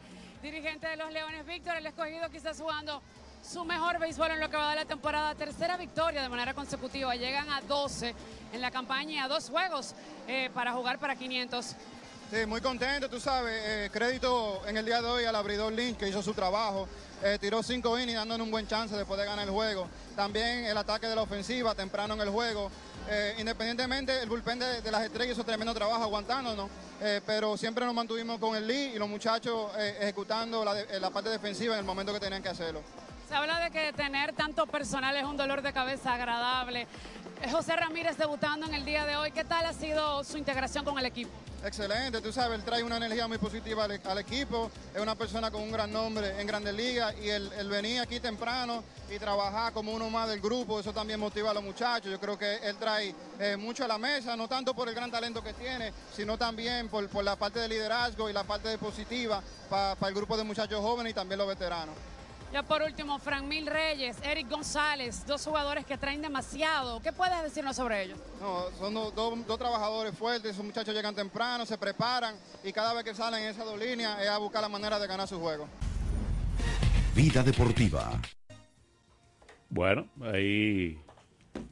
dirigente 0.45 0.87
de 0.87 0.95
los 0.95 1.11
Leones. 1.11 1.43
Víctor, 1.43 1.75
el 1.75 1.87
escogido 1.87 2.29
quizás 2.29 2.61
jugando 2.61 3.01
su 3.43 3.65
mejor 3.65 3.97
béisbol 3.97 4.29
en 4.29 4.39
lo 4.39 4.47
que 4.47 4.57
va 4.57 4.69
de 4.69 4.75
la 4.75 4.85
temporada, 4.85 5.33
tercera 5.33 5.75
victoria 5.75 6.21
de 6.21 6.29
manera 6.29 6.53
consecutiva, 6.53 7.15
llegan 7.15 7.49
a 7.49 7.61
12 7.61 8.13
en 8.53 8.61
la 8.61 8.69
campaña, 8.69 9.23
a 9.23 9.27
dos 9.27 9.49
juegos 9.49 9.95
eh, 10.27 10.51
para 10.53 10.73
jugar 10.73 10.99
para 10.99 11.15
500. 11.15 11.65
Sí, 12.31 12.45
muy 12.47 12.61
contento, 12.61 13.09
tú 13.09 13.19
sabes, 13.19 13.59
eh, 13.65 13.89
crédito 13.91 14.61
en 14.67 14.77
el 14.77 14.85
día 14.85 15.01
de 15.01 15.07
hoy 15.07 15.25
al 15.25 15.35
abridor 15.35 15.73
Link 15.73 15.97
que 15.97 16.09
hizo 16.09 16.21
su 16.21 16.33
trabajo, 16.35 16.87
eh, 17.23 17.39
tiró 17.41 17.63
cinco 17.63 17.97
innings 17.97 18.19
dándole 18.19 18.43
un 18.43 18.51
buen 18.51 18.67
chance 18.67 18.95
de 18.95 19.05
poder 19.05 19.25
ganar 19.25 19.47
el 19.47 19.53
juego. 19.53 19.87
También 20.15 20.65
el 20.65 20.77
ataque 20.77 21.07
de 21.07 21.15
la 21.15 21.23
ofensiva 21.23 21.73
temprano 21.73 22.13
en 22.13 22.21
el 22.21 22.29
juego. 22.29 22.69
Independientemente, 23.37 24.21
el 24.21 24.29
bullpen 24.29 24.59
de, 24.59 24.91
las 24.91 25.03
estrellas 25.03 25.33
hizo 25.33 25.43
tremendo 25.43 25.73
trabajo 25.73 26.03
aguantándonos, 26.03 26.69
pero 27.25 27.57
siempre 27.57 27.85
nos 27.85 27.93
mantuvimos 27.93 28.39
con 28.39 28.55
el 28.55 28.65
lead 28.65 28.93
y 28.93 28.99
los 28.99 29.09
muchachos 29.09 29.71
ejecutando 29.77 30.65
la, 30.65 30.75
la 30.99 31.09
parte 31.09 31.29
defensiva 31.29 31.75
en 31.75 31.79
el 31.79 31.85
momento 31.85 32.13
que 32.13 32.19
tenían 32.19 32.41
que 32.41 32.49
hacerlo. 32.49 32.81
Se 33.28 33.34
habla 33.34 33.59
de 33.59 33.71
que 33.71 33.91
tener 33.93 34.34
tanto 34.34 34.67
personal 34.67 35.15
es 35.17 35.23
un 35.23 35.36
dolor 35.36 35.63
de 35.63 35.73
cabeza 35.73 36.13
agradable. 36.13 36.88
José 37.51 37.76
Ramírez 37.76 38.17
debutando 38.17 38.67
en 38.67 38.76
el 38.76 38.86
día 38.86 39.05
de 39.05 39.15
hoy, 39.15 39.32
¿qué 39.32 39.43
tal 39.43 39.65
ha 39.65 39.73
sido 39.73 40.23
su 40.23 40.38
integración 40.38 40.86
con 40.86 40.99
el 40.99 41.05
equipo? 41.05 41.32
Excelente, 41.63 42.21
tú 42.21 42.32
sabes, 42.32 42.59
él 42.59 42.63
trae 42.63 42.84
una 42.84 42.97
energía 42.97 43.28
muy 43.28 43.39
positiva 43.39 43.86
al, 43.86 44.17
equipo, 44.19 44.69
es 44.93 45.01
una 45.01 45.15
persona 45.15 45.49
con 45.49 45.63
un 45.63 45.71
gran 45.71 45.91
nombre 45.91 46.39
en 46.39 46.45
Grandes 46.45 46.76
Ligas 46.76 47.15
y 47.19 47.30
el, 47.30 47.49
venir 47.67 47.99
aquí 48.01 48.19
temprano 48.19 48.84
y 49.09 49.17
trabajar 49.17 49.73
como 49.73 49.91
uno 49.91 50.11
más 50.11 50.30
del 50.30 50.39
grupo, 50.39 50.80
eso 50.80 50.93
también 50.93 51.19
motiva 51.19 51.49
a 51.49 51.53
los 51.55 51.63
muchachos. 51.63 52.11
Yo 52.11 52.19
creo 52.19 52.38
que 52.38 52.57
él 52.57 52.76
trae 52.78 53.15
eh, 53.39 53.57
mucho 53.57 53.84
a 53.84 53.88
la 53.88 53.97
mesa, 53.97 54.36
no 54.36 54.47
tanto 54.47 54.76
por 54.76 54.88
el 54.88 54.93
gran 54.93 55.09
talento 55.09 55.41
que 55.43 55.53
tiene, 55.53 55.91
sino 56.15 56.38
también 56.38 56.88
por, 56.88 57.11
la 57.23 57.36
parte 57.36 57.59
de 57.59 57.67
liderazgo 57.67 58.30
y 58.30 58.34
la 58.34 58.43
parte 58.43 58.78
positiva 58.78 59.41
para 59.67 60.07
el 60.07 60.13
grupo 60.13 60.38
de 60.38 60.43
muchachos 60.43 60.80
jóvenes 60.82 61.11
y 61.11 61.15
también 61.15 61.39
los 61.39 61.47
veteranos. 61.47 61.95
Ya 62.55 62.63
por 62.63 62.81
último, 62.81 63.19
Fran 63.19 63.49
Mil 63.49 63.67
Reyes, 63.67 64.15
Eric 64.23 64.49
González, 64.49 65.25
dos 65.27 65.43
jugadores 65.43 65.85
que 65.85 65.97
traen 65.97 66.21
demasiado. 66.21 67.01
¿Qué 67.01 67.11
puedes 67.11 67.43
decirnos 67.43 67.75
sobre 67.75 68.03
ellos? 68.03 68.17
No, 68.39 68.71
son 68.79 68.93
dos, 68.93 69.57
trabajadores 69.57 70.17
fuertes, 70.17 70.51
esos 70.51 70.63
muchachos 70.63 70.95
llegan 70.95 71.13
temprano, 71.13 71.65
se 71.65 71.77
preparan 71.77 72.33
y 72.63 72.71
cada 72.71 72.93
vez 72.93 73.03
que 73.03 73.13
salen 73.13 73.43
en 73.43 73.49
esas 73.49 73.65
dos 73.65 73.77
líneas 73.77 74.21
es 74.21 74.29
a 74.29 74.37
buscar 74.37 74.61
la 74.61 74.69
manera 74.69 74.97
de 74.97 75.05
ganar 75.05 75.27
su 75.27 75.37
juego. 75.37 75.67
Vida 77.13 77.43
Deportiva. 77.43 78.21
Bueno, 79.69 80.07
ahí 80.21 80.97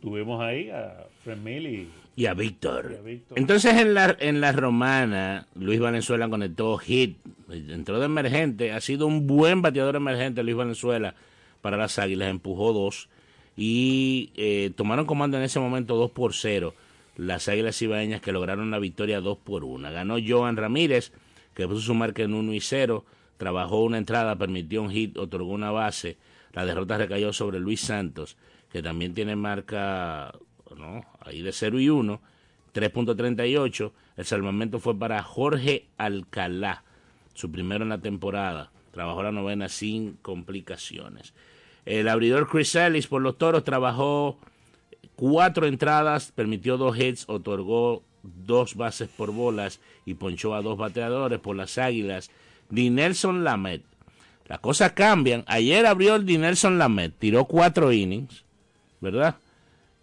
tuvimos 0.02 0.42
ahí 0.42 0.70
a 0.70 1.08
Fran 1.24 1.42
Mil 1.42 1.66
y 1.66 1.94
y 2.16 2.28
a 2.28 2.34
Víctor. 2.34 3.00
Entonces 3.36 3.76
en 3.76 3.94
la, 3.94 4.16
en 4.20 4.42
la 4.42 4.52
romana, 4.52 5.48
Luis 5.56 5.80
Valenzuela 5.80 6.30
conectó 6.30 6.78
hit, 6.78 7.18
entró 7.50 8.00
de 8.00 8.06
emergente, 8.06 8.72
ha 8.72 8.82
sido 8.82 9.08
un 9.08 9.26
buen 9.26 9.62
bateador 9.62 9.96
emergente 9.96 10.44
Luis 10.44 10.56
Valenzuela 10.56 11.16
para 11.62 11.78
las 11.78 11.98
Águilas, 11.98 12.30
empujó 12.30 12.74
dos 12.74 13.10
y 13.56 14.32
eh, 14.36 14.72
tomaron 14.76 15.06
comando 15.06 15.38
en 15.38 15.44
ese 15.44 15.60
momento 15.60 15.96
dos 15.96 16.12
por 16.12 16.34
cero 16.34 16.74
las 17.16 17.48
Águilas 17.48 17.82
Ibaeñas 17.82 18.22
que 18.22 18.32
lograron 18.32 18.72
la 18.72 18.80
victoria 18.80 19.22
2 19.22 19.38
por 19.38 19.64
1. 19.64 19.92
Ganó 19.92 20.18
Joan 20.26 20.58
Ramírez, 20.58 21.12
que 21.54 21.68
puso 21.68 21.82
su 21.82 21.94
marca 21.94 22.24
en 22.24 22.34
1 22.34 22.54
y 22.54 22.62
0, 22.62 23.06
trabajó 23.38 23.84
una 23.84 23.98
entrada, 23.98 24.36
permitió 24.36 24.82
un 24.82 24.90
hit, 24.90 25.18
otorgó 25.18 25.52
una 25.52 25.72
base. 25.72 26.18
La 26.54 26.66
derrota 26.66 26.98
recayó 26.98 27.34
sobre 27.34 27.60
Luis 27.60 27.82
Santos, 27.82 28.38
que 28.72 28.82
también 28.82 29.14
tiene 29.14 29.36
marca 29.36 30.34
ahí 31.22 31.42
de 31.42 31.52
0 31.52 31.80
y 31.80 31.90
1, 31.90 32.22
3.38. 32.74 33.92
El 34.18 34.26
salvamento 34.26 34.80
fue 34.80 34.98
para 34.98 35.22
Jorge 35.24 35.88
Alcalá, 35.98 36.84
su 37.34 37.52
primero 37.52 37.84
en 37.84 37.90
la 37.90 38.00
temporada. 38.00 38.72
Trabajó 38.92 39.24
la 39.24 39.32
novena 39.32 39.70
sin 39.70 40.14
complicaciones. 40.22 41.34
El 41.86 42.08
abridor 42.08 42.48
Chris 42.48 42.76
Ellis 42.76 43.08
por 43.08 43.22
los 43.22 43.38
toros 43.38 43.64
trabajó 43.64 44.38
cuatro 45.16 45.66
entradas, 45.66 46.32
permitió 46.32 46.78
dos 46.78 46.98
hits, 46.98 47.26
otorgó 47.28 48.04
dos 48.24 48.76
bases 48.76 49.10
por 49.10 49.32
bolas 49.32 49.80
y 50.06 50.14
ponchó 50.14 50.56
a 50.56 50.62
dos 50.62 50.78
bateadores 50.78 51.40
por 51.40 51.56
las 51.56 51.78
águilas. 51.78 52.32
Dinelson 52.70 53.44
Lamet. 53.44 53.84
Las 54.48 54.60
cosas 54.60 54.92
cambian. 54.94 55.44
Ayer 55.48 55.86
abrió 55.86 56.16
el 56.16 56.26
Dinelson 56.26 56.78
Lamet, 56.78 57.14
tiró 57.18 57.46
cuatro 57.46 57.92
innings, 57.92 58.44
¿verdad? 59.02 59.36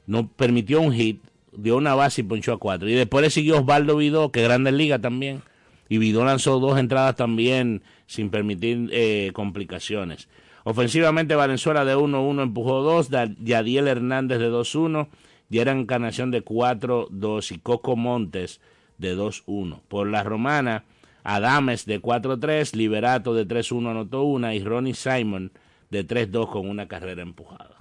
No 0.07 0.29
permitió 0.29 0.81
un 0.81 0.93
hit, 0.93 1.23
dio 1.53 1.77
una 1.77 1.95
base 1.95 2.21
y 2.21 2.25
ponchó 2.25 2.53
a 2.53 2.59
cuatro. 2.59 2.89
Y 2.89 2.95
después 2.95 3.23
le 3.23 3.31
siguió 3.31 3.59
Osvaldo 3.59 3.97
Vidó, 3.97 4.31
que 4.33 4.43
grande 4.43 4.73
liga 4.73 4.99
también. 4.99 5.43
Y 5.89 5.99
Vidó 5.99 6.25
lanzó 6.25 6.61
dos 6.61 6.79
entradas 6.79 7.17
también 7.17 7.83
sin 8.07 8.31
permitir 8.31 8.89
eh, 8.93 9.31
complicaciones. 9.35 10.29
Ofensivamente 10.65 11.35
Valenzuela 11.35 11.85
de 11.85 11.97
1-1 11.97 12.43
empujó 12.43 12.83
2, 12.83 13.09
Yadiel 13.43 13.89
Hernández 13.89 14.39
de 14.39 14.51
2-1, 14.51 15.09
Dieran 15.49 15.81
Encarnación 15.81 16.31
de 16.31 16.45
4-2 16.45 17.53
y 17.53 17.59
Coco 17.59 17.97
Montes 17.97 18.61
de 18.99 19.17
2-1. 19.17 19.81
Por 19.89 20.09
la 20.09 20.23
romana, 20.23 20.85
Adames 21.25 21.87
de 21.87 22.01
4-3, 22.01 22.75
Liberato 22.75 23.35
de 23.35 23.49
3-1 23.49 23.91
anotó 23.91 24.23
una 24.23 24.55
y 24.55 24.63
Ronnie 24.63 24.95
Simon 24.95 25.51
de 25.91 26.07
3-2 26.07 26.51
con 26.51 26.69
una 26.69 26.87
carrera 26.87 27.23
empujada. 27.23 27.80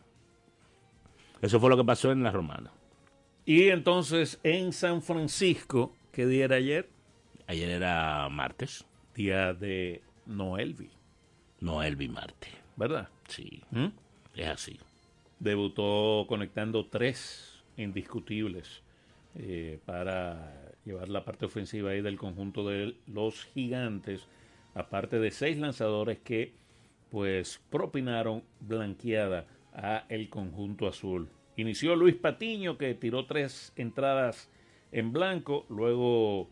Eso 1.41 1.59
fue 1.59 1.69
lo 1.69 1.77
que 1.77 1.83
pasó 1.83 2.11
en 2.11 2.23
la 2.23 2.31
romana. 2.31 2.71
Y 3.45 3.69
entonces 3.69 4.39
en 4.43 4.73
San 4.73 5.01
Francisco, 5.01 5.95
¿qué 6.11 6.25
día 6.25 6.45
era 6.45 6.57
ayer? 6.57 6.89
Ayer 7.47 7.69
era 7.69 8.27
martes. 8.29 8.85
Día 9.15 9.53
de 9.53 10.01
Noelvi. 10.25 10.89
Noelvi 11.59 12.07
Marte. 12.07 12.47
¿Verdad? 12.75 13.09
Sí. 13.27 13.63
¿Mm? 13.71 13.87
Es 14.35 14.47
así. 14.47 14.79
Debutó 15.39 16.25
conectando 16.27 16.85
tres 16.85 17.63
indiscutibles 17.75 18.83
eh, 19.35 19.79
para 19.85 20.73
llevar 20.85 21.09
la 21.09 21.23
parte 21.23 21.45
ofensiva 21.45 21.91
ahí 21.91 22.01
del 22.01 22.17
conjunto 22.17 22.67
de 22.67 22.95
los 23.07 23.45
gigantes, 23.45 24.27
aparte 24.75 25.19
de 25.19 25.31
seis 25.31 25.57
lanzadores 25.57 26.19
que 26.19 26.53
pues 27.09 27.59
propinaron 27.69 28.43
blanqueada 28.59 29.45
a 29.73 30.05
el 30.09 30.29
conjunto 30.29 30.87
azul. 30.87 31.29
Inició 31.55 31.95
Luis 31.95 32.15
Patiño 32.15 32.77
que 32.77 32.93
tiró 32.93 33.25
tres 33.25 33.73
entradas 33.75 34.49
en 34.91 35.11
blanco, 35.11 35.65
luego 35.69 36.49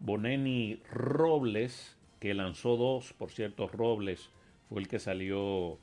Boneni 0.00 0.80
Robles 0.90 1.96
que 2.20 2.34
lanzó 2.34 2.76
dos, 2.76 3.12
por 3.12 3.30
cierto 3.30 3.68
Robles 3.68 4.30
fue 4.68 4.80
el 4.80 4.88
que 4.88 4.98
salió 4.98 5.78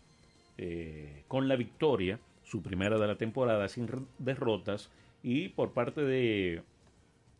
eh, 0.57 1.23
con 1.27 1.47
la 1.47 1.55
victoria, 1.55 2.19
su 2.43 2.61
primera 2.61 2.97
de 2.97 3.07
la 3.07 3.17
temporada 3.17 3.67
sin 3.67 3.89
derrotas, 4.19 4.91
y 5.21 5.49
por 5.49 5.73
parte 5.73 6.01
de 6.01 6.63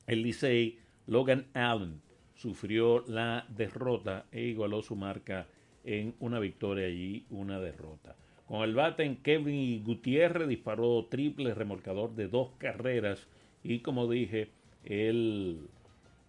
el 0.07 0.75
Logan 1.07 1.47
Allen 1.53 2.01
sufrió 2.35 3.03
la 3.07 3.45
derrota 3.49 4.25
e 4.31 4.43
igualó 4.43 4.81
su 4.81 4.95
marca 4.95 5.47
en 5.83 6.15
una 6.19 6.39
victoria 6.39 6.89
y 6.89 7.25
una 7.29 7.59
derrota. 7.59 8.15
Con 8.47 8.63
el 8.63 8.75
bate 8.75 9.03
en 9.03 9.17
Kevin 9.17 9.83
Gutiérrez 9.83 10.47
disparó 10.47 11.05
triple 11.09 11.53
remolcador 11.53 12.13
de 12.15 12.27
dos 12.27 12.49
carreras 12.57 13.27
y 13.63 13.79
como 13.79 14.09
dije, 14.09 14.49
el 14.83 15.69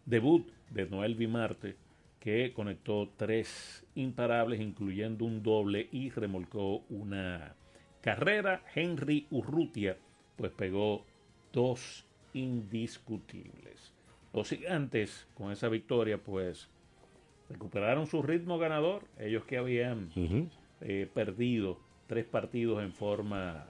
debut 0.06 0.48
de 0.70 0.86
Noel 0.86 1.16
Vimarte 1.16 1.76
que 2.24 2.54
conectó 2.54 3.10
tres 3.18 3.84
imparables, 3.94 4.58
incluyendo 4.58 5.26
un 5.26 5.42
doble 5.42 5.88
y 5.92 6.08
remolcó 6.08 6.78
una 6.88 7.54
carrera. 8.00 8.64
Henry 8.74 9.26
Urrutia, 9.30 9.98
pues 10.36 10.50
pegó 10.52 11.04
dos 11.52 12.06
indiscutibles. 12.32 13.92
Los 14.32 14.48
gigantes, 14.48 15.28
con 15.34 15.52
esa 15.52 15.68
victoria, 15.68 16.16
pues 16.16 16.70
recuperaron 17.50 18.06
su 18.06 18.22
ritmo 18.22 18.58
ganador. 18.58 19.04
Ellos 19.18 19.44
que 19.44 19.58
habían 19.58 20.10
eh, 20.80 21.06
perdido 21.12 21.78
tres 22.06 22.24
partidos 22.24 22.82
en 22.82 22.92
forma 22.92 23.66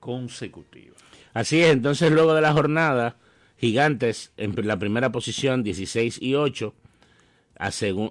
consecutiva. 0.00 0.94
Así 1.32 1.60
es, 1.60 1.70
entonces 1.72 2.12
luego 2.12 2.34
de 2.34 2.40
la 2.40 2.52
jornada, 2.52 3.16
Gigantes 3.58 4.32
en 4.36 4.54
la 4.66 4.78
primera 4.78 5.12
posición 5.12 5.62
16 5.62 6.20
y 6.20 6.34
8, 6.34 6.74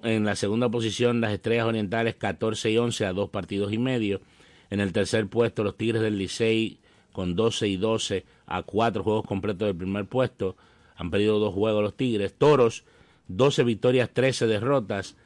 en 0.04 0.24
la 0.24 0.34
segunda 0.34 0.70
posición 0.70 1.20
las 1.20 1.32
Estrellas 1.32 1.66
Orientales 1.66 2.14
14 2.14 2.70
y 2.70 2.78
11 2.78 3.04
a 3.04 3.12
dos 3.12 3.28
partidos 3.28 3.72
y 3.72 3.78
medio. 3.78 4.22
En 4.70 4.80
el 4.80 4.92
tercer 4.92 5.26
puesto 5.26 5.62
los 5.62 5.76
Tigres 5.76 6.00
del 6.00 6.16
Licey 6.16 6.78
con 7.12 7.36
12 7.36 7.68
y 7.68 7.76
12 7.76 8.24
a 8.46 8.62
cuatro 8.62 9.02
juegos 9.02 9.26
completos 9.26 9.66
del 9.66 9.76
primer 9.76 10.06
puesto. 10.06 10.56
Han 10.96 11.10
perdido 11.10 11.38
dos 11.38 11.52
juegos 11.52 11.82
los 11.82 11.94
Tigres. 11.94 12.32
Toros 12.32 12.84
12 13.28 13.64
victorias, 13.64 14.08
13 14.10 14.46
derrotas 14.46 15.16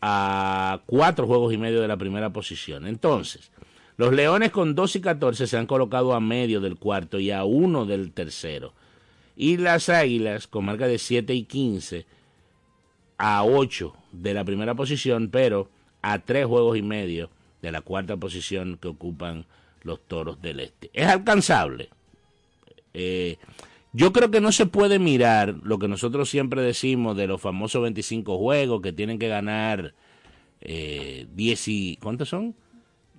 a 0.00 0.80
cuatro 0.86 1.26
juegos 1.26 1.52
y 1.52 1.58
medio 1.58 1.80
de 1.80 1.88
la 1.88 1.96
primera 1.96 2.30
posición. 2.30 2.86
Entonces, 2.86 3.50
los 3.96 4.12
Leones 4.12 4.50
con 4.50 4.74
2 4.74 4.96
y 4.96 5.00
14 5.00 5.46
se 5.46 5.56
han 5.56 5.66
colocado 5.66 6.14
a 6.14 6.20
medio 6.20 6.60
del 6.60 6.76
cuarto 6.76 7.18
y 7.18 7.30
a 7.30 7.44
uno 7.44 7.86
del 7.86 8.12
tercero. 8.12 8.74
Y 9.36 9.56
las 9.56 9.88
Águilas 9.88 10.46
con 10.46 10.66
marca 10.66 10.86
de 10.86 10.98
7 10.98 11.34
y 11.34 11.44
15 11.44 12.06
a 13.18 13.44
8 13.44 13.94
de 14.12 14.34
la 14.34 14.44
primera 14.44 14.74
posición, 14.74 15.28
pero 15.30 15.70
a 16.02 16.18
3 16.18 16.46
juegos 16.46 16.76
y 16.76 16.82
medio 16.82 17.30
de 17.62 17.72
la 17.72 17.80
cuarta 17.80 18.16
posición 18.16 18.78
que 18.80 18.88
ocupan 18.88 19.46
los 19.82 20.00
Toros 20.06 20.42
del 20.42 20.60
Este. 20.60 20.90
Es 20.92 21.06
alcanzable. 21.06 21.88
Eh, 22.92 23.38
yo 23.96 24.12
creo 24.12 24.30
que 24.30 24.42
no 24.42 24.52
se 24.52 24.66
puede 24.66 24.98
mirar 24.98 25.54
lo 25.62 25.78
que 25.78 25.88
nosotros 25.88 26.28
siempre 26.28 26.60
decimos 26.60 27.16
de 27.16 27.26
los 27.26 27.40
famosos 27.40 27.82
25 27.82 28.36
juegos 28.36 28.82
que 28.82 28.92
tienen 28.92 29.18
que 29.18 29.28
ganar 29.28 29.94
eh, 30.60 31.26
10 31.32 31.68
y... 31.68 31.96
¿Cuántos 32.02 32.28
son? 32.28 32.54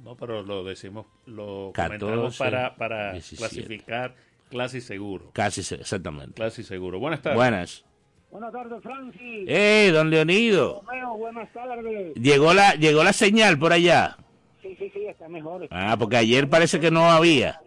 No, 0.03 0.15
pero 0.15 0.43
lo 0.43 0.63
decimos, 0.63 1.07
lo 1.25 1.71
14, 1.73 1.99
comentamos 1.99 2.37
para, 2.37 2.75
para 2.75 3.11
clasificar 3.13 4.15
casi 4.51 4.79
seguro. 4.79 5.31
Casi, 5.33 5.61
exactamente. 5.61 6.39
Casi 6.39 6.61
seguro. 6.61 6.99
Buenas 6.99 7.23
tardes. 7.23 7.37
Buenas. 7.37 7.85
Buenas 8.29 8.51
tardes, 8.51 8.83
Francis. 8.83 9.45
¡Eh, 9.47 9.89
don 9.91 10.11
Leonido! 10.11 10.83
Romeo, 10.85 11.17
buenas 11.17 11.51
tardes. 11.53 12.13
¿Llegó 12.13 12.53
la, 12.53 12.75
¿Llegó 12.75 13.03
la 13.03 13.13
señal 13.13 13.57
por 13.57 13.73
allá? 13.73 14.15
Sí, 14.61 14.75
sí, 14.77 14.91
sí, 14.93 15.07
está 15.07 15.27
mejor. 15.27 15.67
Ah, 15.71 15.95
porque 15.97 16.17
ayer 16.17 16.47
parece 16.47 16.79
que 16.79 16.91
no 16.91 17.09
había. 17.09 17.61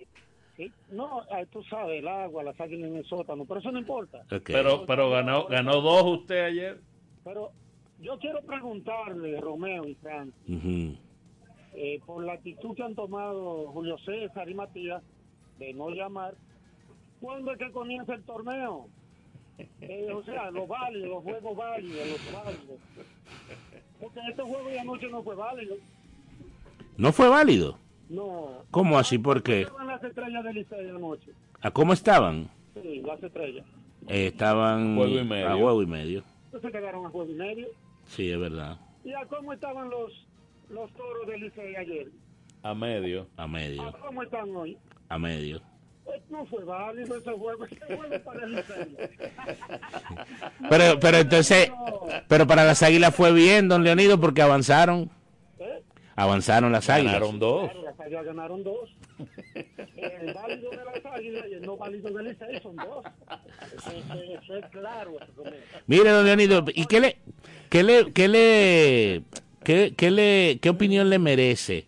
No, 0.91 1.23
eh, 1.31 1.47
tú 1.53 1.63
sabes, 1.65 2.01
el 2.01 2.09
agua, 2.09 2.43
las 2.43 2.61
águilas 2.61 2.91
en 2.91 2.97
el 2.97 3.05
sótano, 3.07 3.45
pero 3.45 3.61
eso 3.61 3.71
no 3.71 3.79
importa. 3.79 4.23
Pero, 4.45 4.85
pero 4.87 5.11
ganó, 5.11 5.47
ganó 5.47 5.81
dos 5.81 6.05
usted 6.21 6.45
ayer. 6.45 6.81
Pero 7.25 7.53
yo 8.01 8.19
quiero 8.19 8.41
preguntarle, 8.43 9.41
Romeo 9.41 9.87
y 9.87 9.95
Francis, 9.97 10.99
eh, 11.75 12.01
por 12.05 12.25
la 12.25 12.33
actitud 12.33 12.75
que 12.75 12.83
han 12.83 12.95
tomado 12.95 13.69
Julio 13.69 13.97
César 13.99 14.49
y 14.49 14.55
Matías 14.55 15.03
de 15.59 15.73
no 15.75 15.91
llamar, 15.91 16.35
¿cuándo 17.21 17.53
es 17.53 17.59
que 17.59 17.71
comienza 17.71 18.15
el 18.15 18.25
torneo? 18.25 18.89
Eh, 19.81 20.11
o 20.13 20.23
sea, 20.25 20.51
los 20.51 20.67
válidos, 20.67 21.09
los 21.11 21.23
juegos 21.23 21.57
válidos, 21.57 22.09
los 22.09 22.33
válidos. 22.33 22.79
Porque 24.01 24.21
este 24.29 24.43
juego 24.43 24.69
de 24.69 24.81
anoche 24.81 25.09
no 25.09 25.23
fue 25.23 25.35
válido. 25.35 25.77
¿No 26.97 27.13
fue 27.13 27.29
válido? 27.29 27.79
No. 28.11 28.65
¿Cómo 28.73 28.99
así? 28.99 29.19
¿Por 29.19 29.43
qué? 29.43 29.63
estaban 29.63 29.87
las 29.87 30.03
estrellas 30.03 30.45
del 30.45 30.55
Liceo 30.57 30.97
anoche? 30.97 31.31
¿A 31.63 31.71
cómo 31.71 31.93
estaban? 31.93 32.51
Sí, 32.75 33.01
las 33.07 33.23
estrellas. 33.23 33.65
Eh, 34.09 34.27
estaban 34.27 34.97
juego 34.97 35.21
y 35.21 35.25
medio. 35.25 35.79
a 35.79 35.83
y 35.83 35.87
medio. 35.87 36.25
Entonces 36.47 36.73
quedaron 36.73 37.07
a 37.07 37.11
juego 37.11 37.31
y 37.31 37.35
medio. 37.35 37.69
Sí, 38.07 38.31
es 38.31 38.41
verdad. 38.41 38.77
¿Y 39.05 39.13
a 39.13 39.25
cómo 39.27 39.53
estaban 39.53 39.89
los, 39.89 40.27
los 40.71 40.93
toros 40.95 41.27
del 41.29 41.41
Liceo 41.41 41.79
ayer? 41.79 42.09
A 42.65 42.75
medio. 42.75 43.29
A 43.37 43.47
medio. 43.47 43.83
¿A 43.83 43.93
cómo 43.93 44.25
están 44.25 44.55
hoy? 44.57 44.77
A 45.09 45.17
medio. 45.17 45.61
Pues 46.05 46.21
no 46.31 46.45
fue 46.47 46.65
válido 46.65 47.17
ese 47.17 47.31
juego, 47.31 47.65
ese 47.65 47.97
juego 47.97 48.25
para 48.25 48.45
el. 48.45 48.57
Pero, 50.69 50.99
pero 51.01 51.19
entonces, 51.19 51.71
pero 52.27 52.47
para 52.47 52.65
las 52.65 52.83
águilas 52.83 53.15
fue 53.15 53.33
bien, 53.33 53.69
don 53.69 53.85
Leonido, 53.85 54.21
porque 54.21 54.43
avanzaron. 54.43 55.11
Avanzaron 56.23 56.73
las 56.73 56.89
águilas. 56.91 57.15
Ganaron 57.15 57.39
dos. 57.39 57.71
Claro, 57.71 57.83
las 57.85 58.01
águilas 58.01 58.25
ganaron 58.27 58.63
dos. 58.65 58.91
El 59.97 60.35
válido 60.35 60.71
de 60.71 60.77
las 60.77 61.05
águilas 61.07 61.45
y 61.51 61.55
el 61.55 61.63
no 61.63 61.77
válido 61.77 62.11
del 62.11 62.27
Licey 62.29 62.61
son 62.63 62.77
dos. 62.77 63.05
Eso, 63.77 63.91
eso- 63.91 64.23
eso 64.43 64.57
es 64.57 64.67
claro. 64.67 65.13
Romeo. 65.37 65.53
Mire, 65.87 66.11
don 66.11 66.25
Leonido, 66.27 66.65
¿y 66.75 66.87
qué 66.87 67.01
le, 67.01 67.17
qué 67.69 67.83
le, 67.83 68.13
qué 68.13 68.29
le, 68.29 69.23
qué, 69.65 69.95
qué 69.97 70.11
le, 70.11 70.59
qué 70.61 70.69
opinión 70.71 71.09
le 71.11 71.19
merece 71.19 71.87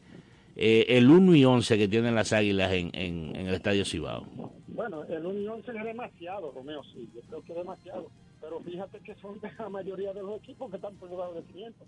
eh, 0.56 0.86
el 0.88 1.10
1 1.10 1.34
y 1.36 1.44
11 1.44 1.78
que 1.78 1.88
tienen 1.88 2.14
las 2.14 2.32
águilas 2.32 2.72
en, 2.72 2.90
en, 2.94 3.34
en 3.36 3.46
el 3.48 3.54
Estadio 3.54 3.84
Cibao? 3.84 4.26
Bueno, 4.68 5.04
el 5.04 5.26
Unión 5.26 5.60
es 5.66 5.84
demasiado, 5.84 6.50
Romeo, 6.52 6.82
sí, 6.84 7.08
yo 7.14 7.20
creo 7.28 7.42
que 7.42 7.52
es 7.52 7.58
demasiado. 7.58 8.10
Pero 8.40 8.58
fíjate 8.60 8.98
que 9.00 9.14
son 9.16 9.38
la 9.58 9.68
mayoría 9.68 10.12
de 10.12 10.22
los 10.22 10.38
equipos 10.38 10.70
que 10.70 10.76
están 10.76 10.94
por 10.96 11.08
debajo 11.10 11.34
de 11.34 11.42
500. 11.42 11.86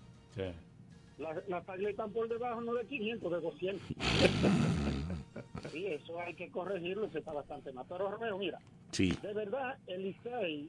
Las, 1.19 1.49
las 1.49 1.65
están 1.81 2.12
por 2.12 2.29
debajo 2.29 2.61
no 2.61 2.75
de 2.75 2.87
500, 2.87 3.33
de 3.33 3.41
200. 3.41 3.83
sí, 5.73 5.87
eso 5.87 6.21
hay 6.21 6.35
que 6.35 6.51
corregirlo, 6.51 7.07
eso 7.07 7.19
está 7.19 7.33
bastante 7.33 7.73
más. 7.73 7.87
Pero 7.89 8.11
Romeo, 8.11 8.39
mira, 8.39 8.59
Sí. 8.91 9.12
de 9.23 9.33
verdad, 9.33 9.79
el 9.87 10.03
Licey, 10.03 10.69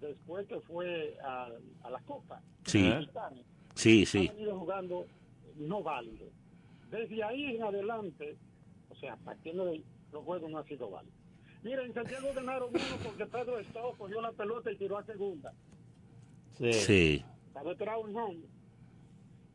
después 0.00 0.46
que 0.46 0.60
fue 0.60 1.16
a, 1.24 1.48
a 1.82 1.90
la 1.90 2.00
Copa, 2.00 2.40
Sí. 2.64 2.90
Sí, 3.74 4.06
sí. 4.06 4.28
ha 4.28 4.32
venido 4.32 4.58
jugando 4.58 5.06
no 5.56 5.82
válido. 5.82 6.26
Desde 6.90 7.22
ahí 7.22 7.56
en 7.56 7.62
adelante, 7.62 8.36
o 8.88 8.94
sea, 8.96 9.16
partiendo 9.16 9.66
de 9.66 9.82
los 10.12 10.24
juegos 10.24 10.50
no 10.50 10.58
ha 10.58 10.64
sido 10.64 10.90
válido. 10.90 11.12
Mira, 11.62 11.82
en 11.84 11.92
Santiago 11.92 12.28
ganaron 12.34 12.70
uno 12.70 12.96
porque 13.04 13.26
Pedro 13.26 13.58
Estado 13.58 13.92
cogió 13.98 14.20
la 14.20 14.32
pelota 14.32 14.70
y 14.70 14.76
tiró 14.76 14.96
a 14.98 15.04
segunda. 15.04 15.52
Sí. 16.58 17.22
Estaba 17.48 17.72
atrás 17.72 17.96
un 18.02 18.16
home. 18.16 18.38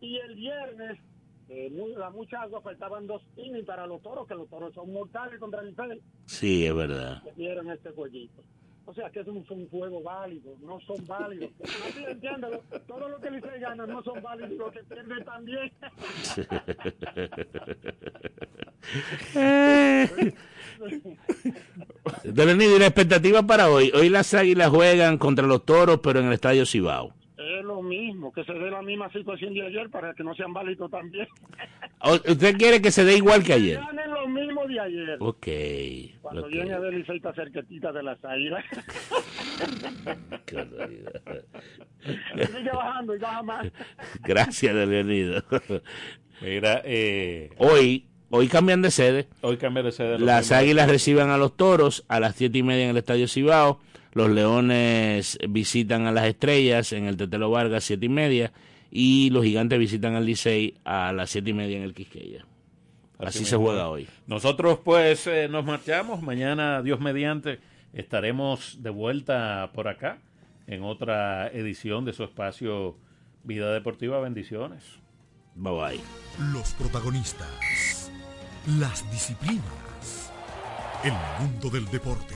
Y 0.02 0.18
el 0.18 0.36
viernes, 0.36 1.00
eh, 1.48 1.72
mucha 2.14 2.42
agua, 2.42 2.62
faltaban 2.62 3.08
dos 3.08 3.22
innings 3.38 3.66
para 3.66 3.86
los 3.86 4.02
toros, 4.02 4.28
que 4.28 4.36
los 4.36 4.50
toros 4.50 4.74
son 4.74 4.92
mortales 4.92 5.40
contra 5.40 5.62
el 5.62 5.70
Licey. 5.70 6.02
Sí, 6.26 6.66
es 6.66 6.76
verdad. 6.76 7.22
que 7.24 7.32
dieron 7.34 7.70
este 7.70 7.92
jueguito. 7.92 8.42
O 8.86 8.94
sea, 8.96 9.12
que 9.12 9.20
es 9.20 9.28
un, 9.28 9.46
un 9.48 9.70
juego 9.70 10.02
válido, 10.02 10.56
no 10.62 10.80
son 10.82 11.06
válidos. 11.06 11.52
Así 11.64 12.04
todo 12.88 13.10
lo 13.10 13.22
que 13.22 13.30
Licey 13.30 13.60
gana 13.60 13.86
no 13.86 14.02
son 14.04 14.22
válidos, 14.24 14.52
lo 14.54 14.72
que 14.72 14.84
pierde 14.84 15.24
también. 15.24 15.72
Leonido, 22.24 22.76
¿y 22.76 22.80
la 22.80 22.88
expectativa 22.88 23.44
para 23.44 23.70
hoy? 23.70 23.92
Hoy 23.94 24.10
las 24.10 24.34
águilas 24.34 24.70
juegan 24.70 25.20
contra 25.20 25.46
los 25.46 25.64
toros, 25.64 26.00
pero 26.02 26.20
en 26.20 26.26
el 26.28 26.34
Estadio 26.34 26.66
Cibao. 26.66 27.14
Es 27.42 27.64
lo 27.66 27.82
mismo, 27.82 28.32
que 28.32 28.44
se 28.44 28.54
dé 28.54 28.70
la 28.70 28.82
misma 28.82 29.12
situación 29.12 29.54
de 29.54 29.66
ayer 29.66 29.90
para 29.90 30.14
que 30.14 30.24
no 30.24 30.36
sean 30.36 30.54
válidos 30.54 30.90
también. 30.92 31.28
¿Usted 32.28 32.58
quiere 32.58 32.82
que 32.82 32.92
se 32.92 33.04
dé 33.04 33.16
igual 33.18 33.44
que 33.44 33.54
ayer? 33.54 33.80
Ganen 33.80 34.12
lo 34.12 34.28
mismo 34.28 34.66
de 34.68 34.80
ayer. 34.80 35.18
Ok. 35.20 35.48
Cuando 36.22 36.42
ok. 36.44 36.50
viene 36.50 36.74
a 36.74 36.80
ver 36.80 36.94
Licey 36.94 37.18
está 37.18 37.34
cerquetita 37.34 37.92
de 37.92 38.04
las 38.04 38.24
águilas. 38.26 38.64
Qué 40.46 40.56
barbaridad. 40.56 41.22
Sigue 42.56 42.72
bajando 42.72 43.16
y 43.16 43.20
baja 43.20 43.44
más. 43.44 43.68
Gracias, 44.22 44.74
Leonido. 44.76 45.44
Mira, 46.42 46.82
eh, 46.84 47.50
Hoy, 47.58 48.08
hoy 48.30 48.48
cambian 48.48 48.82
de 48.82 48.92
sede. 48.92 49.28
hoy 49.42 49.58
cambia 49.58 49.84
de 49.84 49.92
sede. 49.92 50.20
Las 50.20 50.52
águilas 50.52 50.90
reciben 50.90 51.30
a 51.30 51.38
los 51.38 51.56
toros 51.56 52.04
a 52.08 52.20
las 52.20 52.36
siete 52.36 52.58
y 52.58 52.64
media 52.64 52.86
en 52.86 52.92
el 52.92 52.98
Estadio 52.98 53.28
Cibao. 53.28 53.80
Los 54.14 54.30
leones 54.30 55.38
visitan 55.50 56.06
a 56.06 56.12
las 56.12 56.26
estrellas 56.26 56.92
en 56.94 57.06
el 57.06 57.18
Tetelo 57.18 57.50
Vargas, 57.50 57.84
siete 57.84 58.06
y 58.06 58.10
media. 58.10 58.52
Y 58.92 59.30
los 59.30 59.46
gigantes 59.46 59.80
visitan 59.80 60.16
al 60.16 60.26
Licey 60.26 60.76
a 60.84 61.14
las 61.14 61.30
siete 61.30 61.52
y 61.52 61.54
media 61.54 61.78
en 61.78 61.84
el 61.84 61.94
Quisqueya. 61.94 62.46
Así, 63.18 63.46
se 63.46 63.56
juega 63.56 63.88
hoy. 63.88 64.08
Nosotros 64.28 64.80
pues 64.84 65.28
eh, 65.28 65.48
nos 65.48 65.64
marchamos. 65.64 66.22
Mañana, 66.22 66.82
Dios 66.82 67.00
mediante, 67.00 67.60
estaremos 67.94 68.82
de 68.82 68.90
vuelta 68.90 69.72
por 69.74 69.88
acá 69.88 70.20
en 70.68 70.84
otra 70.84 71.48
edición 71.48 72.04
de 72.04 72.14
su 72.14 72.24
espacio 72.24 72.98
Vida 73.44 73.72
Deportiva. 73.74 74.20
Bendiciones. 74.20 74.84
Bye 75.56 75.74
bye. 75.74 76.00
Los 76.54 76.74
protagonistas, 76.74 78.12
las 78.80 79.10
disciplinas, 79.12 80.32
el 81.04 81.14
mundo 81.40 81.70
del 81.70 81.86
deporte, 81.88 82.36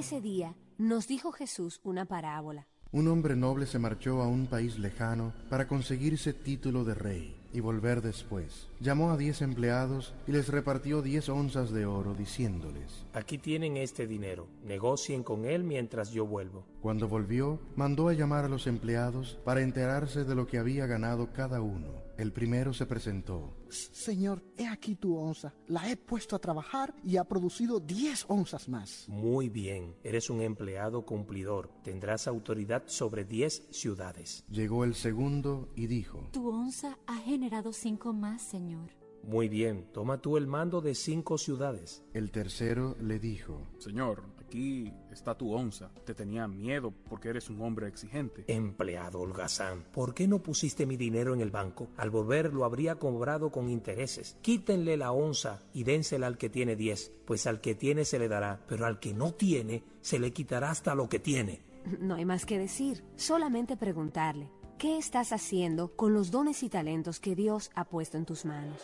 Ese 0.00 0.22
día 0.22 0.56
nos 0.78 1.06
dijo 1.06 1.30
Jesús 1.30 1.78
una 1.84 2.06
parábola. 2.06 2.66
Un 2.90 3.06
hombre 3.08 3.36
noble 3.36 3.66
se 3.66 3.78
marchó 3.78 4.22
a 4.22 4.28
un 4.28 4.46
país 4.46 4.78
lejano 4.78 5.34
para 5.50 5.68
conseguirse 5.68 6.32
título 6.32 6.84
de 6.84 6.94
rey 6.94 7.36
y 7.52 7.60
volver 7.60 8.00
después. 8.00 8.68
Llamó 8.80 9.10
a 9.10 9.18
diez 9.18 9.42
empleados 9.42 10.14
y 10.26 10.32
les 10.32 10.48
repartió 10.48 11.02
diez 11.02 11.28
onzas 11.28 11.70
de 11.70 11.84
oro, 11.84 12.14
diciéndoles, 12.14 13.04
Aquí 13.12 13.36
tienen 13.36 13.76
este 13.76 14.06
dinero, 14.06 14.46
negocien 14.64 15.22
con 15.22 15.44
él 15.44 15.64
mientras 15.64 16.12
yo 16.12 16.24
vuelvo. 16.24 16.64
Cuando 16.80 17.06
volvió, 17.06 17.60
mandó 17.76 18.08
a 18.08 18.14
llamar 18.14 18.46
a 18.46 18.48
los 18.48 18.66
empleados 18.66 19.38
para 19.44 19.60
enterarse 19.60 20.24
de 20.24 20.34
lo 20.34 20.46
que 20.46 20.56
había 20.56 20.86
ganado 20.86 21.30
cada 21.34 21.60
uno. 21.60 21.88
El 22.20 22.34
primero 22.34 22.74
se 22.74 22.84
presentó. 22.84 23.56
Señor, 23.70 24.42
he 24.58 24.66
aquí 24.68 24.94
tu 24.94 25.16
onza. 25.16 25.54
La 25.68 25.90
he 25.90 25.96
puesto 25.96 26.36
a 26.36 26.38
trabajar 26.38 26.94
y 27.02 27.16
ha 27.16 27.24
producido 27.24 27.80
10 27.80 28.26
onzas 28.28 28.68
más. 28.68 29.08
Muy 29.08 29.48
bien, 29.48 29.96
eres 30.04 30.28
un 30.28 30.42
empleado 30.42 31.06
cumplidor, 31.06 31.70
tendrás 31.82 32.28
autoridad 32.28 32.82
sobre 32.88 33.24
10 33.24 33.68
ciudades. 33.70 34.44
Llegó 34.50 34.84
el 34.84 34.96
segundo 34.96 35.70
y 35.74 35.86
dijo, 35.86 36.28
Tu 36.30 36.46
onza 36.46 36.98
ha 37.06 37.16
generado 37.20 37.72
cinco 37.72 38.12
más, 38.12 38.42
Señor. 38.42 38.90
Muy 39.22 39.48
bien, 39.48 39.90
toma 39.90 40.20
tú 40.20 40.36
el 40.36 40.46
mando 40.46 40.82
de 40.82 40.94
cinco 40.94 41.38
ciudades. 41.38 42.04
El 42.12 42.30
tercero 42.30 42.96
le 43.00 43.18
dijo, 43.18 43.66
Señor, 43.78 44.24
aquí 44.50 44.92
está 45.12 45.36
tu 45.36 45.54
onza. 45.54 45.92
Te 46.04 46.12
tenía 46.12 46.48
miedo 46.48 46.92
porque 47.08 47.28
eres 47.28 47.48
un 47.50 47.62
hombre 47.62 47.86
exigente. 47.86 48.44
Empleado 48.48 49.20
holgazán, 49.20 49.84
¿por 49.92 50.12
qué 50.12 50.26
no 50.26 50.42
pusiste 50.42 50.86
mi 50.86 50.96
dinero 50.96 51.34
en 51.34 51.40
el 51.40 51.52
banco? 51.52 51.90
Al 51.96 52.10
volver 52.10 52.52
lo 52.52 52.64
habría 52.64 52.96
cobrado 52.96 53.52
con 53.52 53.70
intereses. 53.70 54.36
Quítenle 54.42 54.96
la 54.96 55.12
onza 55.12 55.60
y 55.72 55.84
dénsela 55.84 56.26
al 56.26 56.36
que 56.36 56.48
tiene 56.50 56.74
10, 56.74 57.12
pues 57.26 57.46
al 57.46 57.60
que 57.60 57.76
tiene 57.76 58.04
se 58.04 58.18
le 58.18 58.26
dará, 58.26 58.60
pero 58.66 58.86
al 58.86 58.98
que 58.98 59.14
no 59.14 59.32
tiene 59.34 59.84
se 60.00 60.18
le 60.18 60.32
quitará 60.32 60.70
hasta 60.70 60.96
lo 60.96 61.08
que 61.08 61.20
tiene. 61.20 61.60
No 62.00 62.16
hay 62.16 62.24
más 62.24 62.44
que 62.44 62.58
decir, 62.58 63.04
solamente 63.14 63.76
preguntarle, 63.76 64.50
¿qué 64.78 64.98
estás 64.98 65.32
haciendo 65.32 65.94
con 65.94 66.12
los 66.12 66.32
dones 66.32 66.64
y 66.64 66.68
talentos 66.68 67.20
que 67.20 67.36
Dios 67.36 67.70
ha 67.76 67.84
puesto 67.84 68.18
en 68.18 68.26
tus 68.26 68.44
manos? 68.44 68.82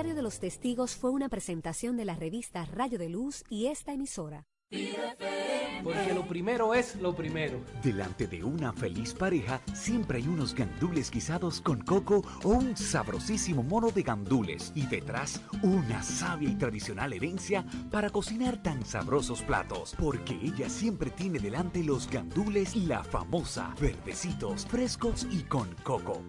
Diario 0.00 0.16
de 0.16 0.22
los 0.22 0.40
Testigos 0.40 0.96
fue 0.96 1.10
una 1.10 1.28
presentación 1.28 1.98
de 1.98 2.06
la 2.06 2.14
revista 2.14 2.64
Rayo 2.64 2.96
de 2.98 3.10
Luz 3.10 3.44
y 3.50 3.66
esta 3.66 3.92
emisora. 3.92 4.46
Porque 5.84 6.14
lo 6.14 6.26
primero 6.26 6.72
es 6.72 6.96
lo 6.96 7.14
primero. 7.14 7.60
Delante 7.82 8.26
de 8.26 8.42
una 8.42 8.72
feliz 8.72 9.12
pareja 9.12 9.60
siempre 9.74 10.16
hay 10.16 10.26
unos 10.26 10.54
gandules 10.54 11.10
guisados 11.10 11.60
con 11.60 11.82
coco 11.82 12.22
o 12.44 12.48
un 12.48 12.78
sabrosísimo 12.78 13.62
mono 13.62 13.90
de 13.90 14.02
gandules 14.02 14.72
y 14.74 14.86
detrás 14.86 15.42
una 15.62 16.02
sabia 16.02 16.48
y 16.48 16.54
tradicional 16.54 17.12
herencia 17.12 17.66
para 17.90 18.08
cocinar 18.08 18.62
tan 18.62 18.86
sabrosos 18.86 19.42
platos. 19.42 19.94
Porque 19.98 20.32
ella 20.42 20.70
siempre 20.70 21.10
tiene 21.10 21.40
delante 21.40 21.84
los 21.84 22.10
gandules 22.10 22.74
y 22.74 22.86
la 22.86 23.04
famosa, 23.04 23.74
verdecitos, 23.78 24.64
frescos 24.64 25.26
y 25.30 25.42
con 25.42 25.68
coco. 25.82 26.22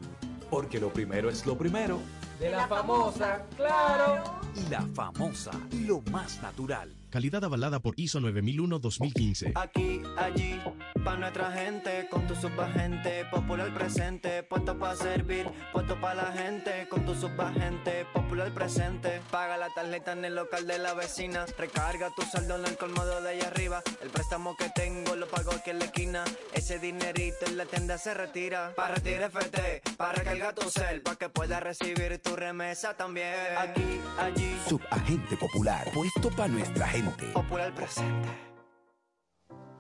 Porque 0.50 0.82
lo 0.82 0.92
primero 0.92 1.30
es 1.30 1.46
lo 1.46 1.58
primero. 1.58 2.02
De 2.42 2.50
la 2.50 2.68
famosa, 2.68 3.46
claro. 3.56 4.24
Y 4.56 4.68
la 4.68 4.82
famosa, 4.96 5.52
lo 5.86 6.02
más 6.12 6.42
natural. 6.42 7.01
Calidad 7.12 7.44
avalada 7.44 7.82
por 7.82 8.00
ISO 8.00 8.22
9001-2015. 8.22 9.52
Aquí, 9.56 10.02
allí, 10.18 10.58
pa' 11.04 11.18
nuestra 11.18 11.52
gente, 11.52 12.08
con 12.10 12.26
tu 12.26 12.34
subagente, 12.36 13.26
popular 13.26 13.74
presente, 13.74 14.44
puesto 14.44 14.80
pa' 14.80 14.96
servir, 14.96 15.46
puesto 15.74 16.00
pa' 16.00 16.14
la 16.14 16.32
gente, 16.32 16.88
con 16.90 17.06
tu 17.06 17.14
subagente, 17.14 18.06
popular 18.14 18.54
presente. 18.54 19.20
Paga 19.30 19.58
la 19.58 19.68
tarjeta 19.76 20.14
en 20.14 20.24
el 20.24 20.36
local 20.36 20.66
de 20.66 20.80
la 20.80 20.94
vecina, 20.94 21.46
recarga 21.58 22.12
tu 22.16 22.22
saldo 22.22 22.56
en 22.56 22.66
el 22.66 22.78
colmado 22.78 23.22
de 23.22 23.32
allá 23.32 23.48
arriba, 23.48 23.84
el 24.02 24.10
préstamo 24.10 24.56
que 24.56 24.70
tengo 24.70 25.18
lo 25.18 25.28
pago 25.28 25.52
aquí 25.52 25.72
en 25.72 25.80
la 25.80 25.86
esquina, 25.86 26.24
ese 26.54 26.80
dinerito 26.80 27.46
en 27.46 27.58
la 27.58 27.66
tienda 27.66 27.98
se 27.98 28.14
retira, 28.14 28.72
para 28.74 28.96
retirar 28.96 29.30
FT, 29.32 29.82
para 29.98 30.14
recargar 30.14 30.56
tu 30.56 30.70
cel, 30.70 31.02
pa' 31.02 31.18
que 31.18 31.28
puedas 31.28 31.62
recibir 31.62 32.20
tu 32.20 32.38
remesa 32.38 32.96
también. 32.96 33.36
Aquí, 33.58 34.00
allí, 34.18 34.58
Subagente 34.66 35.36
Popular, 35.36 35.92
puesto 35.94 36.30
para 36.30 36.48
nuestra 36.48 36.88
gente. 36.88 37.01
Popular 37.34 37.74
presente. 37.74 38.30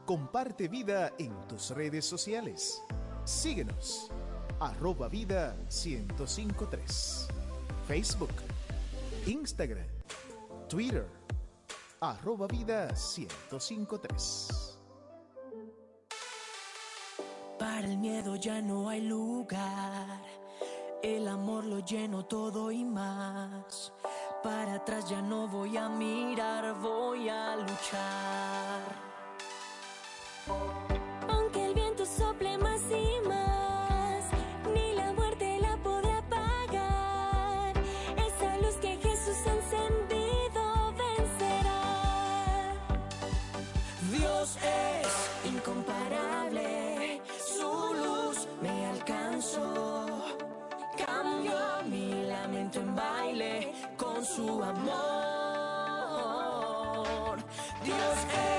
Comparte 0.05 0.67
vida 0.67 1.13
en 1.19 1.31
tus 1.47 1.69
redes 1.71 2.05
sociales. 2.05 2.81
Síguenos. 3.23 4.09
Arroba 4.59 5.07
vida 5.07 5.55
1053. 5.69 7.27
Facebook. 7.87 8.33
Instagram. 9.25 9.87
Twitter. 10.67 11.07
Arroba 11.99 12.47
vida 12.47 12.87
1053. 12.87 14.77
Para 17.59 17.87
el 17.87 17.97
miedo 17.97 18.35
ya 18.35 18.61
no 18.61 18.89
hay 18.89 19.01
lugar. 19.01 20.21
El 21.03 21.27
amor 21.27 21.65
lo 21.65 21.79
lleno 21.79 22.25
todo 22.25 22.71
y 22.71 22.83
más. 22.83 23.93
Para 24.43 24.73
atrás 24.73 25.07
ya 25.07 25.21
no 25.21 25.47
voy 25.47 25.77
a 25.77 25.87
mirar, 25.87 26.73
voy 26.81 27.29
a 27.29 27.57
luchar. 27.57 28.81
Aunque 31.29 31.65
el 31.65 31.75
viento 31.75 32.03
sople 32.07 32.57
más 32.57 32.81
y 32.89 33.27
más, 33.27 34.23
ni 34.73 34.93
la 34.95 35.13
muerte 35.13 35.59
la 35.61 35.77
podrá 35.77 36.17
apagar. 36.17 37.73
Esa 38.17 38.57
luz 38.57 38.75
que 38.77 38.97
Jesús 38.97 39.37
ha 39.45 39.53
encendido 39.53 40.93
vencerá. 40.93 41.83
Dios 44.11 44.57
es 44.57 45.53
incomparable, 45.53 47.21
su 47.45 47.93
luz 47.93 48.47
me 48.59 48.87
alcanzó. 48.87 50.05
Cambió 51.05 51.59
mi 51.85 52.23
lamento 52.23 52.79
en 52.79 52.95
con 52.95 53.20
su 54.35 54.63
amor. 54.63 54.91
Dios 57.83 57.97
es 57.97 58.50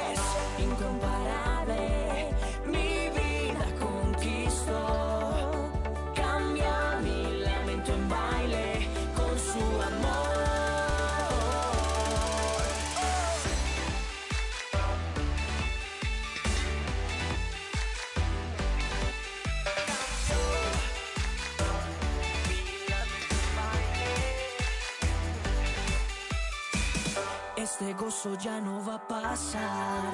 Gozo 28.23 28.39
ya 28.39 28.61
no 28.61 28.85
va 28.85 28.95
a 28.95 29.09
pasar, 29.09 30.12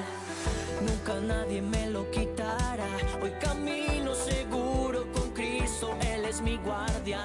nunca 0.81 1.19
nadie 1.19 1.61
me 1.61 1.91
lo 1.91 2.09
quitará. 2.09 2.87
Hoy 3.21 3.31
camino 3.39 4.15
seguro 4.15 5.05
con 5.13 5.29
Cristo, 5.31 5.95
Él 6.01 6.25
es 6.25 6.41
mi 6.41 6.57
guardián. 6.57 7.21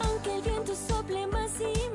Aunque 0.00 0.36
el 0.36 0.42
viento 0.42 0.74
sople 0.74 1.26
más 1.26 1.50
y 1.60 1.85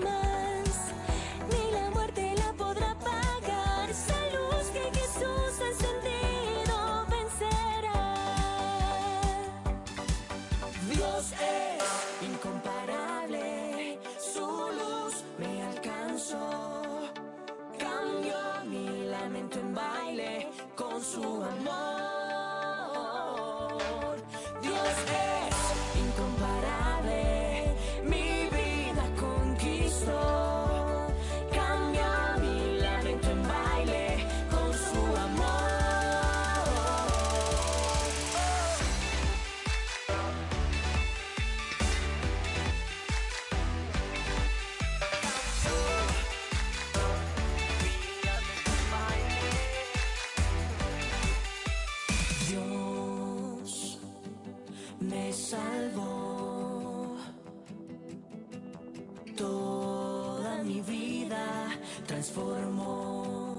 transformó. 62.05 63.55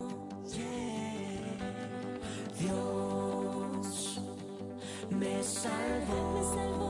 Yeah. 0.54 1.22
Dios 2.58 4.20
me 5.10 5.42
salvó. 5.42 6.32
Me 6.34 6.42
salvó 6.44 6.81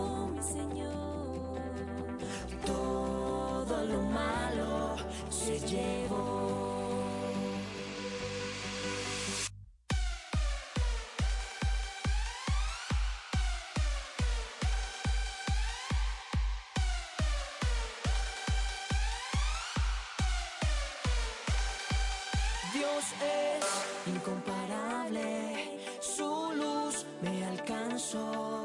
Dios 22.93 23.05
es 23.23 24.15
incomparable, 24.15 25.81
su 26.01 26.53
luz 26.55 27.07
me 27.23 27.47
alcanzó. 27.47 28.65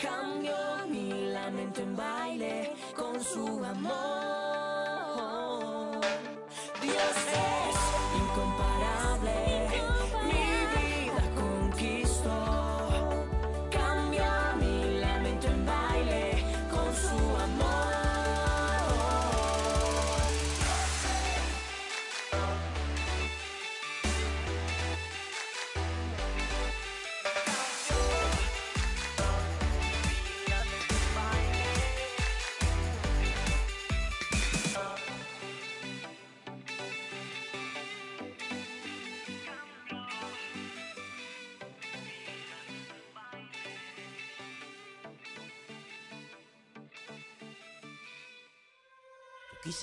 Cambió 0.00 0.54
mi 0.88 1.32
lamento 1.32 1.80
en 1.80 1.96
baile 1.96 2.72
con 2.94 3.22
su 3.22 3.64
amor. 3.64 4.23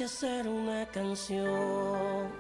Quise 0.02 0.26
hacer 0.26 0.48
una 0.48 0.88
canción, 0.88 2.32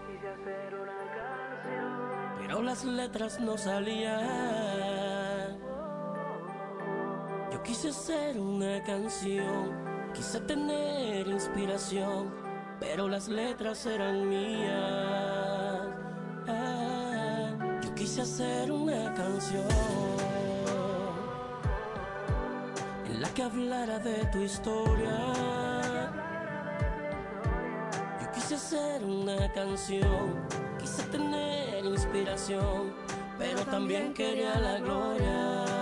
pero 2.39 2.64
las 2.64 2.84
letras 2.84 3.39
no 3.39 3.55
salían. 3.55 5.59
Yo 7.51 7.62
quise 7.62 7.89
hacer 7.89 8.39
una 8.39 8.84
canción, 8.84 9.78
quise 10.12 10.39
tener 10.39 11.28
inspiración, 11.28 12.34
pero 12.80 13.07
las 13.07 13.28
letras 13.28 13.86
eran 13.86 14.28
mías. 14.28 15.86
Yo 17.84 17.93
quise 17.93 18.24
hacer 18.24 18.72
una 18.72 19.14
canción 19.14 19.68
en 23.05 23.22
la 23.22 23.30
que 23.36 23.43
hablara 23.43 23.99
de 23.99 24.26
tu 24.32 24.39
historia. 24.39 25.71
Una 29.04 29.52
canción, 29.54 30.36
quise 30.80 31.04
tener 31.04 31.84
inspiración, 31.86 32.93
pero 33.38 33.62
también 33.66 34.14
quería 34.14 34.58
la 34.60 34.80
gloria. 34.80 35.81